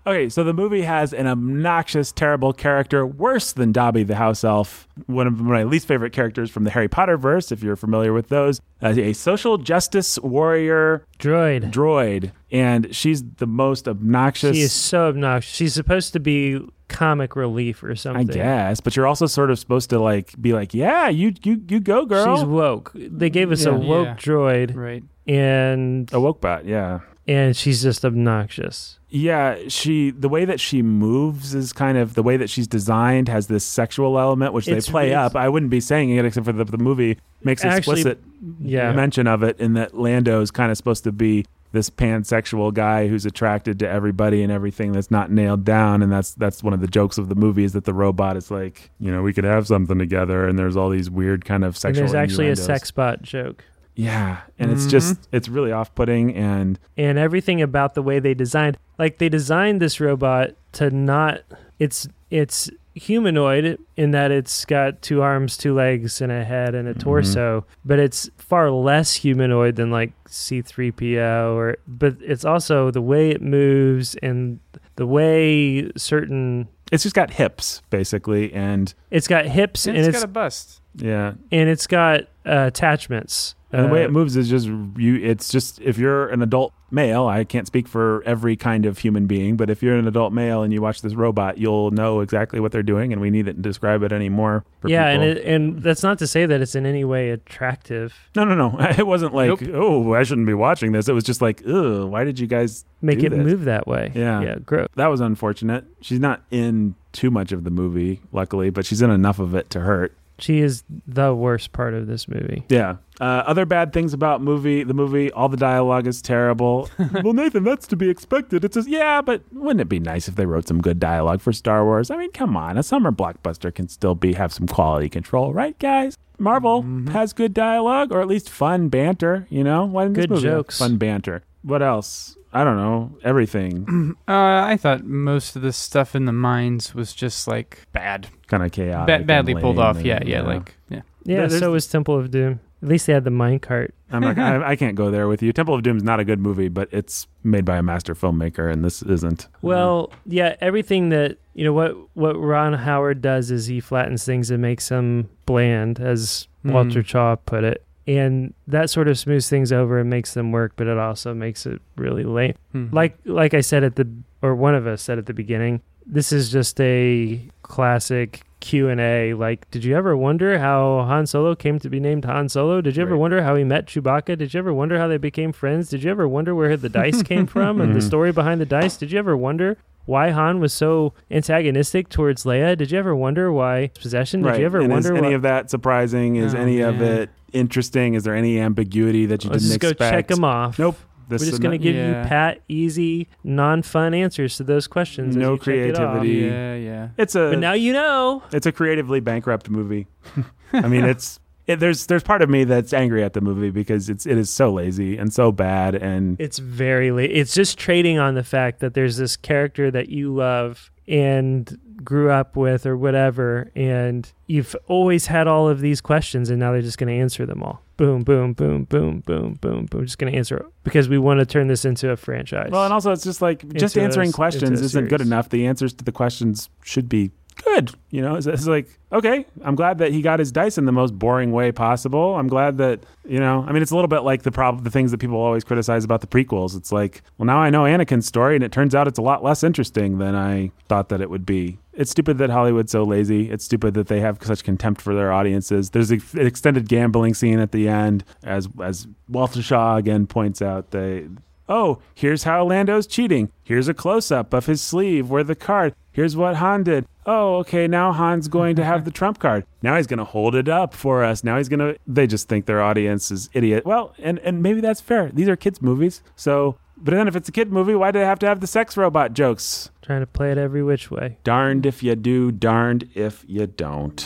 Okay, 0.07 0.29
so 0.29 0.43
the 0.43 0.53
movie 0.53 0.81
has 0.81 1.13
an 1.13 1.27
obnoxious, 1.27 2.11
terrible 2.11 2.53
character, 2.53 3.05
worse 3.05 3.51
than 3.51 3.71
Dobby 3.71 4.01
the 4.01 4.15
house 4.15 4.43
elf. 4.43 4.87
One 5.05 5.27
of 5.27 5.39
my 5.39 5.63
least 5.63 5.87
favorite 5.87 6.11
characters 6.11 6.49
from 6.49 6.63
the 6.63 6.71
Harry 6.71 6.87
Potter 6.87 7.17
verse, 7.17 7.51
if 7.51 7.61
you're 7.61 7.75
familiar 7.75 8.11
with 8.11 8.29
those, 8.29 8.59
uh, 8.81 8.95
a 8.97 9.13
social 9.13 9.59
justice 9.59 10.17
warrior 10.19 11.05
Droid. 11.19 11.71
droid, 11.71 12.31
and 12.51 12.95
she's 12.95 13.23
the 13.35 13.45
most 13.45 13.87
obnoxious. 13.87 14.55
She 14.57 14.63
is 14.63 14.71
so 14.73 15.07
obnoxious. 15.09 15.53
She's 15.53 15.73
supposed 15.75 16.13
to 16.13 16.19
be 16.19 16.59
comic 16.87 17.35
relief 17.35 17.83
or 17.83 17.95
something. 17.95 18.21
I 18.21 18.23
something. 18.23 18.41
guess, 18.41 18.79
but 18.81 18.95
you're 18.95 19.07
also 19.07 19.27
sort 19.27 19.51
of 19.51 19.59
supposed 19.59 19.91
to 19.91 19.99
like 19.99 20.33
be 20.41 20.53
like, 20.53 20.73
yeah, 20.73 21.09
you 21.09 21.33
you 21.43 21.61
you 21.69 21.79
go, 21.79 22.05
girl. 22.07 22.35
She's 22.37 22.43
woke. 22.45 22.91
They 22.95 23.29
gave 23.29 23.51
us 23.51 23.65
a 23.65 23.73
woke 23.73 24.07
Yeah. 24.07 24.15
droid, 24.15 24.75
right. 24.75 25.03
and 25.27 26.11
a 26.11 26.19
woke 26.19 26.41
bot, 26.41 26.65
yeah. 26.65 27.01
And 27.27 27.55
she's 27.55 27.81
just 27.83 28.03
obnoxious. 28.03 28.99
Yeah, 29.09 29.57
she 29.67 30.11
the 30.11 30.29
way 30.29 30.45
that 30.45 30.59
she 30.59 30.81
moves 30.81 31.53
is 31.53 31.73
kind 31.73 31.97
of 31.97 32.13
the 32.13 32.23
way 32.23 32.37
that 32.37 32.49
she's 32.49 32.67
designed 32.67 33.27
has 33.27 33.47
this 33.47 33.65
sexual 33.65 34.17
element 34.17 34.53
which 34.53 34.67
It's 34.67 34.87
they 34.87 34.91
play 34.91 35.13
up. 35.13 35.35
I 35.35 35.49
wouldn't 35.49 35.69
be 35.69 35.81
saying 35.81 36.11
it 36.11 36.23
except 36.23 36.45
for 36.45 36.53
the, 36.53 36.63
the 36.63 36.77
movie 36.77 37.17
makes 37.43 37.63
Actually, 37.65 38.01
explicit 38.01 38.23
Yeah, 38.59 38.93
mention 38.93 39.27
of 39.27 39.43
it 39.43 39.59
in 39.59 39.73
that 39.73 39.93
Lando 39.97 40.41
is 40.41 40.49
kind 40.49 40.71
of 40.71 40.77
supposed 40.77 41.03
to 41.03 41.11
be 41.11 41.45
this 41.73 41.89
pansexual 41.89 42.73
guy 42.73 43.07
who's 43.07 43.25
attracted 43.25 43.79
to 43.79 43.87
everybody 43.87 44.43
and 44.43 44.51
everything 44.51 44.91
that's 44.91 45.09
not 45.11 45.31
nailed 45.31 45.63
down 45.63 46.01
and 46.01 46.11
that's 46.11 46.33
that's 46.33 46.63
one 46.63 46.73
of 46.73 46.81
the 46.81 46.87
jokes 46.87 47.17
of 47.17 47.29
the 47.29 47.35
movie 47.35 47.63
is 47.63 47.73
that 47.73 47.85
the 47.85 47.93
robot 47.93 48.37
is 48.37 48.49
like, 48.51 48.91
you 48.99 49.11
know, 49.11 49.21
we 49.21 49.33
could 49.33 49.43
have 49.43 49.67
something 49.67 49.97
together 49.97 50.47
and 50.47 50.57
there's 50.57 50.75
all 50.77 50.89
these 50.89 51.09
weird 51.09 51.43
kind 51.45 51.63
of 51.63 51.69
and 51.69 51.77
sexual 51.77 52.01
there's 52.07 52.13
actually 52.13 52.45
a 52.45 52.51
innuendos. 52.51 52.65
sex 52.65 52.91
bot 52.91 53.21
joke. 53.21 53.63
Yeah, 53.95 54.41
and 54.57 54.71
it's 54.71 54.81
mm-hmm. 54.81 54.89
just 54.89 55.27
it's 55.31 55.49
really 55.49 55.71
off-putting 55.71 56.35
and 56.35 56.79
and 56.97 57.17
everything 57.17 57.61
about 57.61 57.93
the 57.93 58.01
way 58.01 58.19
they 58.19 58.33
designed 58.33 58.77
like 58.97 59.17
they 59.17 59.29
designed 59.29 59.81
this 59.81 59.99
robot 59.99 60.51
to 60.73 60.89
not 60.89 61.41
it's 61.79 62.07
it's 62.29 62.69
humanoid 62.93 63.79
in 63.95 64.11
that 64.11 64.31
it's 64.31 64.65
got 64.65 65.01
two 65.01 65.21
arms 65.21 65.55
two 65.55 65.73
legs 65.73 66.19
and 66.21 66.31
a 66.31 66.43
head 66.43 66.75
and 66.75 66.87
a 66.87 66.91
mm-hmm. 66.91 66.99
torso 66.99 67.65
but 67.85 67.99
it's 67.99 68.29
far 68.37 68.69
less 68.69 69.13
humanoid 69.13 69.77
than 69.77 69.91
like 69.91 70.11
c3po 70.25 71.55
or 71.55 71.77
but 71.87 72.15
it's 72.19 72.43
also 72.43 72.91
the 72.91 73.01
way 73.01 73.29
it 73.29 73.41
moves 73.41 74.15
and 74.15 74.59
the 74.97 75.07
way 75.07 75.89
certain 75.95 76.67
it's 76.91 77.03
just 77.03 77.15
got 77.15 77.31
hips 77.31 77.81
basically 77.89 78.53
and 78.53 78.93
it's 79.09 79.27
got 79.27 79.45
hips 79.45 79.87
And 79.87 79.95
and 79.95 80.05
it's 80.05 80.15
it's 80.15 80.23
got 80.23 80.29
a 80.29 80.31
bust. 80.31 80.80
Yeah, 80.95 81.33
and 81.51 81.69
it's 81.69 81.87
got 81.87 82.21
uh, 82.45 82.65
attachments 82.67 83.55
And 83.71 83.85
the 83.85 83.93
way 83.93 84.01
Uh, 84.01 84.05
it 84.05 84.11
moves 84.11 84.35
is 84.35 84.49
just 84.49 84.65
you. 84.67 85.15
It's 85.15 85.49
just 85.49 85.79
if 85.81 85.97
you're 85.97 86.27
an 86.29 86.41
adult 86.41 86.73
male, 86.93 87.25
I 87.27 87.45
can't 87.45 87.65
speak 87.65 87.87
for 87.87 88.21
every 88.25 88.57
kind 88.57 88.85
of 88.85 88.97
human 88.97 89.25
being, 89.27 89.55
but 89.55 89.69
if 89.69 89.81
you're 89.81 89.95
an 89.95 90.07
adult 90.07 90.33
male 90.33 90.61
and 90.61 90.73
you 90.73 90.81
watch 90.81 91.01
this 91.01 91.13
robot, 91.15 91.57
you'll 91.57 91.91
know 91.91 92.19
exactly 92.19 92.59
what 92.59 92.73
they're 92.73 92.83
doing, 92.83 93.13
and 93.13 93.21
we 93.21 93.29
needn't 93.29 93.61
describe 93.61 94.03
it 94.03 94.11
anymore. 94.11 94.65
For 94.81 94.89
yeah, 94.89 95.07
and 95.07 95.23
it, 95.23 95.45
and 95.45 95.81
that's 95.81 96.03
not 96.03 96.19
to 96.19 96.27
say 96.27 96.45
that 96.45 96.59
it's 96.61 96.75
in 96.75 96.85
any 96.85 97.05
way 97.05 97.29
attractive. 97.29 98.13
no, 98.35 98.43
no, 98.43 98.55
no. 98.55 98.77
It 98.97 99.07
wasn't 99.07 99.33
like, 99.33 99.61
Nope. 99.61 99.69
oh, 99.73 100.13
I 100.15 100.23
shouldn't 100.23 100.47
be 100.47 100.53
watching 100.53 100.91
this. 100.91 101.07
It 101.07 101.13
was 101.13 101.23
just 101.23 101.41
like, 101.41 101.61
ugh, 101.65 102.09
why 102.09 102.25
did 102.25 102.39
you 102.39 102.47
guys 102.47 102.83
Make 103.01 103.23
it 103.23 103.29
this? 103.29 103.39
move 103.39 103.63
that 103.65 103.87
way. 103.87 104.11
Yeah. 104.13 104.41
yeah, 104.41 104.55
gross. 104.65 104.87
That 104.95 105.07
was 105.07 105.21
unfortunate. 105.21 105.85
She's 106.01 106.19
not 106.19 106.41
in 106.51 106.95
too 107.13 107.31
much 107.31 107.53
of 107.53 107.63
the 107.63 107.71
movie, 107.71 108.21
luckily, 108.33 108.69
but 108.69 108.85
she's 108.85 109.01
in 109.01 109.09
enough 109.11 109.39
of 109.39 109.55
it 109.55 109.69
to 109.69 109.79
hurt. 109.79 110.13
She 110.41 110.59
is 110.59 110.83
the 111.07 111.33
worst 111.33 111.71
part 111.71 111.93
of 111.93 112.07
this 112.07 112.27
movie. 112.27 112.65
Yeah. 112.67 112.97
Uh, 113.19 113.43
other 113.45 113.65
bad 113.65 113.93
things 113.93 114.13
about 114.13 114.41
movie 114.41 114.83
the 114.83 114.93
movie, 114.95 115.31
all 115.31 115.47
the 115.47 115.57
dialogue 115.57 116.07
is 116.07 116.21
terrible. 116.21 116.89
well, 117.23 117.33
Nathan, 117.33 117.63
that's 117.63 117.85
to 117.87 117.95
be 117.95 118.09
expected. 118.09 118.65
It's 118.65 118.73
just 118.75 118.89
yeah, 118.89 119.21
but 119.21 119.43
wouldn't 119.53 119.81
it 119.81 119.89
be 119.89 119.99
nice 119.99 120.27
if 120.27 120.35
they 120.35 120.45
wrote 120.45 120.67
some 120.67 120.81
good 120.81 120.99
dialogue 120.99 121.41
for 121.41 121.53
Star 121.53 121.85
Wars? 121.85 122.09
I 122.09 122.17
mean, 122.17 122.31
come 122.31 122.57
on, 122.57 122.77
a 122.77 122.83
summer 122.83 123.11
blockbuster 123.11 123.73
can 123.73 123.87
still 123.87 124.15
be 124.15 124.33
have 124.33 124.51
some 124.51 124.67
quality 124.67 125.09
control, 125.09 125.53
right, 125.53 125.77
guys? 125.77 126.17
Marvel 126.39 126.81
has 127.11 127.33
good 127.33 127.53
dialogue, 127.53 128.11
or 128.11 128.19
at 128.19 128.27
least 128.27 128.49
fun 128.49 128.89
banter. 128.89 129.45
You 129.51 129.63
know, 129.63 129.85
why 129.85 130.05
didn't 130.05 130.15
this 130.15 130.23
Good 130.23 130.31
movie 130.31 130.47
have 130.47 130.57
jokes. 130.57 130.79
fun 130.79 130.97
banter? 130.97 131.43
What 131.61 131.83
else? 131.83 132.35
I 132.53 132.63
don't 132.63 132.77
know. 132.77 133.17
Everything 133.23 134.15
Uh, 134.27 134.63
I 134.65 134.77
thought 134.77 135.03
most 135.05 135.55
of 135.55 135.61
the 135.61 135.71
stuff 135.73 136.15
in 136.15 136.25
the 136.25 136.33
mines 136.33 136.93
was 136.93 137.13
just 137.13 137.47
like 137.47 137.79
bad, 137.93 138.27
kind 138.47 138.63
of 138.63 138.71
chaotic, 138.71 139.21
ba- 139.21 139.25
badly 139.25 139.55
pulled 139.55 139.79
off. 139.79 139.97
and, 139.97 140.05
Yeah, 140.05 140.19
yeah, 140.23 140.37
you 140.39 140.43
know. 140.43 140.49
like 140.49 140.75
yeah. 140.89 141.01
Yeah, 141.23 141.45
There- 141.47 141.59
so 141.59 141.71
was 141.71 141.87
Temple 141.87 142.17
of 142.17 142.31
Doom. 142.31 142.59
At 142.83 142.89
least 142.89 143.05
they 143.05 143.13
had 143.13 143.25
the 143.25 143.29
minecart. 143.29 143.91
I'm 144.11 144.21
not. 144.21 144.39
I, 144.39 144.69
I 144.71 144.75
can't 144.75 144.95
go 144.95 145.11
there 145.11 145.27
with 145.27 145.43
you. 145.43 145.53
Temple 145.53 145.75
of 145.75 145.83
Doom 145.83 145.97
is 145.97 146.03
not 146.03 146.19
a 146.19 146.25
good 146.25 146.39
movie, 146.39 146.67
but 146.67 146.89
it's 146.91 147.27
made 147.43 147.63
by 147.63 147.77
a 147.77 147.83
master 147.83 148.15
filmmaker, 148.15 148.71
and 148.73 148.83
this 148.83 149.03
isn't. 149.03 149.47
Well, 149.61 150.11
yeah, 150.25 150.55
everything 150.61 151.09
that 151.09 151.37
you 151.53 151.63
know 151.63 151.73
what 151.73 151.95
what 152.15 152.33
Ron 152.33 152.73
Howard 152.73 153.21
does 153.21 153.51
is 153.51 153.67
he 153.67 153.79
flattens 153.81 154.25
things 154.25 154.49
and 154.49 154.63
makes 154.63 154.89
them 154.89 155.29
bland, 155.45 155.99
as 155.99 156.47
Walter 156.63 157.03
Mm. 157.03 157.05
Chaw 157.05 157.35
put 157.35 157.63
it, 157.63 157.85
and 158.07 158.53
that 158.67 158.89
sort 158.89 159.07
of 159.07 159.17
smooths 159.17 159.49
things 159.49 159.71
over 159.71 159.99
and 159.99 160.09
makes 160.09 160.33
them 160.33 160.51
work, 160.51 160.73
but 160.75 160.87
it 160.87 160.97
also 160.97 161.33
makes 161.33 161.65
it 161.65 161.81
really 161.97 162.23
lame. 162.23 162.53
Mhm. 162.75 162.91
Like 162.93 163.17
like 163.25 163.53
I 163.53 163.61
said 163.61 163.83
at 163.83 163.95
the 163.95 164.07
or 164.41 164.55
one 164.55 164.73
of 164.75 164.87
us 164.87 165.01
said 165.01 165.17
at 165.17 165.25
the 165.27 165.33
beginning, 165.33 165.81
this 166.05 166.31
is 166.31 166.51
just 166.51 166.79
a 166.81 167.39
classic 167.61 168.41
Q 168.59 168.89
and 168.89 168.99
A. 168.99 169.33
Like, 169.33 169.69
did 169.71 169.83
you 169.83 169.95
ever 169.95 170.15
wonder 170.15 170.59
how 170.59 171.03
Han 171.07 171.25
Solo 171.25 171.55
came 171.55 171.79
to 171.79 171.89
be 171.89 171.99
named 171.99 172.25
Han 172.25 172.47
Solo? 172.49 172.79
Did 172.81 172.95
you 172.95 173.01
ever 173.01 173.13
Right. 173.13 173.19
wonder 173.19 173.41
how 173.43 173.55
he 173.55 173.63
met 173.63 173.87
Chewbacca? 173.87 174.37
Did 174.37 174.53
you 174.53 174.59
ever 174.59 174.73
wonder 174.73 174.97
how 174.99 175.07
they 175.07 175.17
became 175.17 175.51
friends? 175.51 175.89
Did 175.89 176.03
you 176.03 176.11
ever 176.11 176.27
wonder 176.27 176.53
where 176.53 176.75
the 176.77 176.89
dice 176.89 177.23
came 177.23 177.45
from 177.47 177.81
and 177.81 177.95
the 177.95 177.99
Mhm. 177.99 178.03
story 178.07 178.31
behind 178.31 178.61
the 178.61 178.65
dice? 178.65 178.97
Did 178.97 179.11
you 179.11 179.19
ever 179.19 179.35
wonder 179.37 179.77
why 180.05 180.31
Han 180.31 180.59
was 180.59 180.73
so 180.73 181.13
antagonistic 181.29 182.09
towards 182.09 182.43
Leia? 182.43 182.77
Did 182.77 182.91
you 182.91 182.99
ever 182.99 183.15
wonder 183.15 183.51
why 183.51 183.91
possession? 183.99 184.41
Did 184.41 184.47
right. 184.49 184.59
you 184.59 184.65
ever 184.65 184.79
and 184.79 184.91
wonder 184.91 185.13
is 185.13 185.17
any 185.17 185.27
why? 185.29 185.33
of 185.33 185.41
that 185.43 185.69
surprising? 185.69 186.35
Is 186.37 186.53
Oh, 186.55 186.59
any 186.59 186.81
of 186.81 187.01
it 187.01 187.29
interesting? 187.53 188.13
Is 188.13 188.23
there 188.23 188.35
any 188.35 188.59
ambiguity 188.59 189.25
that 189.27 189.43
you 189.43 189.49
Let's 189.49 189.63
didn't 189.63 189.81
just 189.81 189.99
go 189.99 190.09
check 190.09 190.27
them 190.27 190.43
off. 190.43 190.77
Nope. 190.79 190.97
This 191.29 191.43
We're 191.43 191.49
just 191.51 191.61
going 191.61 191.79
to 191.79 191.83
give 191.83 191.95
Yeah. 191.95 192.23
you 192.23 192.27
pat, 192.27 192.59
easy, 192.67 193.29
non-fun 193.45 194.13
answers 194.13 194.57
to 194.57 194.65
those 194.65 194.85
questions. 194.87 195.33
No 195.35 195.53
you 195.53 195.57
check 195.59 195.67
it 195.67 195.99
off. 195.99 196.19
creativity. 196.19 196.47
yeah, 196.47 196.75
yeah. 196.75 197.07
It's 197.17 197.35
a. 197.35 197.51
But 197.51 197.59
now 197.59 197.71
you 197.71 197.93
know. 197.93 198.43
it's 198.51 198.65
a 198.65 198.71
creatively 198.73 199.21
bankrupt 199.21 199.69
movie. 199.69 200.07
I 200.73 200.87
mean, 200.89 201.05
it's. 201.05 201.39
It, 201.71 201.79
there's 201.79 202.05
there's 202.07 202.23
part 202.23 202.41
of 202.41 202.49
me 202.49 202.63
that's 202.63 202.93
angry 202.93 203.23
at 203.23 203.33
the 203.33 203.41
movie 203.41 203.69
because 203.71 204.09
it's 204.09 204.25
it 204.25 204.37
is 204.37 204.49
so 204.49 204.71
lazy 204.71 205.17
and 205.17 205.33
so 205.33 205.51
bad 205.51 205.95
and 205.95 206.39
It's 206.39 206.59
very 206.59 207.11
late. 207.11 207.31
It's 207.31 207.53
just 207.53 207.77
trading 207.77 208.19
on 208.19 208.35
the 208.35 208.43
fact 208.43 208.79
that 208.79 208.93
there's 208.93 209.17
this 209.17 209.35
character 209.37 209.91
that 209.91 210.09
you 210.09 210.33
love 210.33 210.91
and 211.07 211.77
grew 212.03 212.31
up 212.31 212.55
with 212.55 212.85
or 212.85 212.95
whatever, 212.97 213.69
and 213.75 214.31
you've 214.47 214.75
always 214.87 215.27
had 215.27 215.47
all 215.47 215.67
of 215.67 215.81
these 215.81 215.99
questions, 216.01 216.49
and 216.49 216.59
now 216.59 216.71
they're 216.71 216.81
just 216.81 216.97
going 216.97 217.13
to 217.13 217.19
answer 217.21 217.45
them 217.45 217.61
all. 217.61 217.81
Boom, 217.97 218.23
boom, 218.23 218.53
boom, 218.53 218.85
boom, 218.85 219.19
boom, 219.25 219.57
boom, 219.61 219.85
boom. 219.85 220.05
Just 220.05 220.17
going 220.17 220.31
to 220.31 220.37
answer 220.37 220.65
because 220.83 221.07
we 221.09 221.17
want 221.19 221.39
to 221.39 221.45
turn 221.45 221.67
this 221.67 221.85
into 221.85 222.09
a 222.09 222.15
franchise. 222.17 222.69
well, 222.71 222.83
and 222.85 222.93
also 222.93 223.11
it's 223.11 223.23
just 223.23 223.41
like 223.41 223.59
just 223.73 223.95
Into 223.95 223.99
a 223.99 224.03
answering 224.07 224.29
s- 224.29 224.35
questions 224.35 224.81
isn't 224.81 225.09
good 225.09 225.21
enough. 225.21 225.49
The 225.49 225.67
answers 225.67 225.93
to 225.93 226.03
the 226.03 226.11
questions 226.11 226.69
should 226.83 227.07
be 227.09 227.31
good. 227.63 227.91
You 228.09 228.21
know, 228.21 228.35
it's, 228.35 228.47
it's 228.47 228.67
like 228.67 228.87
okay, 229.11 229.45
I'm 229.63 229.75
glad 229.75 229.97
that 229.99 230.11
he 230.11 230.21
got 230.21 230.39
his 230.39 230.51
dice 230.51 230.77
in 230.77 230.85
the 230.85 230.91
most 230.91 231.17
boring 231.17 231.51
way 231.51 231.71
possible. 231.71 232.35
I'm 232.35 232.47
glad 232.47 232.77
that 232.77 233.01
you 233.25 233.39
know. 233.39 233.65
I 233.67 233.71
mean, 233.71 233.81
it's 233.81 233.91
a 233.91 233.95
little 233.95 234.07
bit 234.07 234.21
like 234.21 234.43
the 234.43 234.51
problem, 234.51 234.83
the 234.83 234.89
things 234.89 235.11
that 235.11 235.19
people 235.19 235.37
always 235.37 235.63
criticize 235.63 236.03
about 236.03 236.21
the 236.21 236.27
prequels. 236.27 236.75
It's 236.75 236.91
like, 236.91 237.21
well, 237.37 237.45
now 237.45 237.59
I 237.59 237.69
know 237.69 237.83
Anakin's 237.83 238.25
story, 238.25 238.55
and 238.55 238.63
it 238.63 238.71
turns 238.71 238.95
out 238.95 239.07
it's 239.07 239.19
a 239.19 239.23
lot 239.23 239.43
less 239.43 239.63
interesting 239.63 240.17
than 240.17 240.35
I 240.35 240.71
thought 240.87 241.09
that 241.09 241.21
it 241.21 241.29
would 241.29 241.45
be. 241.45 241.79
It's 241.93 242.11
stupid 242.11 242.37
that 242.37 242.49
Hollywood's 242.49 242.91
so 242.91 243.03
lazy. 243.03 243.51
It's 243.51 243.65
stupid 243.65 243.93
that 243.95 244.07
they 244.07 244.21
have 244.21 244.37
such 244.41 244.63
contempt 244.63 245.01
for 245.01 245.13
their 245.13 245.31
audiences. 245.31 245.89
There's 245.89 246.11
an 246.11 246.21
extended 246.35 246.87
gambling 246.87 247.33
scene 247.33 247.59
at 247.59 247.71
the 247.71 247.89
end, 247.89 248.23
as 248.43 248.69
as 248.81 249.07
Walter 249.27 249.61
Chaw 249.61 249.97
again 249.97 250.27
points 250.27 250.61
out. 250.61 250.91
They 250.91 251.27
oh, 251.71 251.99
here's 252.13 252.43
how 252.43 252.65
Lando's 252.65 253.07
cheating. 253.07 253.51
Here's 253.63 253.87
a 253.87 253.93
close 253.93 254.29
up 254.29 254.53
of 254.53 254.65
his 254.65 254.81
sleeve 254.81 255.29
where 255.29 255.43
the 255.43 255.55
card. 255.55 255.95
Here's 256.11 256.35
what 256.35 256.57
Han 256.57 256.83
did. 256.83 257.05
Oh, 257.25 257.57
okay, 257.57 257.87
now 257.87 258.11
Han's 258.11 258.47
going 258.47 258.75
to 258.77 258.83
have 258.83 259.05
the 259.05 259.11
trump 259.11 259.39
card. 259.39 259.65
Now 259.83 259.97
he's 259.97 260.07
going 260.07 260.17
to 260.17 260.25
hold 260.25 260.55
it 260.55 260.67
up 260.67 260.93
for 260.93 261.23
us. 261.23 261.43
Now 261.43 261.57
he's 261.57 261.69
going 261.69 261.79
to 261.79 261.97
they 262.07 262.25
just 262.25 262.49
think 262.49 262.65
their 262.65 262.81
audience 262.81 263.29
is 263.29 263.49
idiot. 263.53 263.85
Well, 263.85 264.13
and 264.17 264.39
and 264.39 264.63
maybe 264.63 264.81
that's 264.81 265.01
fair. 265.01 265.29
These 265.31 265.47
are 265.47 265.55
kids 265.55 265.81
movies. 265.81 266.23
So, 266.35 266.77
but 266.97 267.11
then 267.11 267.27
if 267.27 267.35
it's 267.35 267.47
a 267.47 267.51
kid 267.51 267.71
movie, 267.71 267.93
why 267.93 268.11
do 268.11 268.19
they 268.19 268.25
have 268.25 268.39
to 268.39 268.47
have 268.47 268.59
the 268.59 268.67
sex 268.67 268.97
robot 268.97 269.33
jokes? 269.33 269.91
trying 270.01 270.21
to 270.21 270.27
play 270.27 270.51
it 270.51 270.57
every 270.57 270.83
which 270.83 271.09
way. 271.09 271.37
Darned 271.43 271.85
if 271.85 272.03
you 272.03 272.15
do, 272.15 272.51
darned 272.51 273.09
if 273.13 273.45
you 273.47 273.65
don't. 273.65 274.19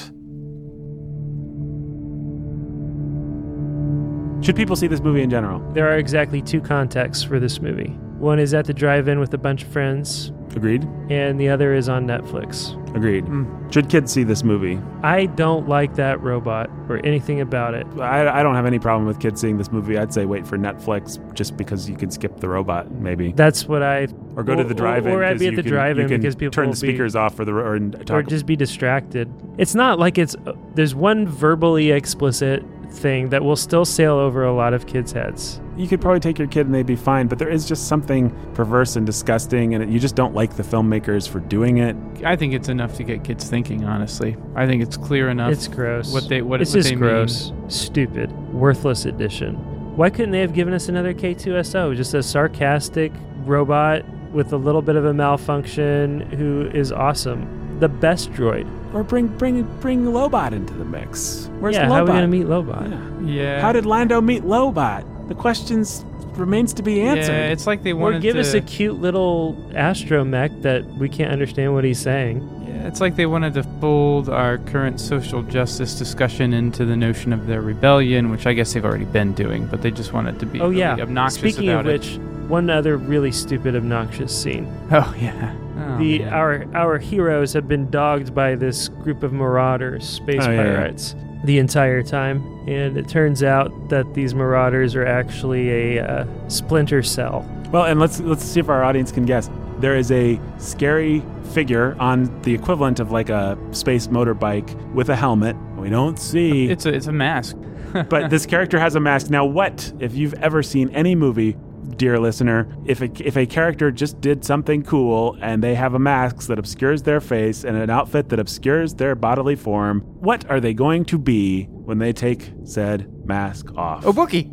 Should 4.44 4.56
people 4.56 4.76
see 4.76 4.88
this 4.88 5.02
movie 5.02 5.22
in 5.22 5.30
general? 5.30 5.60
There 5.74 5.88
are 5.88 5.98
exactly 5.98 6.42
two 6.42 6.62
contexts 6.62 7.24
for 7.24 7.40
this 7.40 7.60
movie. 7.62 7.98
One 8.18 8.40
is 8.40 8.54
at 8.54 8.66
the 8.66 8.74
drive-in 8.74 9.20
with 9.20 9.34
a 9.34 9.38
bunch 9.38 9.64
of 9.64 9.70
friends, 9.70 10.32
Agreed. 10.56 10.84
and 11.10 11.40
the 11.40 11.50
other 11.50 11.74
is 11.74 11.90
on 11.90 12.06
Netflix. 12.08 12.74
Agreed. 12.96 13.26
Mm. 13.26 13.74
Should 13.74 13.90
kids 13.90 14.12
see 14.14 14.24
this 14.24 14.42
movie? 14.44 14.80
I 15.04 15.26
don't 15.26 15.68
like 15.68 15.96
that 15.96 16.22
robot 16.22 16.70
or 16.88 17.06
anything 17.06 17.42
about 17.42 17.74
it. 17.74 17.86
I, 18.00 18.40
I 18.40 18.42
don't 18.42 18.56
have 18.56 18.66
any 18.66 18.80
problem 18.80 19.06
with 19.06 19.20
kids 19.20 19.42
seeing 19.42 19.58
this 19.58 19.70
movie. 19.70 19.98
I'd 19.98 20.14
say 20.14 20.26
wait 20.26 20.48
for 20.48 20.58
Netflix 20.58 21.20
just 21.34 21.58
because 21.58 21.90
you 21.90 21.98
can 21.98 22.10
skip 22.10 22.40
the 22.40 22.48
robot, 22.48 22.90
maybe, 22.92 23.34
That's 23.34 23.68
what 23.68 23.84
I 23.84 24.08
or 24.38 24.44
go 24.44 24.56
to 24.56 24.64
the 24.64 24.74
drive-in. 24.74 25.12
or 25.12 25.26
I'd 25.26 25.32
'cause 25.34 25.40
be 25.42 25.48
at 25.48 25.52
you 25.52 25.56
the 25.58 25.64
can- 25.64 25.72
drive-in 25.74 26.04
you 26.04 26.08
can 26.08 26.22
because 26.22 26.36
people 26.36 26.52
turn 26.52 26.68
will 26.68 26.74
the 26.74 26.82
be- 26.82 26.88
speakers 26.88 27.16
off 27.18 27.36
for 27.36 27.44
the 27.44 27.52
or 27.54 27.76
and 27.76 27.96
or 27.96 28.04
talk. 28.06 28.28
just 28.28 28.46
be 28.46 28.56
distracted. 28.56 29.30
It's 29.58 29.76
not 29.76 30.00
like 30.00 30.18
it's 30.18 30.36
there's 30.76 30.96
one 30.96 31.28
verbally 31.28 31.92
explicit 31.92 32.64
thing 32.92 33.28
that 33.30 33.44
will 33.44 33.58
still 33.58 33.84
sail 33.84 34.14
over 34.14 34.46
a 34.46 34.54
lot 34.54 34.74
of 34.74 34.88
kids' 34.88 35.12
heads. 35.12 35.60
You 35.78 35.88
could 35.88 36.00
probably 36.02 36.20
take 36.20 36.38
your 36.40 36.48
kid 36.48 36.66
and 36.66 36.74
they'd 36.76 36.86
be 36.86 36.96
fine, 36.96 37.28
but 37.28 37.38
there 37.40 37.50
is 37.50 37.66
just 37.68 37.88
something 37.88 38.30
perverse 38.54 38.96
and 38.96 39.06
disgusting, 39.06 39.76
and 39.76 39.92
you 39.92 40.00
just 40.00 40.16
don't 40.16 40.34
like 40.34 40.56
the 40.56 40.64
filmmakers 40.64 41.28
for 41.28 41.40
doing 41.40 41.78
it. 41.80 41.96
I 42.24 42.36
think 42.36 42.54
it's 42.54 42.70
enough 42.70 42.96
to 42.96 43.04
get 43.04 43.24
kids 43.24 43.50
thinking. 43.50 43.84
Honestly, 43.84 44.38
I 44.56 44.66
think 44.66 44.82
it's 44.82 44.98
clear 44.98 45.30
enough. 45.30 45.52
It's 45.52 45.68
gross. 45.68 46.14
what 46.14 46.30
they- 46.30 46.42
what- 46.42 46.62
it's 46.62 46.72
what 46.72 46.78
just 46.80 46.90
they 46.90 46.96
mean. 46.96 47.00
gross, 47.00 47.52
stupid, 47.68 48.32
worthless 48.54 49.06
addition. 49.06 49.56
Why 49.96 50.10
couldn't 50.10 50.32
they 50.32 50.42
have 50.42 50.54
given 50.54 50.74
us 50.74 50.90
another 50.90 51.14
K2SO, 51.14 51.94
just 51.94 52.14
a 52.14 52.22
sarcastic 52.24 53.12
robot 53.46 54.04
with 54.34 54.52
a 54.54 54.58
little 54.58 54.82
bit 54.82 54.96
of 54.98 55.06
a 55.06 55.14
malfunction 55.14 56.22
who 56.38 56.70
is 56.74 56.92
awesome? 56.92 57.48
The 57.80 57.90
best 57.90 58.32
droid. 58.34 58.68
Or 58.94 59.04
bring 59.04 59.28
bring 59.28 59.64
bring 59.82 60.06
Lobot 60.06 60.54
into 60.54 60.74
the 60.74 60.86
mix. 60.86 61.50
Where's 61.60 61.76
yeah, 61.76 61.88
Lobot? 61.88 61.92
how 61.92 61.98
are 62.02 62.06
we 62.06 62.12
gonna 62.12 62.28
meet 62.28 62.46
Lobot? 62.48 62.90
Yeah. 63.26 63.34
yeah. 63.34 63.62
How 63.62 63.72
did 63.74 63.86
Lando 63.86 64.22
meet 64.22 64.44
Lobot? 64.44 65.04
The 65.28 65.36
questions 65.36 66.06
remains 66.36 66.74
to 66.74 66.84
be 66.84 67.02
answered. 67.02 67.32
Yeah, 67.32 67.48
it's 67.52 67.66
like 67.66 67.84
they 67.84 67.94
Or 67.94 67.96
wanted 67.98 68.22
give 68.22 68.36
to. 68.36 68.42
us 68.42 68.54
a 68.54 68.62
cute 68.62 69.00
little 69.02 69.56
astromech 69.72 70.62
that 70.64 70.86
we 70.98 71.08
can't 71.10 71.32
understand 71.32 71.74
what 71.74 71.84
he's 71.84 72.00
saying. 72.00 72.48
Yeah, 72.68 72.88
it's 72.88 73.00
like 73.02 73.16
they 73.16 73.26
wanted 73.26 73.54
to 73.56 73.64
fold 73.80 74.30
our 74.30 74.58
current 74.60 75.00
social 75.00 75.42
justice 75.44 75.98
discussion 75.98 76.54
into 76.54 76.84
the 76.86 76.96
notion 76.98 77.32
of 77.34 77.48
their 77.48 77.62
rebellion, 77.62 78.30
which 78.32 78.46
I 78.46 78.54
guess 78.54 78.74
they've 78.74 78.84
already 78.86 79.06
been 79.06 79.34
doing, 79.34 79.66
but 79.68 79.82
they 79.82 79.92
just 79.92 80.12
wanted 80.14 80.36
it 80.36 80.40
to 80.40 80.46
be 80.46 80.60
Oh 80.60 80.68
really 80.70 80.80
yeah. 80.80 80.98
obnoxious 81.00 81.40
Speaking 81.40 81.70
about 81.70 81.86
of 81.88 81.92
it. 81.94 82.02
which, 82.02 82.20
one 82.50 82.70
other 82.70 82.98
really 82.98 83.32
stupid, 83.32 83.76
obnoxious 83.76 84.36
scene. 84.36 84.68
Oh 84.92 85.16
yeah. 85.20 85.56
Oh, 85.78 85.98
the 85.98 86.20
man. 86.20 86.34
our 86.34 86.66
our 86.76 86.98
heroes 87.00 87.54
have 87.54 87.68
been 87.68 87.90
dogged 87.90 88.36
by 88.36 88.56
this 88.56 88.88
group 88.90 89.24
of 89.24 89.34
marauders, 89.34 90.08
space 90.08 90.42
Oh, 90.46 90.52
yeah, 90.52 90.64
yeah. 90.64 90.76
pirates, 90.76 91.16
the 91.44 91.58
entire 91.58 92.04
time, 92.04 92.44
and 92.68 92.98
it 92.98 93.08
turns 93.08 93.44
out 93.44 93.90
that 93.90 94.14
these 94.14 94.34
marauders 94.34 94.96
are 94.96 95.06
actually 95.06 95.98
a 95.98 96.04
uh, 96.04 96.26
splinter 96.48 97.04
cell. 97.04 97.48
Well, 97.72 97.86
and 97.86 98.00
let's 98.00 98.20
let's 98.22 98.44
see 98.44 98.60
if 98.60 98.70
our 98.70 98.84
audience 98.84 99.12
can 99.12 99.26
guess. 99.26 99.50
there 99.80 99.96
is 99.96 100.12
a 100.12 100.40
scary 100.58 101.22
figure 101.52 101.96
on 102.00 102.42
the 102.42 102.54
equivalent 102.54 103.00
of 103.00 103.12
like 103.12 103.30
a 103.30 103.58
space 103.72 104.08
motorbike 104.08 104.74
with 104.94 105.10
a 105.10 105.16
helmet. 105.16 105.56
We 105.78 105.90
don't 105.90 106.18
see 106.18 106.70
It's 106.70 106.86
a 106.86 106.94
it's 106.94 107.08
a 107.08 107.12
mask. 107.12 107.58
but 108.10 108.30
this 108.30 108.46
character 108.46 108.80
has 108.80 108.96
a 108.96 109.00
mask. 109.00 109.30
Now, 109.30 109.46
what 109.46 109.94
if 110.00 110.16
you've 110.16 110.34
ever 110.36 110.62
seen 110.64 110.90
any 110.90 111.16
movie, 111.16 111.56
dear 111.96 112.20
listener, 112.20 112.68
if 112.86 113.02
a, 113.02 113.10
if 113.26 113.38
a 113.38 113.46
character 113.46 113.92
just 113.92 114.20
did 114.20 114.44
something 114.44 114.84
cool 114.84 115.38
and 115.42 115.64
they 115.64 115.76
have 115.76 115.94
a 115.94 116.00
mask 116.00 116.48
that 116.48 116.60
obscures 116.60 117.04
their 117.04 117.22
face 117.22 117.64
and 117.64 117.78
an 117.78 117.90
outfit 117.90 118.30
that 118.30 118.40
obscures 118.40 118.96
their 118.96 119.16
bodily 119.16 119.56
form, 119.56 120.02
what 120.20 120.50
are 120.50 120.60
they 120.60 120.74
going 120.74 121.06
to 121.06 121.18
be 121.18 121.70
when 121.86 122.00
they 122.00 122.12
take 122.14 122.52
said 122.64 123.08
mask 123.26 123.74
off? 123.78 124.06
Oh, 124.06 124.14
Bookie. 124.14 124.52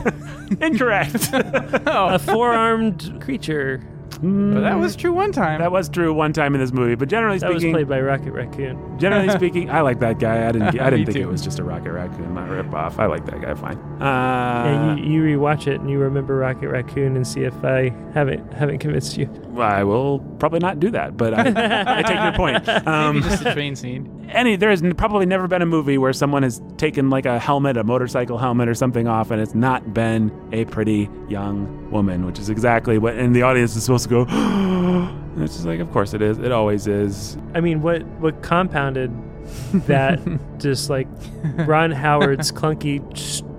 Incorrect. 0.60 1.30
Oh. 1.86 2.14
A 2.14 2.18
four-armed 2.18 3.18
creature 3.20 3.80
Well, 4.24 4.62
that 4.62 4.78
was 4.78 4.96
true 4.96 5.12
one 5.12 5.32
time. 5.32 5.60
that 5.60 5.70
was 5.72 5.88
true 5.88 6.12
one 6.12 6.32
time 6.32 6.54
in 6.54 6.60
this 6.60 6.72
movie, 6.72 6.94
but 6.94 7.08
generally 7.08 7.38
that 7.38 7.50
was 7.52 7.62
speaking, 7.62 7.74
played 7.74 7.88
by 7.88 8.00
Rocket 8.00 8.32
Raccoon. 8.32 8.98
generally 8.98 9.28
speaking, 9.30 9.70
I 9.70 9.80
like 9.82 10.00
that 10.00 10.18
guy. 10.18 10.48
I 10.48 10.52
didn't. 10.52 10.80
I 10.80 10.90
didn't 10.90 11.06
think 11.06 11.16
too. 11.16 11.22
it 11.22 11.30
was 11.30 11.42
just 11.42 11.58
a 11.58 11.64
Rocket 11.64 11.92
Raccoon, 11.92 12.34
not 12.34 12.48
a 12.48 12.52
rip 12.52 12.72
off. 12.74 12.98
I 12.98 13.06
like 13.06 13.24
that 13.26 13.40
guy 13.40 13.54
fine. 13.54 13.78
Uh, 14.00 14.64
Yeah, 14.64 14.96
you, 14.96 15.22
you 15.22 15.38
rewatch 15.38 15.66
it 15.66 15.80
and 15.80 15.90
you 15.90 15.98
remember 15.98 16.36
Rocket 16.36 16.68
Raccoon 16.68 17.16
and 17.16 17.26
see 17.26 17.42
if 17.42 17.64
I 17.64 17.90
haven't 18.14 18.52
haven't 18.52 18.78
convinced 18.78 19.16
you. 19.16 19.28
I 19.58 19.84
will 19.84 20.18
probably 20.38 20.58
not 20.60 20.80
do 20.80 20.90
that, 20.90 21.16
but 21.16 21.34
I, 21.34 21.98
I 21.98 22.02
take 22.02 22.22
your 22.22 22.32
point. 22.32 22.68
Um, 22.86 23.16
Maybe 23.16 23.28
just 23.28 23.44
a 23.46 23.52
train 23.54 23.76
scene. 23.76 24.28
any 24.30 24.56
there 24.56 24.70
has 24.70 24.82
probably 24.96 25.26
never 25.26 25.46
been 25.48 25.62
a 25.62 25.66
movie 25.66 25.96
where 25.98 26.12
someone 26.12 26.42
has 26.42 26.60
taken 26.76 27.08
like 27.08 27.24
a 27.26 27.38
helmet, 27.38 27.76
a 27.76 27.84
motorcycle 27.84 28.36
helmet 28.38 28.68
or 28.68 28.74
something 28.74 29.06
off, 29.08 29.30
and 29.30 29.40
it's 29.40 29.54
not 29.54 29.94
been 29.94 30.30
a 30.52 30.64
pretty 30.66 31.08
young 31.28 31.83
woman, 31.94 32.26
which 32.26 32.38
is 32.38 32.50
exactly 32.50 32.98
what. 32.98 33.14
And 33.14 33.34
the 33.34 33.42
audience 33.42 33.74
is 33.76 33.84
supposed 33.84 34.04
to 34.04 34.10
go. 34.10 34.26
and 34.28 35.42
it's 35.42 35.54
just 35.54 35.64
like, 35.66 35.80
of 35.80 35.90
course 35.92 36.12
it 36.12 36.20
is. 36.20 36.38
It 36.38 36.52
always 36.52 36.86
is. 36.86 37.38
I 37.54 37.60
mean, 37.60 37.80
what 37.80 38.04
what 38.20 38.42
compounded 38.42 39.10
that 39.86 40.20
just 40.58 40.90
like 40.90 41.06
Ron 41.66 41.92
Howard's 41.92 42.50
clunky 42.52 43.00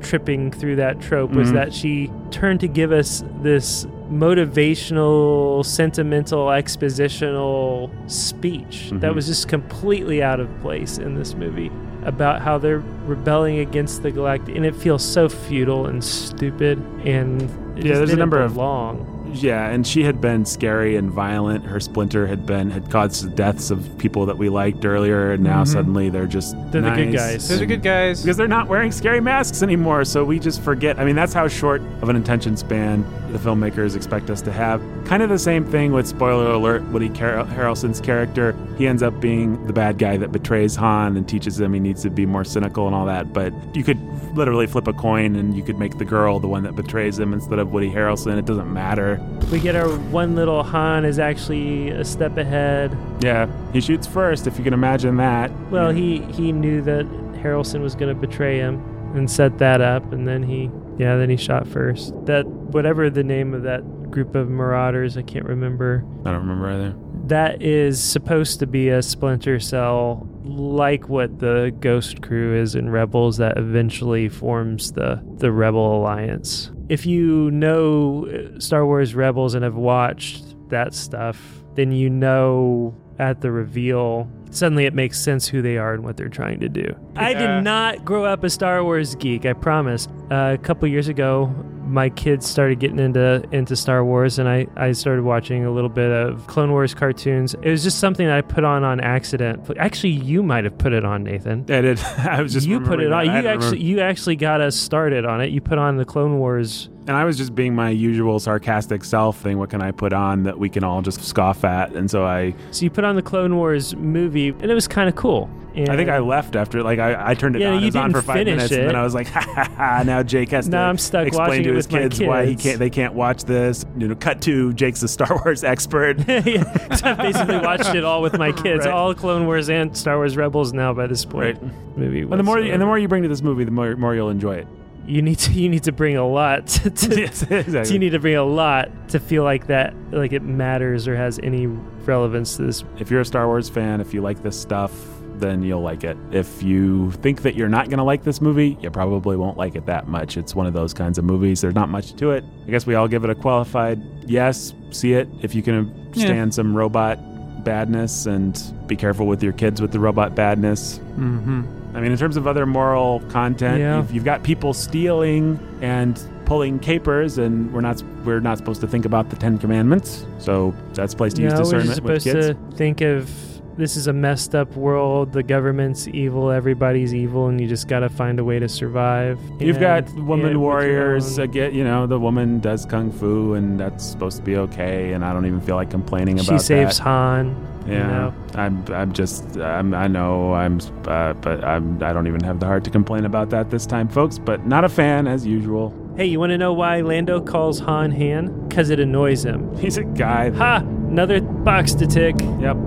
tripping 0.01 0.51
through 0.51 0.75
that 0.75 0.99
trope 0.99 1.31
was 1.31 1.49
Mhm. 1.49 1.53
that 1.53 1.73
she 1.73 2.11
turned 2.29 2.59
to 2.59 2.67
give 2.67 2.91
us 2.91 3.23
this 3.41 3.85
motivational, 4.11 5.65
sentimental, 5.65 6.47
expositional 6.47 7.89
speech 8.09 8.89
that 8.95 9.11
Mhm. 9.11 9.15
was 9.15 9.25
just 9.27 9.47
completely 9.47 10.21
out 10.21 10.39
of 10.39 10.47
place 10.61 10.97
in 10.99 11.15
this 11.15 11.33
movie 11.35 11.71
about 12.03 12.41
how 12.41 12.57
they're 12.59 12.83
rebelling 13.07 13.59
against 13.59 14.03
the 14.03 14.11
galactic 14.11 14.55
and 14.55 14.63
it 14.65 14.75
feels 14.75 15.03
so 15.03 15.27
futile 15.27 15.87
and 15.87 16.03
stupid 16.03 16.79
and 17.03 17.49
it 17.75 17.85
Yeah, 17.85 17.95
there's 17.95 18.11
a 18.11 18.15
number 18.15 18.41
of- 18.41 18.53
belong. 18.53 19.14
Yeah, 19.43 19.67
and 19.69 19.85
she 19.85 20.03
had 20.03 20.21
been 20.21 20.45
scary 20.45 20.95
and 20.95 21.11
violent. 21.11 21.65
Her 21.65 21.79
splinter 21.79 22.27
had 22.27 22.45
been 22.45 22.69
had 22.71 22.89
caused 22.89 23.25
the 23.25 23.29
deaths 23.29 23.71
of 23.71 23.97
people 23.97 24.25
that 24.27 24.37
we 24.37 24.49
liked 24.49 24.85
earlier, 24.85 25.31
and 25.33 25.43
now 25.43 25.63
Mhm. 25.63 25.67
suddenly 25.67 26.09
they're 26.09 26.25
just 26.27 26.55
They're 26.71 26.81
the 26.81 26.89
good 26.91 27.05
nice 27.11 27.15
guys. 27.15 27.51
Are 27.51 27.55
and- 27.59 27.67
good 27.67 27.83
guys. 27.83 28.21
because 28.21 28.37
they're 28.37 28.47
not 28.47 28.67
wearing 28.67 28.91
scary 28.91 29.21
masks 29.21 29.61
anymore. 29.63 30.05
So 30.05 30.23
we 30.23 30.39
just 30.39 30.61
forget. 30.61 30.99
I 30.99 31.05
mean, 31.05 31.15
that's 31.15 31.33
how 31.33 31.47
short 31.47 31.81
of 32.01 32.09
an 32.09 32.15
attention 32.15 32.55
span 32.57 33.03
the 33.31 33.39
filmmakers 33.39 33.95
expect 33.97 34.29
us 34.29 34.39
to 34.41 34.51
have. 34.51 34.79
Kind 35.05 35.21
of 35.21 35.29
the 35.29 35.37
same 35.39 35.65
thing 35.65 35.91
with 35.91 36.07
spoiler 36.07 36.51
alert. 36.51 36.83
Woody 36.91 37.09
Car- 37.09 37.45
Harrelson's 37.45 37.99
character, 37.99 38.55
he 38.77 38.87
ends 38.87 39.03
up 39.03 39.19
being 39.19 39.65
the 39.67 39.73
bad 39.73 39.97
guy 39.97 40.15
that 40.17 40.31
betrays 40.31 40.75
Han 40.77 41.17
and 41.17 41.27
teaches 41.27 41.59
him 41.59 41.73
he 41.73 41.79
needs 41.81 42.01
to 42.03 42.09
be 42.09 42.25
more 42.25 42.43
cynical 42.45 42.85
and 42.87 42.95
all 42.95 43.05
that. 43.07 43.33
But 43.33 43.51
you 43.73 43.83
could 43.83 43.99
literally 44.35 44.67
flip 44.67 44.87
a 44.87 44.93
coin 44.93 45.35
and 45.35 45.55
you 45.55 45.63
could 45.63 45.77
make 45.77 45.97
the 45.97 46.05
girl 46.05 46.39
the 46.39 46.47
one 46.47 46.63
that 46.63 46.75
betrays 46.75 47.19
him 47.19 47.33
instead 47.33 47.59
of 47.59 47.71
Woody 47.73 47.89
Harrelson. 47.91 48.37
It 48.37 48.45
doesn't 48.45 48.71
matter. 48.71 49.19
We 49.51 49.59
get 49.59 49.75
our 49.75 49.89
one 49.89 50.35
little 50.35 50.63
Han 50.63 51.05
is 51.05 51.19
actually 51.19 51.91
a 51.91 52.03
step 52.03 52.37
ahead. 52.37 52.97
Yeah, 53.21 53.47
he 53.73 53.81
shoots 53.81 54.07
first. 54.07 54.47
If 54.47 54.57
you 54.57 54.63
can 54.63 54.73
imagine 54.73 55.17
that. 55.17 55.51
Well, 55.69 55.91
he 55.91 56.19
he 56.33 56.51
knew 56.51 56.81
that 56.81 57.05
Harrelson 57.35 57.81
was 57.81 57.95
going 57.95 58.13
to 58.13 58.19
betray 58.19 58.57
him 58.57 58.83
and 59.15 59.29
set 59.29 59.59
that 59.59 59.81
up, 59.81 60.11
and 60.11 60.27
then 60.27 60.43
he 60.43 60.69
yeah, 60.97 61.15
then 61.17 61.29
he 61.29 61.37
shot 61.37 61.67
first. 61.67 62.13
That 62.25 62.47
whatever 62.47 63.09
the 63.09 63.23
name 63.23 63.53
of 63.53 63.63
that 63.63 64.11
group 64.11 64.33
of 64.35 64.49
marauders, 64.49 65.17
I 65.17 65.21
can't 65.21 65.45
remember. 65.45 66.05
I 66.25 66.31
don't 66.31 66.47
remember 66.47 66.69
either. 66.69 66.95
That 67.27 67.61
is 67.61 68.01
supposed 68.01 68.59
to 68.59 68.67
be 68.67 68.89
a 68.89 69.01
splinter 69.01 69.59
cell, 69.59 70.27
like 70.43 71.09
what 71.09 71.39
the 71.39 71.75
Ghost 71.79 72.21
Crew 72.21 72.55
is 72.55 72.75
in 72.75 72.89
Rebels, 72.89 73.37
that 73.37 73.57
eventually 73.57 74.29
forms 74.29 74.93
the 74.93 75.21
the 75.37 75.51
Rebel 75.51 75.97
Alliance. 75.97 76.71
If 76.89 77.05
you 77.05 77.51
know 77.51 78.27
uh, 78.27 78.59
Star 78.59 78.85
Wars 78.85 79.15
Rebels 79.15 79.55
and 79.55 79.63
have 79.63 79.75
watched 79.75 80.43
that 80.69 80.93
stuff, 80.93 81.63
then 81.75 81.91
you 81.91 82.09
know 82.09 82.95
at 83.17 83.41
the 83.41 83.51
reveal 83.51 84.29
suddenly 84.51 84.85
it 84.85 84.93
makes 84.93 85.19
sense 85.19 85.47
who 85.47 85.61
they 85.61 85.77
are 85.77 85.93
and 85.93 86.03
what 86.03 86.17
they're 86.17 86.29
trying 86.29 86.59
to 86.61 86.69
do. 86.69 86.95
I 87.15 87.33
did 87.33 87.63
not 87.63 88.05
grow 88.05 88.23
up 88.25 88.43
a 88.43 88.49
Star 88.49 88.83
Wars 88.83 89.15
geek, 89.15 89.45
I 89.45 89.53
promise. 89.53 90.07
Uh, 90.31 90.51
a 90.53 90.57
couple 90.57 90.87
years 90.87 91.07
ago, 91.07 91.53
my 91.85 92.09
kids 92.09 92.47
started 92.47 92.79
getting 92.79 92.99
into 92.99 93.43
into 93.51 93.75
Star 93.75 94.03
Wars, 94.03 94.39
and 94.39 94.49
I, 94.49 94.67
I 94.75 94.91
started 94.91 95.23
watching 95.23 95.65
a 95.65 95.71
little 95.71 95.89
bit 95.89 96.11
of 96.11 96.47
Clone 96.47 96.71
Wars 96.71 96.93
cartoons. 96.93 97.53
It 97.55 97.69
was 97.69 97.83
just 97.83 97.99
something 97.99 98.25
that 98.25 98.35
I 98.37 98.41
put 98.41 98.63
on 98.63 98.83
on 98.83 98.99
accident. 98.99 99.69
Actually, 99.77 100.11
you 100.11 100.43
might 100.43 100.63
have 100.63 100.77
put 100.77 100.93
it 100.93 101.05
on, 101.05 101.23
Nathan. 101.23 101.65
I 101.69 101.81
did. 101.81 101.99
I 102.17 102.41
was 102.41 102.53
just 102.53 102.67
you 102.67 102.79
put 102.81 102.99
it 102.99 103.11
on. 103.11 103.25
You 103.25 103.31
actually 103.31 103.51
remembered. 103.51 103.79
you 103.79 103.99
actually 104.01 104.35
got 104.35 104.61
us 104.61 104.75
started 104.75 105.25
on 105.25 105.41
it. 105.41 105.51
You 105.51 105.61
put 105.61 105.77
on 105.77 105.97
the 105.97 106.05
Clone 106.05 106.39
Wars. 106.39 106.89
And 107.07 107.15
I 107.15 107.23
was 107.25 107.37
just 107.37 107.53
being 107.53 107.75
my 107.75 107.89
usual 107.91 108.39
sarcastic 108.39 109.03
self 109.03 109.37
thing. 109.37 109.59
What 109.59 109.69
can 109.69 109.81
I 109.81 109.91
put 109.91 110.11
on 110.11 110.43
that 110.43 110.57
we 110.57 110.69
can 110.69 110.83
all 110.83 111.01
just 111.03 111.21
scoff 111.23 111.63
at? 111.63 111.91
And 111.91 112.09
so 112.09 112.25
I, 112.25 112.55
So 112.71 112.83
you 112.83 112.89
put 112.89 113.03
on 113.03 113.15
the 113.15 113.21
Clone 113.21 113.55
Wars 113.57 113.95
movie, 113.95 114.47
and 114.49 114.63
it 114.71 114.73
was 114.73 114.87
kind 114.87 115.07
of 115.07 115.15
cool. 115.15 115.49
And 115.75 115.89
I 115.89 115.97
think 115.97 116.09
I 116.09 116.19
left 116.19 116.55
after 116.55 116.81
like 116.81 116.99
I, 116.99 117.31
I 117.31 117.33
turned 117.35 117.57
it 117.57 117.61
Yeah, 117.61 117.71
on. 117.71 117.73
you 117.75 117.79
it 117.81 117.85
was 117.87 117.93
didn't 117.95 118.11
for 118.13 118.21
five 118.21 118.45
minutes, 118.45 118.71
and 118.71 118.87
then 118.87 118.95
I 118.95 119.03
was 119.03 119.13
like, 119.13 119.27
ha 119.31 119.41
ha 119.41 119.69
ha! 119.75 120.03
Now 120.03 120.23
Jake 120.23 120.49
has 120.51 120.69
Now 120.69 120.83
to 120.85 120.89
I'm 120.89 120.97
stuck 120.97 121.27
explain 121.27 121.47
watching 121.49 121.63
to 121.65 121.69
it 121.71 121.75
his 121.75 121.85
with 121.87 121.91
my 121.93 121.99
kids, 121.99 122.21
why 122.21 122.45
he 122.45 122.55
can't 122.55 122.79
they 122.79 122.89
can't 122.89 123.13
watch 123.13 123.43
this. 123.43 123.85
You 123.97 124.07
know, 124.07 124.15
cut 124.15 124.41
to 124.43 124.73
Jake's 124.73 125.03
a 125.03 125.07
Star 125.09 125.27
Wars 125.45 125.63
expert. 125.65 126.17
yeah, 126.29 126.63
'cause 126.87 127.03
I 127.03 127.13
basically 127.15 127.57
watched 127.57 127.93
it 127.93 128.05
all 128.05 128.21
with 128.21 128.37
my 128.37 128.53
kids, 128.53 128.85
Right. 128.85 128.93
all 128.93 129.13
Clone 129.13 129.45
Wars 129.45 129.69
and 129.69 129.95
Star 129.97 130.15
Wars 130.15 130.37
Rebels 130.37 130.71
now 130.71 130.93
by 130.93 131.07
this 131.07 131.25
point. 131.25 131.61
Right. 131.61 131.97
Movie. 131.97 132.21
and 132.21 132.31
the 132.31 132.43
more 132.43 132.57
and 132.57 132.81
the 132.81 132.85
more 132.85 132.97
you 132.97 133.09
bring 133.09 133.23
to 133.23 133.29
this 133.29 133.41
movie, 133.43 133.65
the 133.65 133.71
more 133.71 133.95
more 133.97 134.15
you'll 134.15 134.29
enjoy 134.29 134.55
it. 134.55 134.67
You 135.07 135.21
need 135.21 135.37
to 135.39 135.51
you 135.51 135.69
need 135.69 135.83
to 135.83 135.91
bring 135.91 136.17
a 136.17 136.27
lot 136.27 136.67
to, 136.67 136.89
to 136.89 137.19
yes, 137.21 137.43
exactly. 137.43 137.93
you 137.93 137.99
need 137.99 138.11
to 138.11 138.19
bring 138.19 138.35
a 138.35 138.43
lot 138.43 138.89
to 139.09 139.19
feel 139.19 139.43
like 139.43 139.67
that 139.67 139.93
like 140.11 140.33
it 140.33 140.41
matters 140.41 141.07
or 141.07 141.15
has 141.15 141.39
any 141.43 141.67
relevance 141.67 142.57
to 142.57 142.63
this 142.63 142.83
if 142.97 143.09
you're 143.11 143.21
a 143.21 143.25
Star 143.25 143.47
Wars 143.47 143.69
fan, 143.69 144.01
if 144.01 144.13
you 144.13 144.21
like 144.21 144.41
this 144.43 144.59
stuff, 144.59 144.91
then 145.39 145.63
you'll 145.63 145.81
like 145.81 146.03
it. 146.03 146.17
If 146.31 146.63
you 146.63 147.11
think 147.13 147.41
that 147.41 147.55
you're 147.55 147.69
not 147.69 147.89
going 147.89 147.97
to 147.97 148.03
like 148.03 148.23
this 148.23 148.41
movie, 148.41 148.77
you 148.81 148.89
probably 148.89 149.35
won't 149.35 149.57
like 149.57 149.75
it 149.75 149.85
that 149.87 150.07
much. 150.07 150.37
It's 150.37 150.55
one 150.55 150.67
of 150.67 150.73
those 150.73 150.93
kinds 150.93 151.17
of 151.17 151.25
movies. 151.25 151.61
There's 151.61 151.75
not 151.75 151.89
much 151.89 152.15
to 152.15 152.31
it. 152.31 152.43
I 152.67 152.71
guess 152.71 152.85
we 152.85 152.95
all 152.95 153.07
give 153.07 153.23
it 153.23 153.29
a 153.29 153.35
qualified 153.35 154.01
yes. 154.29 154.73
See 154.91 155.13
it 155.13 155.27
if 155.41 155.53
you 155.55 155.61
can 155.61 156.13
stand 156.13 156.53
some 156.53 156.75
robot 156.75 157.19
badness 157.65 158.27
and 158.27 158.61
be 158.87 158.95
careful 158.95 159.27
with 159.27 159.43
your 159.43 159.53
kids 159.53 159.81
with 159.81 159.91
the 159.91 159.99
robot 159.99 160.35
badness. 160.35 160.99
Mm-hmm. 161.17 161.63
I 161.95 162.01
mean, 162.01 162.11
in 162.11 162.17
terms 162.17 162.35
of 162.37 162.45
other 162.45 162.65
moral 162.65 163.21
content, 163.29 163.79
Yeah. 163.79 163.97
you've, 163.97 164.11
you've 164.11 164.25
got 164.25 164.43
people 164.43 164.73
stealing 164.73 165.57
and 165.81 166.19
pulling 166.45 166.77
capers, 166.79 167.37
and 167.37 167.71
we're 167.73 167.81
not 167.81 168.03
we're 168.25 168.39
not 168.41 168.57
supposed 168.57 168.81
to 168.81 168.87
think 168.87 169.05
about 169.05 169.29
the 169.29 169.35
Ten 169.35 169.57
Commandments. 169.57 170.25
So 170.39 170.73
that's 170.93 171.13
a 171.13 171.17
place 171.17 171.33
to 171.35 171.41
use 171.41 171.53
no, 171.53 171.59
we're 171.59 171.63
just 171.63 171.71
discernment 171.73 172.03
with 172.03 172.21
supposed 172.21 172.35
kids. 172.55 172.59
to 172.71 172.75
think 172.77 173.01
of 173.01 173.31
this 173.77 173.97
is 173.97 174.07
a 174.07 174.13
messed 174.13 174.55
up 174.55 174.73
world. 174.77 175.33
The 175.33 175.43
government's 175.43 176.07
evil. 176.07 176.49
Everybody's 176.51 177.13
evil, 177.13 177.47
and 177.47 177.59
you 177.59 177.67
just 177.67 177.87
got 177.87 177.99
to 178.01 178.09
find 178.09 178.39
a 178.39 178.43
way 178.43 178.57
to 178.59 178.69
survive. 178.69 179.39
You've 179.59 179.77
And- 179.81 180.05
got 180.05 180.13
woman 180.23 180.59
warriors. 180.59 181.37
get 181.51 181.73
you 181.73 181.83
know 181.83 182.07
the 182.07 182.19
woman 182.19 182.59
does 182.59 182.85
kung 182.85 183.11
fu, 183.11 183.53
and 183.53 183.79
that's 183.79 184.03
supposed 184.05 184.37
to 184.37 184.43
be 184.43 184.57
okay. 184.57 185.13
And 185.13 185.23
I 185.25 185.33
don't 185.33 185.45
even 185.45 185.61
feel 185.61 185.75
like 185.75 185.89
complaining 185.89 186.37
she 186.37 186.47
about 186.47 186.61
She 186.61 186.65
saves 186.65 186.97
that. 186.97 187.03
Han. 187.05 187.55
You 187.85 187.93
Yeah, 187.93 188.07
know? 188.07 188.33
I'm. 188.55 188.83
I'm 188.89 189.13
just. 189.13 189.57
I'm, 189.57 189.93
I 189.93 190.07
know. 190.07 190.53
I'm. 190.53 190.79
Uh, 191.05 191.33
but 191.33 191.63
I'm. 191.63 192.01
I 192.03 192.13
don't 192.13 192.27
even 192.27 192.41
have 192.43 192.59
the 192.59 192.65
heart 192.65 192.83
to 192.85 192.89
complain 192.89 193.25
about 193.25 193.49
that 193.51 193.69
this 193.69 193.85
time, 193.85 194.07
folks. 194.07 194.37
But 194.37 194.65
not 194.65 194.83
a 194.83 194.89
fan 194.89 195.27
as 195.27 195.45
usual. 195.45 195.93
Hey, 196.17 196.25
you 196.25 196.39
want 196.39 196.51
to 196.51 196.57
know 196.57 196.71
why 196.73 197.01
Lando 197.01 197.41
calls 197.41 197.79
Han 197.79 198.11
Han? 198.11 198.67
Because 198.69 198.89
it 198.89 198.99
annoys 198.99 199.43
him. 199.43 199.75
He's 199.77 199.97
a 199.97 200.03
guy. 200.03 200.49
that- 200.49 200.57
Ha! 200.57 200.77
Another 201.09 201.41
box 201.41 201.93
to 201.95 202.07
tick. 202.07 202.35
Yep. 202.59 202.77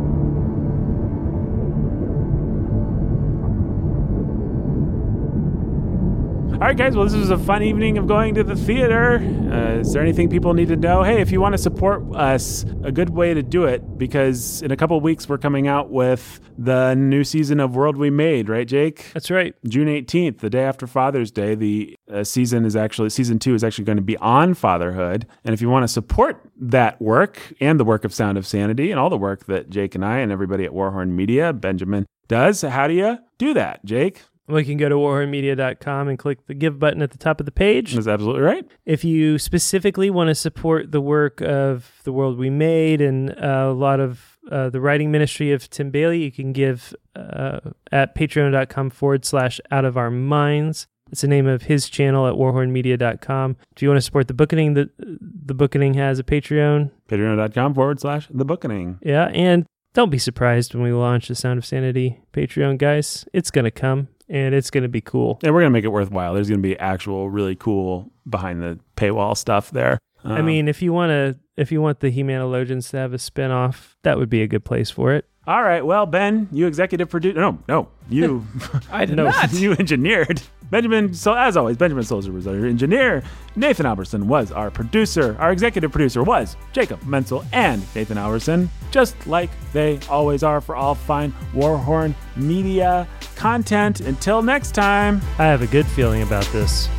All 6.59 6.65
right, 6.65 6.77
guys. 6.77 6.97
Well, 6.97 7.05
this 7.05 7.15
was 7.15 7.31
a 7.31 7.39
fun 7.39 7.63
evening 7.63 7.99
of 7.99 8.09
going 8.09 8.35
to 8.35 8.43
the 8.43 8.57
theater. 8.57 9.19
Uh, 9.19 9.79
is 9.79 9.93
there 9.93 10.03
anything 10.03 10.29
people 10.29 10.55
need 10.55 10.67
to 10.67 10.77
know? 10.77 11.05
Hey, 11.05 11.21
if 11.21 11.31
you 11.31 11.41
want 11.41 11.53
to 11.53 11.59
support 11.59 12.03
us, 12.17 12.65
a 12.83 12.91
good 12.91 13.11
way 13.11 13.33
to 13.33 13.45
do 13.45 13.65
it 13.65 13.97
because 13.97 14.61
in 14.63 14.73
a 14.73 14.77
couple 14.77 15.01
weeks 15.01 15.29
we're 15.29 15.39
coming 15.39 15.69
out 15.69 15.91
with 15.91 16.41
the 16.59 16.97
new 16.97 17.23
season 17.23 17.61
of 17.61 17.77
World 17.77 17.97
We 17.97 18.11
Made, 18.11 18.49
right, 18.49 18.67
Jake? 18.67 19.09
That's 19.15 19.31
right. 19.31 19.55
June 19.69 19.87
18th, 19.87 20.41
the 20.41 20.51
day 20.51 20.65
after 20.65 20.89
Father's 20.89 21.31
Day, 21.31 21.55
the 21.55 21.97
uh, 22.13 22.25
season 22.25 22.65
is 22.65 22.75
actually 22.75 23.11
season 23.11 23.39
2 23.39 23.55
is 23.55 23.63
actually 23.63 23.85
going 23.85 23.95
to 23.95 24.03
be 24.03 24.17
on 24.17 24.55
fatherhood. 24.55 25.29
And 25.45 25.55
if 25.55 25.63
you 25.63 25.69
want 25.69 25.85
to 25.85 25.89
support 25.89 26.43
that 26.61 27.01
work 27.01 27.39
and 27.61 27.79
the 27.79 27.85
work 27.85 28.05
of 28.05 28.13
Sound 28.13 28.37
of 28.37 28.45
Sanity 28.45 28.91
and 28.91 28.99
all 28.99 29.11
the 29.11 29.17
work 29.17 29.47
that 29.47 29.71
Jake 29.71 29.95
and 29.95 30.05
I 30.05 30.19
and 30.19 30.33
everybody 30.33 30.65
at 30.65 30.73
Warhorn 30.73 31.11
Media, 31.11 31.53
Benjamin 31.53 32.05
does, 32.27 32.63
how 32.63 32.89
do 32.89 32.95
you 32.95 33.19
do 33.39 33.55
that, 33.55 33.85
Jake? 33.85 34.23
We 34.49 34.65
can 34.65 34.79
go 34.79 34.89
to 34.89 34.95
warhornmedia.com 34.95 36.09
and 36.09 36.19
click 36.19 36.47
the 36.47 36.55
give 36.55 36.79
button 36.79 37.03
at 37.03 37.11
the 37.11 37.19
top 37.19 37.39
of 37.39 37.47
the 37.47 37.53
page. 37.53 37.95
That's 37.95 38.07
absolutely 38.07 38.43
right. 38.43 38.67
If 38.87 39.05
you 39.05 39.39
specifically 39.39 40.09
want 40.09 40.29
to 40.29 40.35
support 40.35 40.91
the 40.91 41.01
work 41.01 41.43
of 41.43 42.01
The 42.05 42.13
World 42.13 42.39
We 42.39 42.49
Made 42.49 43.01
and 43.01 43.31
uh, 43.31 43.67
a 43.69 43.73
lot 43.73 44.01
of 44.01 44.39
uh, 44.51 44.71
the 44.71 44.81
writing 44.81 45.11
ministry 45.11 45.53
of 45.53 45.69
Tim 45.69 45.91
Bayly, 45.91 46.23
you 46.23 46.33
can 46.33 46.53
give 46.53 46.95
uh, 47.15 47.61
at 47.93 48.15
patreon.com 48.15 48.91
forward 48.91 49.27
slash 49.27 49.61
out 49.71 49.85
of 49.85 49.99
our 49.99 50.11
minds. 50.11 50.87
It's 51.11 51.21
the 51.23 51.29
name 51.29 51.47
of 51.47 51.63
his 51.63 51.89
channel 51.89 52.27
at 52.27 52.35
warhornmedia.com. 52.35 53.57
If 53.75 53.83
you 53.83 53.89
want 53.89 53.99
to 53.99 54.03
support 54.03 54.29
the 54.29 54.35
booking, 54.35 54.75
the, 54.75 54.91
the 54.99 55.55
booking 55.55 55.95
has 55.95 56.19
a 56.19 56.25
Patreon. 56.25 56.91
Patreon.com 57.09 57.75
forward 57.75 58.01
slash 58.01 58.29
the 58.31 58.45
booking. 58.45 58.99
Yeah, 59.03 59.27
and 59.27 59.67
don't 59.95 60.11
be 60.11 60.19
surprised 60.19 60.75
when 60.75 60.83
we 60.83 60.93
launch 60.93 61.29
the 61.29 61.35
Sound 61.35 61.59
of 61.59 61.67
Sanity 61.67 62.21
Patreon, 62.33 62.79
guys. 62.79 63.27
It's 63.33 63.51
going 63.51 63.65
to 63.65 63.71
come 63.71 64.09
and 64.29 64.55
it's 64.55 64.71
going 64.71 64.83
to 64.83 64.89
be 64.89 65.01
cool. 65.01 65.39
And 65.43 65.53
we're 65.55 65.61
going 65.61 65.71
to 65.73 65.77
make 65.77 65.85
it 65.85 65.89
worthwhile. 65.89 66.35
There's 66.35 66.49
going 66.49 66.61
to 66.63 66.69
be 66.69 66.79
actual, 66.79 67.31
really 67.31 67.57
cool 67.57 68.11
behind 68.29 68.63
the 68.63 68.79
paywall 68.97 69.37
stuff 69.37 69.71
there. 69.71 69.99
I 70.25 70.41
Um, 70.41 70.47
mean, 70.47 70.69
if 70.69 70.83
you 70.83 70.93
want 70.93 71.11
to, 71.11 71.39
if 71.57 71.71
you 71.73 71.81
want 71.81 72.01
the 72.01 72.11
Humanologians 72.11 72.91
to 72.91 72.97
have 72.99 73.13
a 73.15 73.19
spinoff, 73.19 73.95
that 74.03 74.19
would 74.19 74.29
be 74.29 74.43
a 74.43 74.47
good 74.49 74.65
place 74.65 74.91
for 74.91 75.13
it. 75.13 75.27
All 75.49 75.63
right. 75.63 75.85
Well, 75.85 76.05
Ben, 76.05 76.47
you 76.53 76.67
executive 76.67 77.09
producer. 77.09 77.41
No, 77.41 77.59
no, 77.69 77.89
you. 78.11 78.47
I 78.93 79.07
did 79.07 79.17
No. 79.17 79.25
not. 79.31 79.51
you 79.55 79.73
engineered. 79.73 80.43
Benjamin, 80.71 81.15
so 81.15 81.33
as 81.33 81.57
always, 81.57 81.79
Benjamin 81.79 82.05
Soldier 82.05 82.31
was 82.31 82.47
our 82.47 82.67
engineer. 82.67 83.23
Nathan 83.57 83.87
Alberson 83.87 84.29
was 84.29 84.53
our 84.53 84.71
producer. 84.71 85.35
Our 85.39 85.51
executive 85.51 85.91
producer 85.91 86.23
was 86.23 86.59
Jacob 86.75 87.01
Mentzel 87.01 87.47
and 87.55 87.83
Nathan 87.95 88.19
Alberson, 88.19 88.69
just 88.91 89.15
like 89.27 89.49
they 89.73 89.99
always 90.11 90.43
are 90.43 90.61
for 90.61 90.77
all 90.77 90.95
fine 90.95 91.33
Warhorn 91.55 92.15
media 92.37 93.09
content. 93.37 94.01
Until 94.01 94.43
next 94.43 94.73
time. 94.75 95.23
I 95.39 95.45
have 95.47 95.63
a 95.63 95.67
good 95.67 95.87
feeling 95.87 96.21
about 96.21 96.45
this. 96.53 96.91